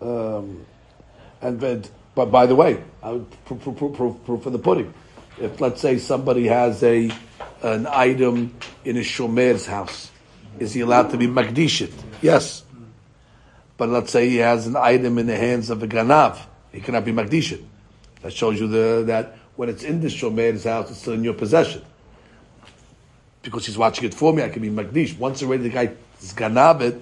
Um, 0.01 0.65
and 1.41 1.59
but, 1.59 1.89
but 2.13 2.25
by 2.25 2.45
the 2.45 2.55
way, 2.55 2.81
I 3.03 3.11
would 3.11 3.45
proof, 3.45 3.63
proof, 3.77 3.95
proof, 4.25 4.43
for 4.43 4.49
the 4.49 4.59
pudding. 4.59 4.93
If 5.39 5.59
let's 5.59 5.81
say 5.81 5.97
somebody 5.97 6.47
has 6.47 6.81
a 6.83 7.11
an 7.61 7.87
item 7.87 8.55
in 8.83 8.97
a 8.97 9.03
shomer's 9.03 9.65
house, 9.65 10.11
is 10.59 10.73
he 10.73 10.81
allowed 10.81 11.09
to 11.09 11.17
be 11.17 11.27
magdishit? 11.27 11.91
Yes 12.21 12.64
but 13.77 13.89
let's 13.89 14.11
say 14.11 14.29
he 14.29 14.37
has 14.37 14.67
an 14.67 14.75
item 14.75 15.17
in 15.17 15.27
the 15.27 15.35
hands 15.35 15.69
of 15.69 15.83
a 15.83 15.87
ganav, 15.87 16.39
he 16.71 16.81
cannot 16.81 17.05
be 17.05 17.11
magdishin. 17.11 17.63
That 18.21 18.33
shows 18.33 18.59
you 18.59 18.67
the, 18.67 19.03
that 19.07 19.37
when 19.55 19.69
it's 19.69 19.83
in 19.83 20.01
the 20.01 20.09
shomer's 20.09 20.63
house, 20.63 20.89
it's 20.89 20.99
still 20.99 21.13
in 21.13 21.23
your 21.23 21.33
possession. 21.33 21.83
Because 23.41 23.65
he's 23.65 23.77
watching 23.77 24.05
it 24.05 24.13
for 24.13 24.33
me, 24.33 24.43
I 24.43 24.49
can 24.49 24.61
be 24.61 24.69
magdish. 24.69 25.17
Once 25.17 25.43
already 25.43 25.63
the 25.63 25.69
guy 25.69 25.91
is 26.21 26.33
ganav 26.33 26.81
it, 26.81 27.01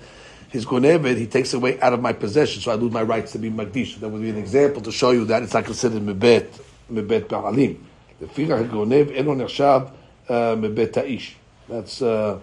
his 0.50 0.68
gonevet, 0.68 1.18
he 1.18 1.26
takes 1.26 1.54
away 1.56 1.80
out 1.82 1.94
of 1.94 2.02
my 2.02 2.14
possession, 2.14 2.62
so 2.62 2.72
I 2.72 2.76
lose 2.76 2.94
my 2.94 3.02
rights 3.02 3.32
to 3.32 3.40
be 3.40 3.50
magdish. 3.50 4.00
That 4.00 4.10
would 4.10 4.22
be 4.22 4.30
an 4.30 4.38
example 4.38 4.84
to 4.84 4.92
show 4.92 5.10
you 5.10 5.26
that 5.26 5.42
it's 5.42 5.54
not 5.54 5.66
considered 5.66 6.04
mebet, 6.04 6.62
mebet 6.92 7.26
ba'alim. 7.26 7.80
The 8.20 8.28
figure 8.28 8.64
gonev 8.64 9.16
eno 9.16 9.34
nechshav 9.34 9.92
uh, 10.30 10.34
mebet 10.56 10.92
ta'ish. 10.92 11.34
That's 11.68 12.04
uh, 12.04 12.40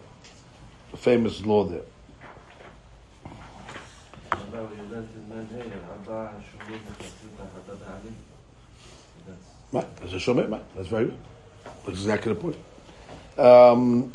famous 0.97 1.45
law 1.47 1.64
there. 1.64 1.83
Right, 9.72 9.96
that's 9.96 10.12
a 10.12 10.16
shomer, 10.16 10.50
right, 10.50 10.62
that's 10.74 10.88
very 10.88 11.05
good. 11.07 11.18
That's 11.87 12.00
exactly 12.00 12.35
the 12.35 12.40
point. 12.40 12.57
Um, 13.38 14.12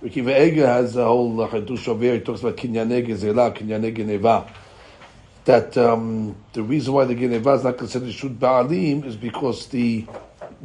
Ricky 0.00 0.22
Ve'ega 0.22 0.66
has 0.66 0.96
a 0.96 1.04
whole 1.04 1.36
Hadush 1.48 1.88
over 1.88 2.04
here, 2.04 2.14
he 2.14 2.20
talks 2.20 2.40
about 2.40 2.56
Kinyane 2.56 3.06
Gezela, 3.06 3.54
Kinyane 3.54 4.06
Neva. 4.06 4.50
That 5.44 5.76
um, 5.76 6.36
the 6.52 6.62
reason 6.62 6.94
why 6.94 7.04
the 7.04 7.14
Geneva 7.14 7.52
is 7.54 7.64
not 7.64 7.78
considered 7.78 8.12
Shud 8.12 8.38
Ba'alim 8.38 9.04
is 9.04 9.16
because 9.16 9.66
the 9.66 10.06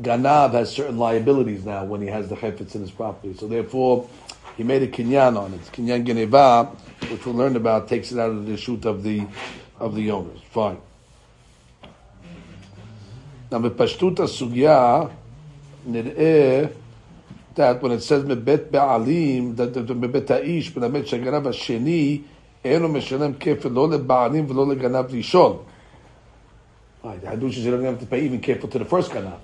Ganav 0.01 0.51
has 0.51 0.71
certain 0.71 0.97
liabilities 0.97 1.65
now 1.65 1.85
when 1.85 2.01
he 2.01 2.07
has 2.07 2.27
the 2.27 2.35
chayfetz 2.35 2.75
in 2.75 2.81
his 2.81 2.91
property. 2.91 3.33
So 3.33 3.47
therefore, 3.47 4.07
he 4.57 4.63
made 4.63 4.83
a 4.83 4.87
kinyan 4.87 5.37
on 5.37 5.53
it. 5.53 5.61
Kinyan 5.71 6.05
geneva, 6.05 6.65
which 7.09 7.25
we'll 7.25 7.35
learn 7.35 7.55
about, 7.55 7.87
takes 7.87 8.11
it 8.11 8.19
out 8.19 8.31
of 8.31 8.45
the 8.45 8.57
shoot 8.57 8.85
of 8.85 9.03
the 9.03 9.25
of 9.78 9.94
the 9.94 10.10
owners. 10.10 10.40
Fine. 10.52 10.78
Now, 13.50 13.58
בפשטות 13.58 14.20
הסוגיה, 14.20 15.02
נראה 15.86 16.64
that 17.56 17.82
when 17.82 17.90
it 17.90 18.02
says 18.02 18.24
מבית 18.24 18.70
בעלים, 18.70 19.54
that 19.56 19.92
מבית 19.94 20.30
האיש, 20.30 20.76
מלמד 20.76 21.06
שהגנב 21.06 21.46
השני 21.46 22.20
אינו 22.64 22.88
משלם 22.88 23.32
כפל 23.40 23.68
לא 23.68 23.90
לבעלים 23.90 24.46
ולא 24.50 24.68
לגנב 24.68 25.04
ראשון. 25.10 25.58
Right, 27.02 27.20
the 27.20 27.28
Hadush 27.28 27.56
is 27.56 27.64
you 27.64 27.70
don't 27.70 27.84
have 27.84 27.98
to 27.98 28.06
pay 28.06 28.20
even 28.20 28.40
kefil 28.40 28.70
to 28.70 28.78
the 28.78 28.84
first 28.84 29.10
ganav 29.10 29.38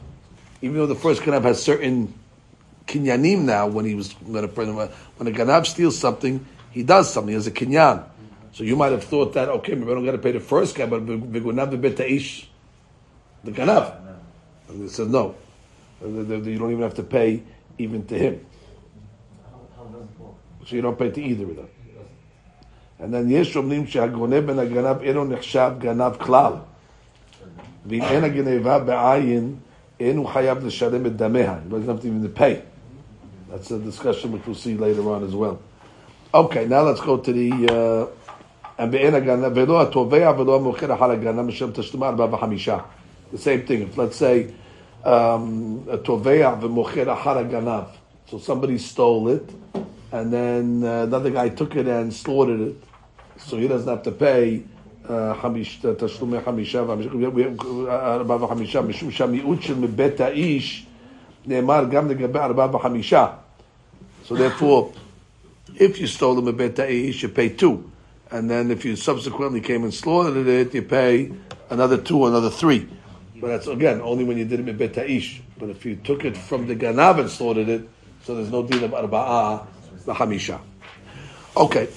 even 0.62 0.76
though 0.76 0.86
the 0.86 0.94
first 0.94 1.22
ganav 1.22 1.42
has 1.42 1.62
certain 1.62 2.12
kinyanim 2.86 3.40
now, 3.40 3.66
when 3.66 3.84
he 3.84 3.94
was 3.94 4.12
when 4.22 4.44
a, 4.44 4.48
when 4.48 5.28
a 5.28 5.30
ganav 5.30 5.66
steals 5.66 5.98
something, 5.98 6.44
he 6.70 6.82
does 6.82 7.12
something. 7.12 7.30
He 7.30 7.34
has 7.34 7.46
a 7.46 7.50
kinyan. 7.50 8.04
So 8.52 8.64
you 8.64 8.76
might 8.76 8.92
have 8.92 9.04
thought 9.04 9.34
that 9.34 9.48
okay, 9.48 9.74
maybe 9.74 9.90
I 9.90 9.94
don't 9.94 10.04
got 10.04 10.12
to 10.12 10.18
pay 10.18 10.32
the 10.32 10.40
first 10.40 10.74
guy, 10.76 10.86
but 10.86 11.04
v'gunav 11.04 11.78
betaish 11.80 12.46
the 13.44 13.50
ganav. 13.52 13.96
And 14.68 14.82
he 14.82 14.88
says 14.88 15.08
no, 15.08 15.34
you 16.00 16.58
don't 16.58 16.70
even 16.70 16.82
have 16.82 16.94
to 16.94 17.02
pay 17.02 17.42
even 17.78 18.06
to 18.06 18.18
him. 18.18 18.46
So 20.66 20.74
you 20.74 20.82
don't 20.82 20.98
pay 20.98 21.10
to 21.10 21.22
either 21.22 21.44
of 21.44 21.56
them. 21.56 21.68
And 22.98 23.12
then 23.12 23.28
יש 23.28 23.56
אומרים 23.56 23.86
שהגונב 23.86 24.46
בין 24.46 24.58
הגנב 24.58 25.02
אינו 25.02 25.24
נחשב 25.24 25.72
גנב 25.78 26.12
כלל. 26.18 26.52
ואם 27.86 28.02
אין 28.02 28.24
הגנבה 28.24 28.78
בעין 28.78 29.56
Enu 29.98 30.24
chayav 30.24 30.62
l'shalem 30.62 31.06
et 31.06 31.16
dameha. 31.16 31.62
He 31.62 31.70
doesn't 31.70 31.88
have 31.88 32.00
to 32.02 32.06
even 32.06 32.28
pay. 32.28 32.62
That's 33.48 33.70
a 33.70 33.78
discussion 33.78 34.32
which 34.32 34.44
we'll 34.44 34.54
see 34.54 34.76
later 34.76 35.10
on 35.10 35.24
as 35.24 35.34
well. 35.34 35.58
Okay, 36.34 36.66
now 36.66 36.82
let's 36.82 37.00
go 37.00 37.16
to 37.16 37.32
the 37.32 37.50
and 37.50 38.08
be'en 38.80 39.14
הגנה 39.14 39.48
ולא 39.54 39.82
התובע 39.82 40.32
ולא 40.38 40.56
המוכר 40.56 40.94
אחר 40.94 41.10
הגנה 41.10 41.42
משלם 41.42 41.70
תשלומה 41.70 42.08
ארבעה 42.08 42.34
וחמישה. 42.34 42.78
The 43.34 43.38
same 43.38 43.66
thing. 43.68 43.80
If 43.82 43.96
let's 43.98 44.16
say 44.16 44.52
um, 45.04 45.08
a 45.90 45.96
תובע 45.96 46.54
ומוכר 46.60 47.12
אחר 47.12 47.38
הגנב. 47.38 47.82
So 48.30 48.38
somebody 48.38 48.78
stole 48.78 49.28
it, 49.28 49.52
and 50.12 50.32
then 50.32 50.82
uh, 50.84 51.06
another 51.08 51.30
guy 51.30 51.48
took 51.48 51.76
it 51.76 51.86
and 51.86 52.12
slaughtered 52.12 52.60
it. 52.60 52.76
So 53.46 53.56
he 53.56 53.68
doesn't 53.68 53.88
have 53.88 54.02
to 54.02 54.10
pay 54.10 54.62
uh, 55.08 55.34
חמיש- 55.42 55.86
תשלומי 55.98 56.40
חמישה 56.44 56.82
וארבעה 57.86 58.44
וחמישה, 58.44 58.82
משום 58.82 59.10
שהמיעוט 59.10 59.62
של 59.62 59.78
מבית 59.78 60.20
האיש 60.20 60.86
נאמר 61.46 61.84
גם 61.90 62.08
לגבי 62.10 62.38
ארבעה 62.38 62.76
וחמישה. 62.76 63.26
So 64.28 64.34
therefore, 64.34 64.88
if 65.74 65.98
you 66.00 66.06
stole 66.06 66.34
them 66.36 66.44
מבית 66.46 66.78
האיש, 66.78 67.24
you 67.24 67.28
pay 67.28 67.62
two. 67.62 67.89
and 68.31 68.49
then 68.49 68.71
if 68.71 68.85
you 68.85 68.95
subsequently 68.95 69.61
came 69.61 69.83
and 69.83 69.93
slaughtered 69.93 70.47
it, 70.47 70.73
you 70.73 70.81
pay 70.81 71.31
another 71.69 71.97
two, 71.97 72.25
another 72.25 72.49
three. 72.49 72.87
But 73.35 73.47
that's 73.47 73.67
again 73.67 74.01
only 74.01 74.23
when 74.23 74.37
you 74.37 74.45
did 74.45 74.61
it 74.61 74.69
in 74.69 74.77
Bet 74.77 74.93
Ta'ish. 74.93 75.41
But 75.57 75.69
if 75.69 75.85
you 75.85 75.95
took 75.97 76.23
it 76.25 76.37
from 76.37 76.67
the 76.67 76.75
ganav 76.75 77.19
and 77.19 77.29
slaughtered 77.29 77.69
it, 77.69 77.89
so 78.23 78.35
there's 78.35 78.51
no 78.51 78.63
deal 78.63 78.83
of 78.83 78.91
Arba'ah, 78.91 79.65
the 80.05 80.13
Hamisha. 80.13 80.59
Okay. 81.57 81.89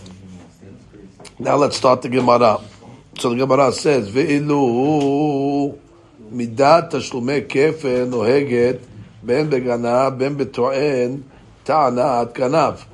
Now 1.38 1.56
let's 1.56 1.76
start 1.76 2.02
the 2.02 2.08
Gemara. 2.08 2.60
So 3.18 3.30
the 3.30 3.36
Gemara 3.36 3.72
says, 3.72 4.10
Ve'ilu 4.10 5.78
midat 6.32 6.90
tashlume 6.90 7.46
kefen 7.46 8.10
oheget 8.12 8.80
ben 9.22 9.50
beganav 9.50 10.18
ben 10.18 10.36
betoen 10.36 11.22
ta'anat 11.64 12.34
ganav. 12.34 12.84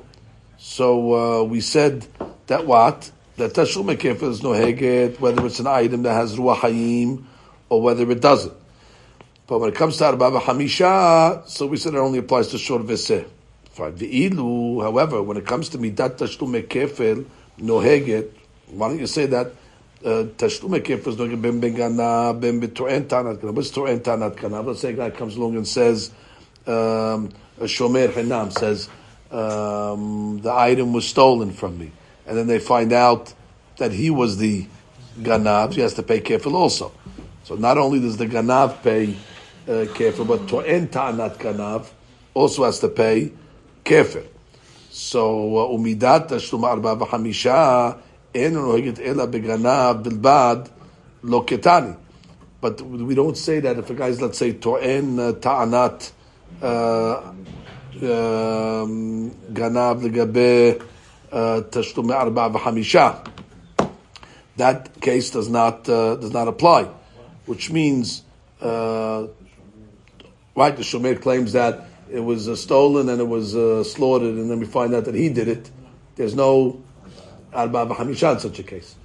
So 0.57 1.41
uh, 1.41 1.43
we 1.43 1.61
said 1.61 2.05
that 2.47 2.67
what? 2.67 3.11
That 3.41 3.53
tashlumei 3.53 3.97
kefer 3.97 4.29
is 4.29 4.41
noheget, 4.41 5.19
whether 5.19 5.45
it's 5.45 5.59
an 5.59 5.67
item 5.67 6.03
that 6.03 6.13
has 6.13 6.35
ruach 6.35 6.57
hayim 6.57 7.23
or 7.69 7.81
whether 7.81 8.09
it 8.09 8.21
doesn't. 8.21 8.53
But 9.47 9.59
when 9.59 9.69
it 9.69 9.75
comes 9.75 9.97
to 9.97 10.05
Arba 10.05 10.39
Hamisha, 10.39 11.47
so 11.47 11.65
we 11.65 11.77
said 11.77 11.95
it 11.95 11.97
only 11.97 12.19
applies 12.19 12.49
to 12.49 12.57
short 12.57 12.83
Veseh. 12.83 13.27
Ve'ilu, 13.75 14.81
however, 14.83 15.23
when 15.23 15.37
it 15.37 15.45
comes 15.45 15.69
to 15.69 15.77
Midat 15.77 16.17
Tashlume 16.17 17.25
no 17.57 17.79
Noheget, 17.79 18.29
why 18.67 18.89
don't 18.89 18.99
you 18.99 19.07
say 19.07 19.25
that 19.25 19.47
uh, 20.05 20.23
Tashlume 20.37 20.79
Kefel 20.79 21.07
is 21.07 21.15
Noheget 21.15 21.41
Ben 21.41 21.59
Begana, 21.59 22.39
Ben 22.39 22.61
Betoen 22.61 23.05
Tanat 23.07 23.41
Kana. 23.41 23.51
What's 23.51 23.71
Toen 23.71 23.99
Tanat 23.99 24.37
Kana? 24.37 24.61
Let's 24.61 24.81
say 24.81 24.91
a 24.91 24.93
guy 24.93 25.09
comes 25.09 25.35
along 25.35 25.55
and 25.55 25.67
says, 25.67 26.11
um, 26.67 27.29
Shomer 27.59 28.09
Hinam 28.09 28.53
says, 28.53 28.87
um, 29.31 30.39
the 30.41 30.53
item 30.53 30.93
was 30.93 31.07
stolen 31.07 31.51
from 31.51 31.79
me. 31.79 31.91
And 32.31 32.39
then 32.39 32.47
they 32.47 32.59
find 32.59 32.93
out 32.93 33.33
that 33.75 33.91
he 33.91 34.09
was 34.09 34.37
the 34.37 34.65
Ganav, 35.19 35.73
he 35.73 35.81
has 35.81 35.95
to 35.95 36.03
pay 36.03 36.21
Kefel 36.21 36.53
also. 36.53 36.93
So 37.43 37.55
not 37.55 37.77
only 37.77 37.99
does 37.99 38.15
the 38.15 38.25
Ganav 38.25 38.81
pay 38.81 39.17
uh, 39.67 39.85
kefir, 39.85 40.25
but 40.25 40.47
To'en 40.47 40.87
Ta'anat 40.87 41.37
Ganav 41.37 41.89
also 42.33 42.63
has 42.63 42.79
to 42.79 42.87
pay 42.87 43.33
kefir. 43.83 44.25
So 44.89 45.57
uh, 45.57 45.67
umidat 45.67 46.29
tashlum 46.29 46.63
arba 46.63 46.95
v'hamisha 46.95 47.99
en 48.33 48.53
noheget 48.53 49.05
ela 49.05 49.27
beganav 49.27 50.03
bilbad 50.03 50.69
lo 51.23 51.43
ketani. 51.43 51.97
But 52.61 52.81
we 52.81 53.13
don't 53.13 53.37
say 53.37 53.59
that 53.59 53.77
if 53.77 53.89
a 53.89 53.93
guy's 53.93 54.21
let's 54.21 54.37
say 54.37 54.53
To'en 54.53 55.17
Ta'anat 55.41 56.11
uh, 56.61 57.17
um, 57.17 57.33
Ganav 59.51 60.01
legabe 60.01 60.81
uh, 61.31 61.61
arba 62.13 62.49
v'hamisha. 62.49 63.27
That 64.57 64.99
case 65.01 65.31
does 65.31 65.49
not 65.49 65.87
uh, 65.87 66.15
does 66.15 66.31
not 66.31 66.47
apply, 66.47 66.83
which 67.45 67.71
means 67.71 68.23
uh, 68.61 69.27
right. 70.55 70.75
The 70.75 70.83
shomer 70.83 71.21
claims 71.21 71.53
that 71.53 71.85
it 72.11 72.19
was 72.19 72.47
uh, 72.47 72.55
stolen 72.55 73.09
and 73.09 73.21
it 73.21 73.27
was 73.27 73.55
uh, 73.55 73.83
slaughtered, 73.83 74.35
and 74.35 74.51
then 74.51 74.59
we 74.59 74.65
find 74.65 74.93
out 74.93 75.05
that 75.05 75.15
he 75.15 75.29
did 75.29 75.47
it. 75.47 75.71
There's 76.15 76.35
no 76.35 76.81
arba 77.53 77.85
v'hamisha 77.85 78.33
in 78.33 78.39
such 78.39 78.59
a 78.59 78.63
case. 78.63 78.95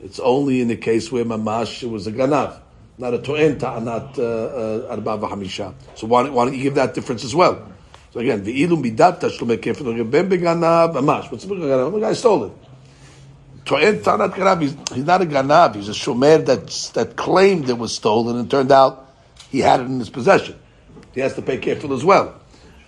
It's 0.00 0.18
only 0.18 0.60
in 0.60 0.68
the 0.68 0.76
case 0.76 1.12
where 1.12 1.24
mamash 1.24 1.88
was 1.88 2.06
a 2.06 2.12
ganav, 2.12 2.60
not 2.98 3.14
a 3.14 3.18
to'en 3.18 3.62
uh, 3.62 3.68
uh, 3.68 4.86
arba 4.90 5.18
v'hamisha. 5.18 5.74
So 5.94 6.06
why, 6.06 6.28
why 6.28 6.46
don't 6.46 6.54
you 6.54 6.62
give 6.62 6.74
that 6.76 6.94
difference 6.94 7.24
as 7.24 7.34
well? 7.34 7.73
So 8.14 8.20
again, 8.20 8.44
ve'ilu 8.44 8.80
midat 8.80 9.18
tashlumei 9.18 9.58
kefir 9.58 10.08
ben 10.08 10.30
beganav 10.30 10.94
mamash. 10.94 11.32
What's 11.32 11.44
the 11.44 11.54
ganav? 11.56 11.92
The 11.92 11.98
guy 11.98 12.12
stole 12.12 12.44
it. 12.44 12.52
To'en 13.64 13.98
Tanat 14.00 14.34
Ganav, 14.34 14.60
he's, 14.60 15.04
not 15.04 15.22
a 15.22 15.26
Ganav, 15.26 15.74
he's 15.74 15.88
a 15.88 15.92
Shomer 15.92 16.44
that's, 16.44 16.90
that 16.90 17.16
claimed 17.16 17.68
it 17.70 17.78
was 17.78 17.94
stolen 17.94 18.36
and 18.36 18.50
turned 18.50 18.70
out 18.70 19.10
he 19.50 19.60
had 19.60 19.80
it 19.80 19.84
in 19.84 19.98
his 19.98 20.10
possession. 20.10 20.56
He 21.14 21.20
has 21.20 21.34
to 21.34 21.42
pay 21.42 21.58
kefil 21.58 21.94
as 21.96 22.04
well. 22.04 22.38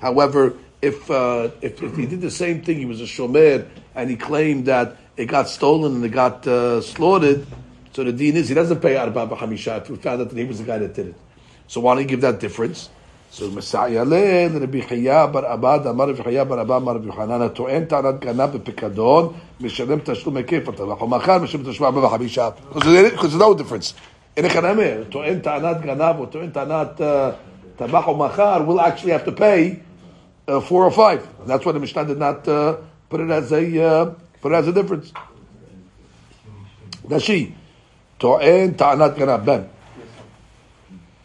However, 0.01 0.55
if, 0.83 1.11
uh, 1.11 1.49
if, 1.63 1.83
if 1.83 1.97
he 1.97 2.05
did 2.05 2.21
the 2.21 2.31
same 2.31 2.63
thing, 2.63 2.79
he 2.79 2.85
was 2.85 3.01
a 3.01 3.05
Shomer 3.05 3.67
and 3.95 4.11
he 4.11 4.17
claimed 4.17 4.67
that 4.67 4.99
it 5.17 5.27
got 5.27 5.49
stolen 5.49 5.97
and 5.97 6.05
it 6.05 6.11
got 6.11 6.47
uh, 6.47 6.83
slaughtered, 6.83 7.47
so 7.93 8.05
the 8.05 8.13
deen 8.13 8.37
is 8.37 8.49
he 8.49 8.55
doesn't 8.55 8.81
pay 8.81 8.97
Arba 8.97 9.29
Hamisha 9.29 9.81
if 9.81 9.89
we 9.89 9.97
found 9.97 10.21
out 10.21 10.29
that 10.29 10.39
he 10.39 10.45
was 10.45 10.59
the 10.59 10.65
guy 10.65 10.77
that 10.77 10.95
did 10.95 11.09
it. 11.09 11.15
So 11.69 11.81
why 11.81 11.95
don't 11.95 12.03
you 12.03 12.09
give 12.09 12.21
that 12.21 12.39
difference? 12.39 12.91
So 13.31 13.51
Messiah 13.51 14.05
Len 14.05 14.59
Rabbi 14.59 14.81
Chaya 14.81 15.31
Bar 15.31 15.45
Abba 15.47 15.91
Amar 15.91 16.09
Rabbi 16.09 16.23
Chaya 16.23 16.49
Bar 16.49 16.61
Abba 16.61 16.75
Amar 16.75 16.95
Rabbi 16.95 17.09
Yochanan 17.09 17.51
Ato 17.51 17.67
En 17.67 17.87
Tanat 17.87 18.21
Ganab 18.21 18.59
Pekadon 18.59 19.35
Mishalem 19.61 20.01
Tashlu 20.01 20.33
Mekefer 20.33 20.75
Tavachom 20.75 21.21
Achar 21.21 21.41
Mishalem 21.41 21.65
Tashlu 21.65 21.87
Abba 21.89 22.61
Because 22.71 23.21
there's 23.21 23.35
no 23.35 23.55
difference. 23.55 23.95
In 24.37 24.45
a 24.45 24.49
Chanamer 24.49 25.07
Ato 25.07 25.23
En 25.23 25.43
Tanat 25.43 25.83
Ganab 25.83 26.23
Ato 26.23 26.41
En 26.41 26.53
Tanat 26.53 27.01
uh, 27.01 27.37
Tavachom 27.77 28.31
Achar 28.31 28.65
will 28.65 28.81
actually 28.81 29.13
have 29.13 29.25
to 29.25 29.33
pay 29.33 29.83
uh, 30.49 30.61
four 30.61 30.85
or 30.85 30.91
five. 30.91 31.27
That's 31.47 31.65
why 31.65 31.73
the 31.73 31.81
Mishnah 31.81 32.07
did 32.07 32.19
not 32.19 32.47
uh, 32.49 32.79
put 33.11 33.21
it 33.21 33.31
as 33.31 33.53
a 33.53 34.17
put 34.41 34.53
it 34.53 34.55
as 34.55 34.69
a 34.69 34.73
difference. 34.73 35.13
Dashi 37.07 37.53
Ato 38.19 38.37
En 38.37 38.75
Tanat 38.75 39.17
Ganab 39.17 39.45
Ben. 39.45 39.69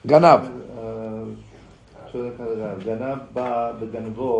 Ganab 0.06 0.61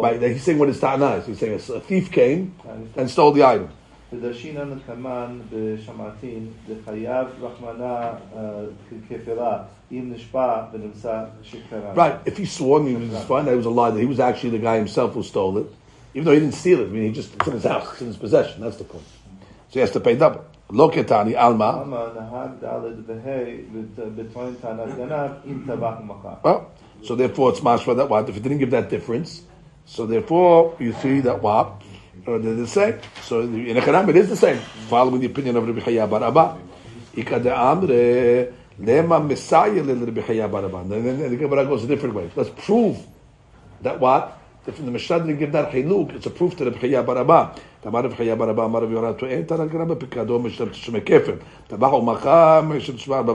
Right, 0.03 0.23
he's 0.23 0.43
saying 0.43 0.59
what 0.59 0.69
his 0.69 0.81
ta'ana 0.81 1.17
is. 1.17 1.27
He's 1.27 1.39
saying 1.39 1.55
a 1.55 1.81
thief 1.81 2.11
came 2.11 2.55
and 2.97 3.11
stole 3.11 3.33
the 3.33 3.45
item. 3.45 3.69
ודרשינן 4.13 4.79
כמן 4.87 5.39
בשמעתין, 5.51 6.47
דחייב 6.69 7.27
רחמנה 7.41 8.13
אה, 8.37 8.65
ככפרה, 9.11 9.59
אם 9.93 10.13
נשבע 10.15 10.65
ונמצא 10.73 11.25
שקרה. 11.43 11.95
Right, 11.95 12.15
if 12.25 12.37
he 12.37 12.45
swore 12.45 12.81
me, 12.81 12.95
it 12.95 13.11
was 13.11 13.25
fine, 13.25 13.45
that 13.47 13.55
it 13.55 13.57
was 13.57 13.67
a 13.67 13.71
lie, 13.71 13.91
that 13.91 14.01
he 14.01 14.07
was 14.07 14.21
actually 14.21 14.51
the 14.51 14.59
guy 14.59 14.77
himself 14.77 15.15
who 15.15 15.23
stole 15.23 15.59
it, 15.59 15.67
even 16.15 16.25
though 16.25 16.33
he 16.33 16.41
didn't 16.41 16.55
steal 16.55 16.81
it, 16.81 16.87
I 16.87 16.91
mean, 16.91 17.03
he 17.09 17.13
just, 17.13 17.35
it's 17.35 17.47
in 17.49 17.55
his 17.55 17.65
house, 17.65 17.93
it's 17.93 18.01
in 18.01 18.07
his 18.07 18.17
possession, 18.17 18.61
that's 18.61 18.77
the 18.77 18.85
point. 18.85 19.05
So 19.71 19.75
he 19.75 19.81
has 19.81 19.91
to 19.91 20.01
pay 20.01 20.15
double. 20.15 20.45
Lo 20.71 20.89
ketani, 20.89 21.35
alma. 21.37 21.83
למה 21.83 22.07
נהג 22.15 22.51
ד' 22.63 23.03
וה' 23.07 24.09
בטוען 24.17 24.55
טענת 24.61 24.97
גנב, 24.97 25.31
אם 25.47 25.63
טבח 25.67 25.95
ומכר. 26.01 26.59
so 27.04 27.16
therefore, 27.16 27.52
it's 27.52 27.60
mashma 27.62 27.96
that 27.98 28.10
what 28.10 28.30
If 28.30 28.38
it 28.38 28.44
didn't 28.44 28.60
give 28.60 28.72
that 28.72 28.90
difference, 28.90 29.44
so 29.86 30.06
therefore 30.06 30.76
you 30.80 30.94
see 30.94 31.20
that 31.22 31.42
what, 31.42 31.82
uh, 32.28 32.32
or 32.32 32.40
they're 32.40 32.54
the 32.54 32.68
same. 32.68 33.00
So 33.24 33.42
in 33.42 33.76
Echanam 33.76 34.08
it 34.10 34.18
is 34.18 34.30
the 34.30 34.36
same, 34.36 34.58
following 34.88 35.22
the 35.22 35.28
opinion 35.28 35.58
of 35.58 35.68
Rabbi 35.68 35.80
Chaya 35.80 36.10
Bar 36.10 36.24
Abba. 36.24 36.58
Ikade 37.16 37.52
Amre 37.52 38.54
Lema 38.80 39.26
Messiah 39.28 39.82
le 39.82 39.96
Rabbi 39.96 40.22
Chaya 40.22 40.50
Bar 40.52 40.66
Abba. 40.66 40.84
Then 40.88 41.30
the 41.30 41.36
Gemara 41.36 41.66
goes 41.66 41.84
a 41.84 41.88
different 41.88 42.14
way. 42.16 42.30
Let's 42.36 42.52
prove 42.52 42.98
that 43.82 44.00
what 44.00 44.38
if 44.68 44.78
the 44.78 44.84
Mishnah 44.84 45.20
didn't 45.22 45.40
give 45.40 45.52
that 45.54 45.72
chiluk, 45.72 46.14
it's 46.14 46.28
a 46.28 46.30
proof 46.30 46.56
to 46.58 46.66
Rabbi 46.66 46.78
Chaya 46.78 47.06
Bar 47.06 47.18
Abba. 47.18 47.56
Tamar 47.82 48.04
Rabbi 48.04 48.16
Chaya 48.16 48.38
Bar 48.38 48.52
Abba, 48.52 48.62
Amar 48.62 48.82
Rabbi 48.84 48.94
Yorat 48.94 49.20
Tu'en, 49.20 49.46
Tarak 49.46 49.74
Rabbi 49.74 49.96
Pikado, 49.96 50.42
Mishnah 50.42 50.68
Tishme 50.68 51.02
Kefir, 51.02 51.42
Tabach 51.68 52.68
Mishnah 52.68 52.94
Tishme 52.94 53.16
Arba 53.16 53.34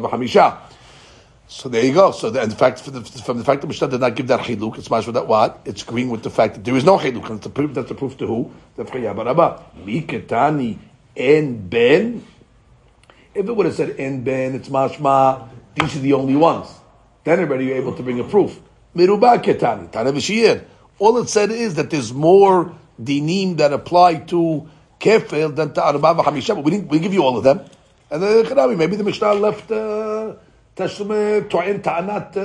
so 1.48 1.68
there 1.68 1.84
you 1.84 1.94
go. 1.94 2.10
So 2.10 2.30
the, 2.30 2.42
and 2.42 2.50
the 2.50 2.56
fact 2.56 2.80
from 2.80 2.94
the, 2.94 3.02
from 3.02 3.38
the 3.38 3.44
fact 3.44 3.60
that 3.60 3.66
Mishnah 3.68 3.88
did 3.88 4.00
not 4.00 4.16
give 4.16 4.26
that 4.28 4.40
chiluk, 4.40 4.78
it's 4.78 4.88
mashma 4.88 5.12
that 5.14 5.28
what? 5.28 5.60
It's 5.64 5.82
agreeing 5.82 6.10
with 6.10 6.22
the 6.22 6.30
fact 6.30 6.54
that 6.54 6.64
there 6.64 6.76
is 6.76 6.84
no 6.84 6.98
chiluk, 6.98 7.30
and 7.30 7.44
a 7.44 7.48
proof, 7.48 7.74
that's 7.74 7.90
a 7.90 7.94
proof 7.94 8.16
to 8.18 8.26
who? 8.26 8.52
The 8.74 8.84
Chaya 8.84 9.14
Baraba. 9.14 9.62
Miketani 9.84 10.78
en 11.16 11.68
ben. 11.68 12.26
If 13.34 13.46
it 13.46 13.54
would 13.54 13.66
have 13.66 13.74
said 13.74 14.00
en 14.00 14.24
ben, 14.24 14.54
it's 14.56 14.68
mashma. 14.68 15.48
These 15.74 15.96
are 15.96 16.00
the 16.00 16.14
only 16.14 16.36
ones. 16.36 16.68
Then 17.22 17.40
already 17.40 17.66
you're 17.66 17.76
able 17.76 17.94
to 17.94 18.02
bring 18.02 18.18
a 18.18 18.24
proof. 18.24 18.58
Miruba 18.94 19.42
ketani. 19.42 20.64
All 20.98 21.18
it 21.18 21.28
said 21.28 21.50
is 21.50 21.74
that 21.74 21.90
there's 21.90 22.12
more 22.12 22.74
dinim 23.00 23.58
that 23.58 23.72
apply 23.72 24.14
to 24.14 24.68
kefil 24.98 25.54
than 25.54 25.74
to 25.74 25.82
arba 25.82 26.22
v'hamisha. 26.22 26.54
But 26.54 26.64
we 26.64 26.70
didn't. 26.72 26.88
We 26.88 26.98
give 26.98 27.12
you 27.12 27.22
all 27.22 27.36
of 27.36 27.44
them. 27.44 27.60
And 28.10 28.22
then 28.22 28.78
maybe 28.78 28.96
the 28.96 29.04
Mishnah 29.04 29.34
left. 29.34 29.70
Uh, 29.70 30.34
Tashlume 30.76 31.48
To'en 31.48 31.80
Ta'anat 31.80 32.36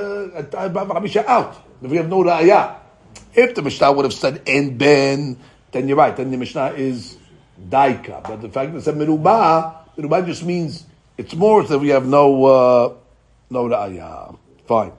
out. 1.27 1.61
If 1.81 1.91
we 1.91 1.97
have 1.97 2.07
no 2.07 2.23
Ra'ya. 2.23 2.75
If 3.33 3.55
the 3.55 3.61
Mishnah 3.61 3.91
would 3.91 4.05
have 4.05 4.13
said 4.13 4.41
En 4.47 4.77
Ben, 4.77 5.37
then 5.71 5.87
you're 5.87 5.97
right. 5.97 6.15
Then 6.15 6.31
the 6.31 6.37
Mishnah 6.37 6.73
is 6.77 7.17
Daika. 7.69 8.23
But 8.23 8.41
the 8.41 8.49
fact 8.49 8.71
that 8.71 8.77
it 8.77 8.83
said 8.83 8.95
Merubah, 8.95 9.75
Merubah 9.97 10.25
just 10.25 10.43
means 10.43 10.85
it's 11.17 11.35
more 11.35 11.63
that 11.63 11.79
we 11.79 11.89
have 11.89 12.05
no 12.05 12.45
uh, 12.45 12.93
no 13.49 13.65
Ra'ya. 13.67 14.37
Fine. 14.65 14.93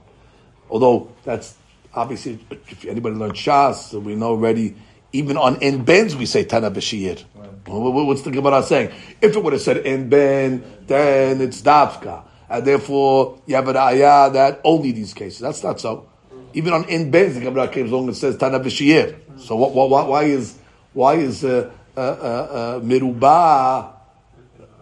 Although 0.69 1.09
that's 1.23 1.55
obviously, 1.93 2.39
if 2.51 2.85
anybody 2.85 3.15
learned 3.15 3.33
Shas, 3.33 3.99
we 3.99 4.15
know 4.15 4.29
already, 4.29 4.75
even 5.11 5.37
on 5.37 5.61
En 5.63 5.83
Ben's 5.83 6.15
we 6.15 6.27
say 6.27 6.43
Tana 6.43 6.69
B'Shir. 6.69 7.23
Right. 7.33 7.49
What's 7.65 8.21
the 8.21 8.31
Gemara 8.31 8.61
saying? 8.61 8.91
If 9.21 9.35
it 9.35 9.43
would 9.43 9.53
have 9.53 9.61
said 9.61 9.85
En 9.87 10.09
Ben, 10.09 10.63
then 10.85 11.41
it's 11.41 11.61
Davka 11.61 12.25
and 12.53 12.65
therefore 12.67 13.39
you 13.47 13.55
have 13.55 13.67
an 13.67 13.77
ayah 13.77 14.29
that 14.29 14.61
only 14.63 14.91
these 14.91 15.13
cases. 15.13 15.39
That's 15.39 15.63
not 15.63 15.79
so. 15.79 16.07
Even 16.53 16.71
on 16.71 16.87
in 16.87 17.09
ben, 17.09 17.33
the 17.33 17.39
Gemara 17.41 17.67
came 17.67 17.87
along 17.87 18.07
and 18.09 18.15
says 18.15 18.37
tana 18.37 18.59
b'shir. 18.59 19.17
So 19.39 19.55
what, 19.55 19.73
what, 19.73 20.07
why 20.07 20.23
is 20.25 20.55
why 20.93 21.15
is 21.15 21.43
uh, 21.43 21.71
uh, 21.97 21.99
uh, 21.99 22.03
uh, 22.03 22.79
merubah 22.81 23.93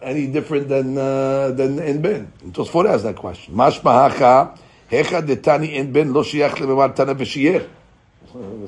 any 0.02 0.26
different 0.26 0.68
than 0.68 0.98
uh, 0.98 1.52
than 1.52 1.78
in 1.78 2.02
ben? 2.02 2.30
Tosfot 2.50 2.86
has 2.86 3.04
that 3.04 3.16
question. 3.16 3.54
Mashma 3.54 4.10
hacha 4.10 4.58
hecha 4.90 5.26
detani 5.26 5.72
in 5.72 5.92
ben 5.92 6.12
lo 6.12 6.22
shiach 6.22 6.50
lememar 6.50 6.94
tana 6.94 7.14
b'shir. 7.14 7.66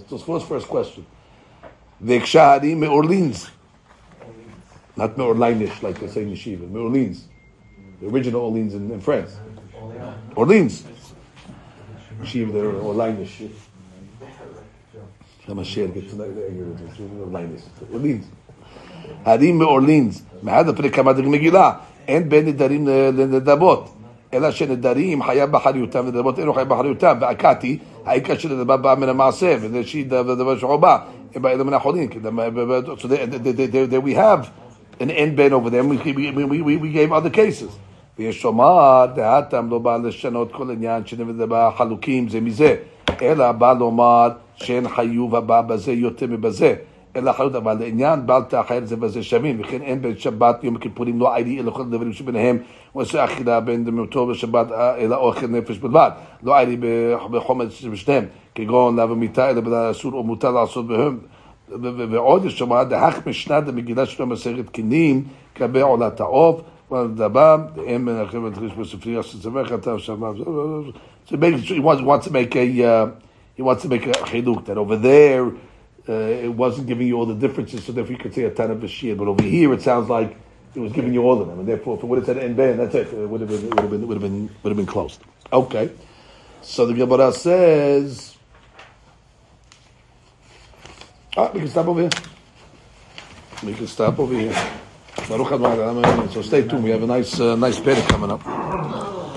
Tosfot's 0.09 0.47
first 0.47 0.67
question. 0.67 1.05
Vekshahari 2.03 2.75
me'orlins. 2.75 3.51
Not 4.97 5.17
Meorlinish, 5.17 5.83
like 5.83 5.99
they 5.99 6.07
say 6.07 6.23
in 6.23 6.31
Yeshiva. 6.31 6.71
Meorlins 6.71 7.23
The 8.04 8.08
original 8.08 8.42
Orleans 8.42 8.74
in, 8.74 8.92
in 8.92 9.02
France. 9.02 9.38
Orleans. 10.36 10.84
Yeshiva, 12.22 12.54
they're 12.54 12.72
Orlinish. 12.72 13.50
Hamashiach 15.48 15.94
gets 15.94 16.12
to 16.12 16.16
know 16.16 16.32
the 16.32 16.42
Orlinish. 16.42 17.62
Orleans. 17.94 18.26
הרים 19.26 19.58
מאורלינס, 19.58 20.24
מעד 20.44 20.70
הפרק 20.70 20.96
כמה 20.96 21.14
דגים 21.14 21.32
מגילה, 21.32 21.72
אין 22.08 22.30
בין 22.30 22.46
נדרים 22.46 22.88
לנדבות, 22.88 23.90
אלא 24.34 24.52
שנדרים 24.52 25.24
חייב 25.24 25.52
באחריותם, 25.52 26.00
ונדבות 26.06 26.40
אינו 26.40 26.54
חייב 26.54 26.70
באחריותם, 26.70 27.18
והקתי, 27.22 27.78
העיקר 28.06 28.38
שנדבה 28.38 28.78
באה 28.78 28.96
מן 28.96 29.10
המעשה, 29.10 29.56
וזה 29.62 29.84
שהיא 29.84 30.06
דבר 30.08 30.58
שחובה, 30.58 30.98
הם 31.36 31.42
באים 31.42 31.60
מן 31.60 31.74
החולים, 31.74 32.10
so 32.10 33.08
there, 33.08 33.26
there, 33.28 33.54
there, 33.54 33.88
there 33.88 34.02
we 34.02 34.14
have 34.14 34.50
an 35.02 35.10
אין 35.10 35.36
בין 35.36 35.54
over 35.54 35.70
there, 35.70 35.84
we, 35.84 35.98
we, 36.14 36.32
we, 36.32 36.62
we, 36.62 36.78
we 36.78 36.92
gave 36.92 37.12
other 37.12 37.30
cases. 37.30 37.72
ויש 38.19 38.45
לומר, 38.45 39.07
דעתם 39.15 39.71
לא 39.71 39.79
בא 39.79 39.97
לשנות 39.97 40.53
כל 40.53 40.71
עניין 40.71 41.07
שנדבה 41.07 41.71
חלוקים 41.77 42.29
זה 42.29 42.41
מזה, 42.41 42.77
אלא 43.23 43.53
בא 43.53 43.73
לומר 43.73 44.29
שאין 44.55 44.89
חיוב 44.89 45.35
הבא 45.35 45.63
בזה 45.63 45.93
יותר 45.93 46.27
מבזה. 46.27 46.75
אלא 47.17 47.33
חיות 47.33 47.55
אבל 47.55 47.77
לעניין 47.81 48.27
בל 48.27 48.43
תאכל 48.49 48.85
זה 48.85 48.97
בזה 48.97 49.23
שווים 49.23 49.61
וכן 49.61 49.83
אין 49.83 50.03
בין 50.03 50.19
שבת 50.19 50.65
יום 50.65 50.77
הכיפורים 50.77 51.21
לא 51.21 51.35
עילי 51.35 51.61
אלא 51.61 51.71
כל 51.71 51.81
הדברים 51.81 52.13
שביניהם 52.13 52.59
ועושה 52.95 53.25
אכילה 53.25 53.61
בין 53.61 53.85
דמותו 53.85 54.27
בשבת 54.27 54.67
אלא 54.73 55.17
אוכל 55.17 55.47
נפש 55.47 55.79
בלבד 55.79 56.11
לא 56.43 56.59
עילי 56.59 56.77
בחומץ 57.31 57.71
שבשניהם 57.71 58.25
כגון 58.55 58.97
לאו 58.97 59.17
מיתה 59.17 59.51
אלא 59.51 59.61
בגלל 59.61 59.91
אסור 59.91 60.13
או 60.13 60.23
מותר 60.23 60.51
לעשות 60.51 60.87
בהם 60.87 61.19
ועוד 62.11 62.45
יש 62.45 62.61
לומר 62.61 62.83
דהך 62.83 63.27
משנה 63.27 63.61
דמגילה 63.61 64.07
שלו 64.07 64.27
מסכת 64.27 64.69
קינים 64.69 65.25
כבי 65.55 65.81
עולת 65.81 66.21
העוף 66.21 66.61
So 66.91 67.09
making 71.39 71.63
sure 71.63 71.75
he 71.75 71.81
wants, 71.81 72.03
wants 72.03 72.27
to 72.27 72.33
make 72.33 72.55
a 72.55 72.85
uh, 72.85 73.13
he 73.55 73.63
wants 73.63 73.83
to 73.83 73.89
make 73.89 74.07
a 74.07 74.13
chiduk 74.13 74.67
that 74.67 74.77
over 74.77 74.97
there 74.97 75.47
uh, 76.09 76.13
it 76.13 76.55
wasn't 76.55 76.87
giving 76.87 77.07
you 77.07 77.17
all 77.17 77.25
the 77.25 77.35
differences, 77.35 77.85
so 77.85 77.93
therefore 77.93 78.13
you 78.13 78.19
could 78.19 78.35
say 78.35 78.43
a 78.43 78.51
ton 78.51 78.71
of 78.71 78.83
a 78.83 78.87
bashir. 78.87 79.17
But 79.17 79.29
over 79.29 79.43
here 79.43 79.73
it 79.73 79.81
sounds 79.81 80.11
like 80.11 80.37
it 80.75 80.81
was 80.81 80.93
giving 80.93 81.15
you 81.15 81.23
all 81.23 81.41
of 81.41 81.49
them, 81.49 81.61
and 81.61 81.69
therefore 81.69 81.97
if 81.97 82.03
it 82.03 82.07
would 82.07 82.19
have 82.19 82.27
said 82.27 82.37
en 82.37 82.55
ben, 82.55 82.77
that's 82.77 82.95
it. 82.95 83.09
It 83.09 83.29
would 83.29 83.41
have 83.41 83.49
been 83.49 83.71
would 83.71 83.81
have 83.81 83.91
been 83.91 84.07
would 84.07 84.17
have 84.17 84.23
been 84.23 84.51
would 84.63 84.71
have 84.71 84.77
been 84.77 84.87
closed. 84.87 85.21
Okay, 85.53 85.91
so 86.61 86.87
the 86.87 86.93
Gemara 86.93 87.33
says. 87.33 88.37
Ah, 91.37 91.51
we 91.53 91.61
can 91.61 91.69
stop 91.69 91.89
over 91.89 92.03
here. 92.03 92.11
We 93.65 93.75
can 93.75 93.87
stop 93.87 94.19
over 94.19 94.35
here. 94.35 94.83
So 96.31 96.43
stay 96.43 96.67
tuned. 96.67 96.85
We 96.85 96.91
have 96.91 97.03
a 97.03 97.07
nice, 97.07 97.41
uh, 97.41 97.57
nice 97.57 97.81
pair 97.81 98.01
coming 98.09 98.31
up. 98.31 99.14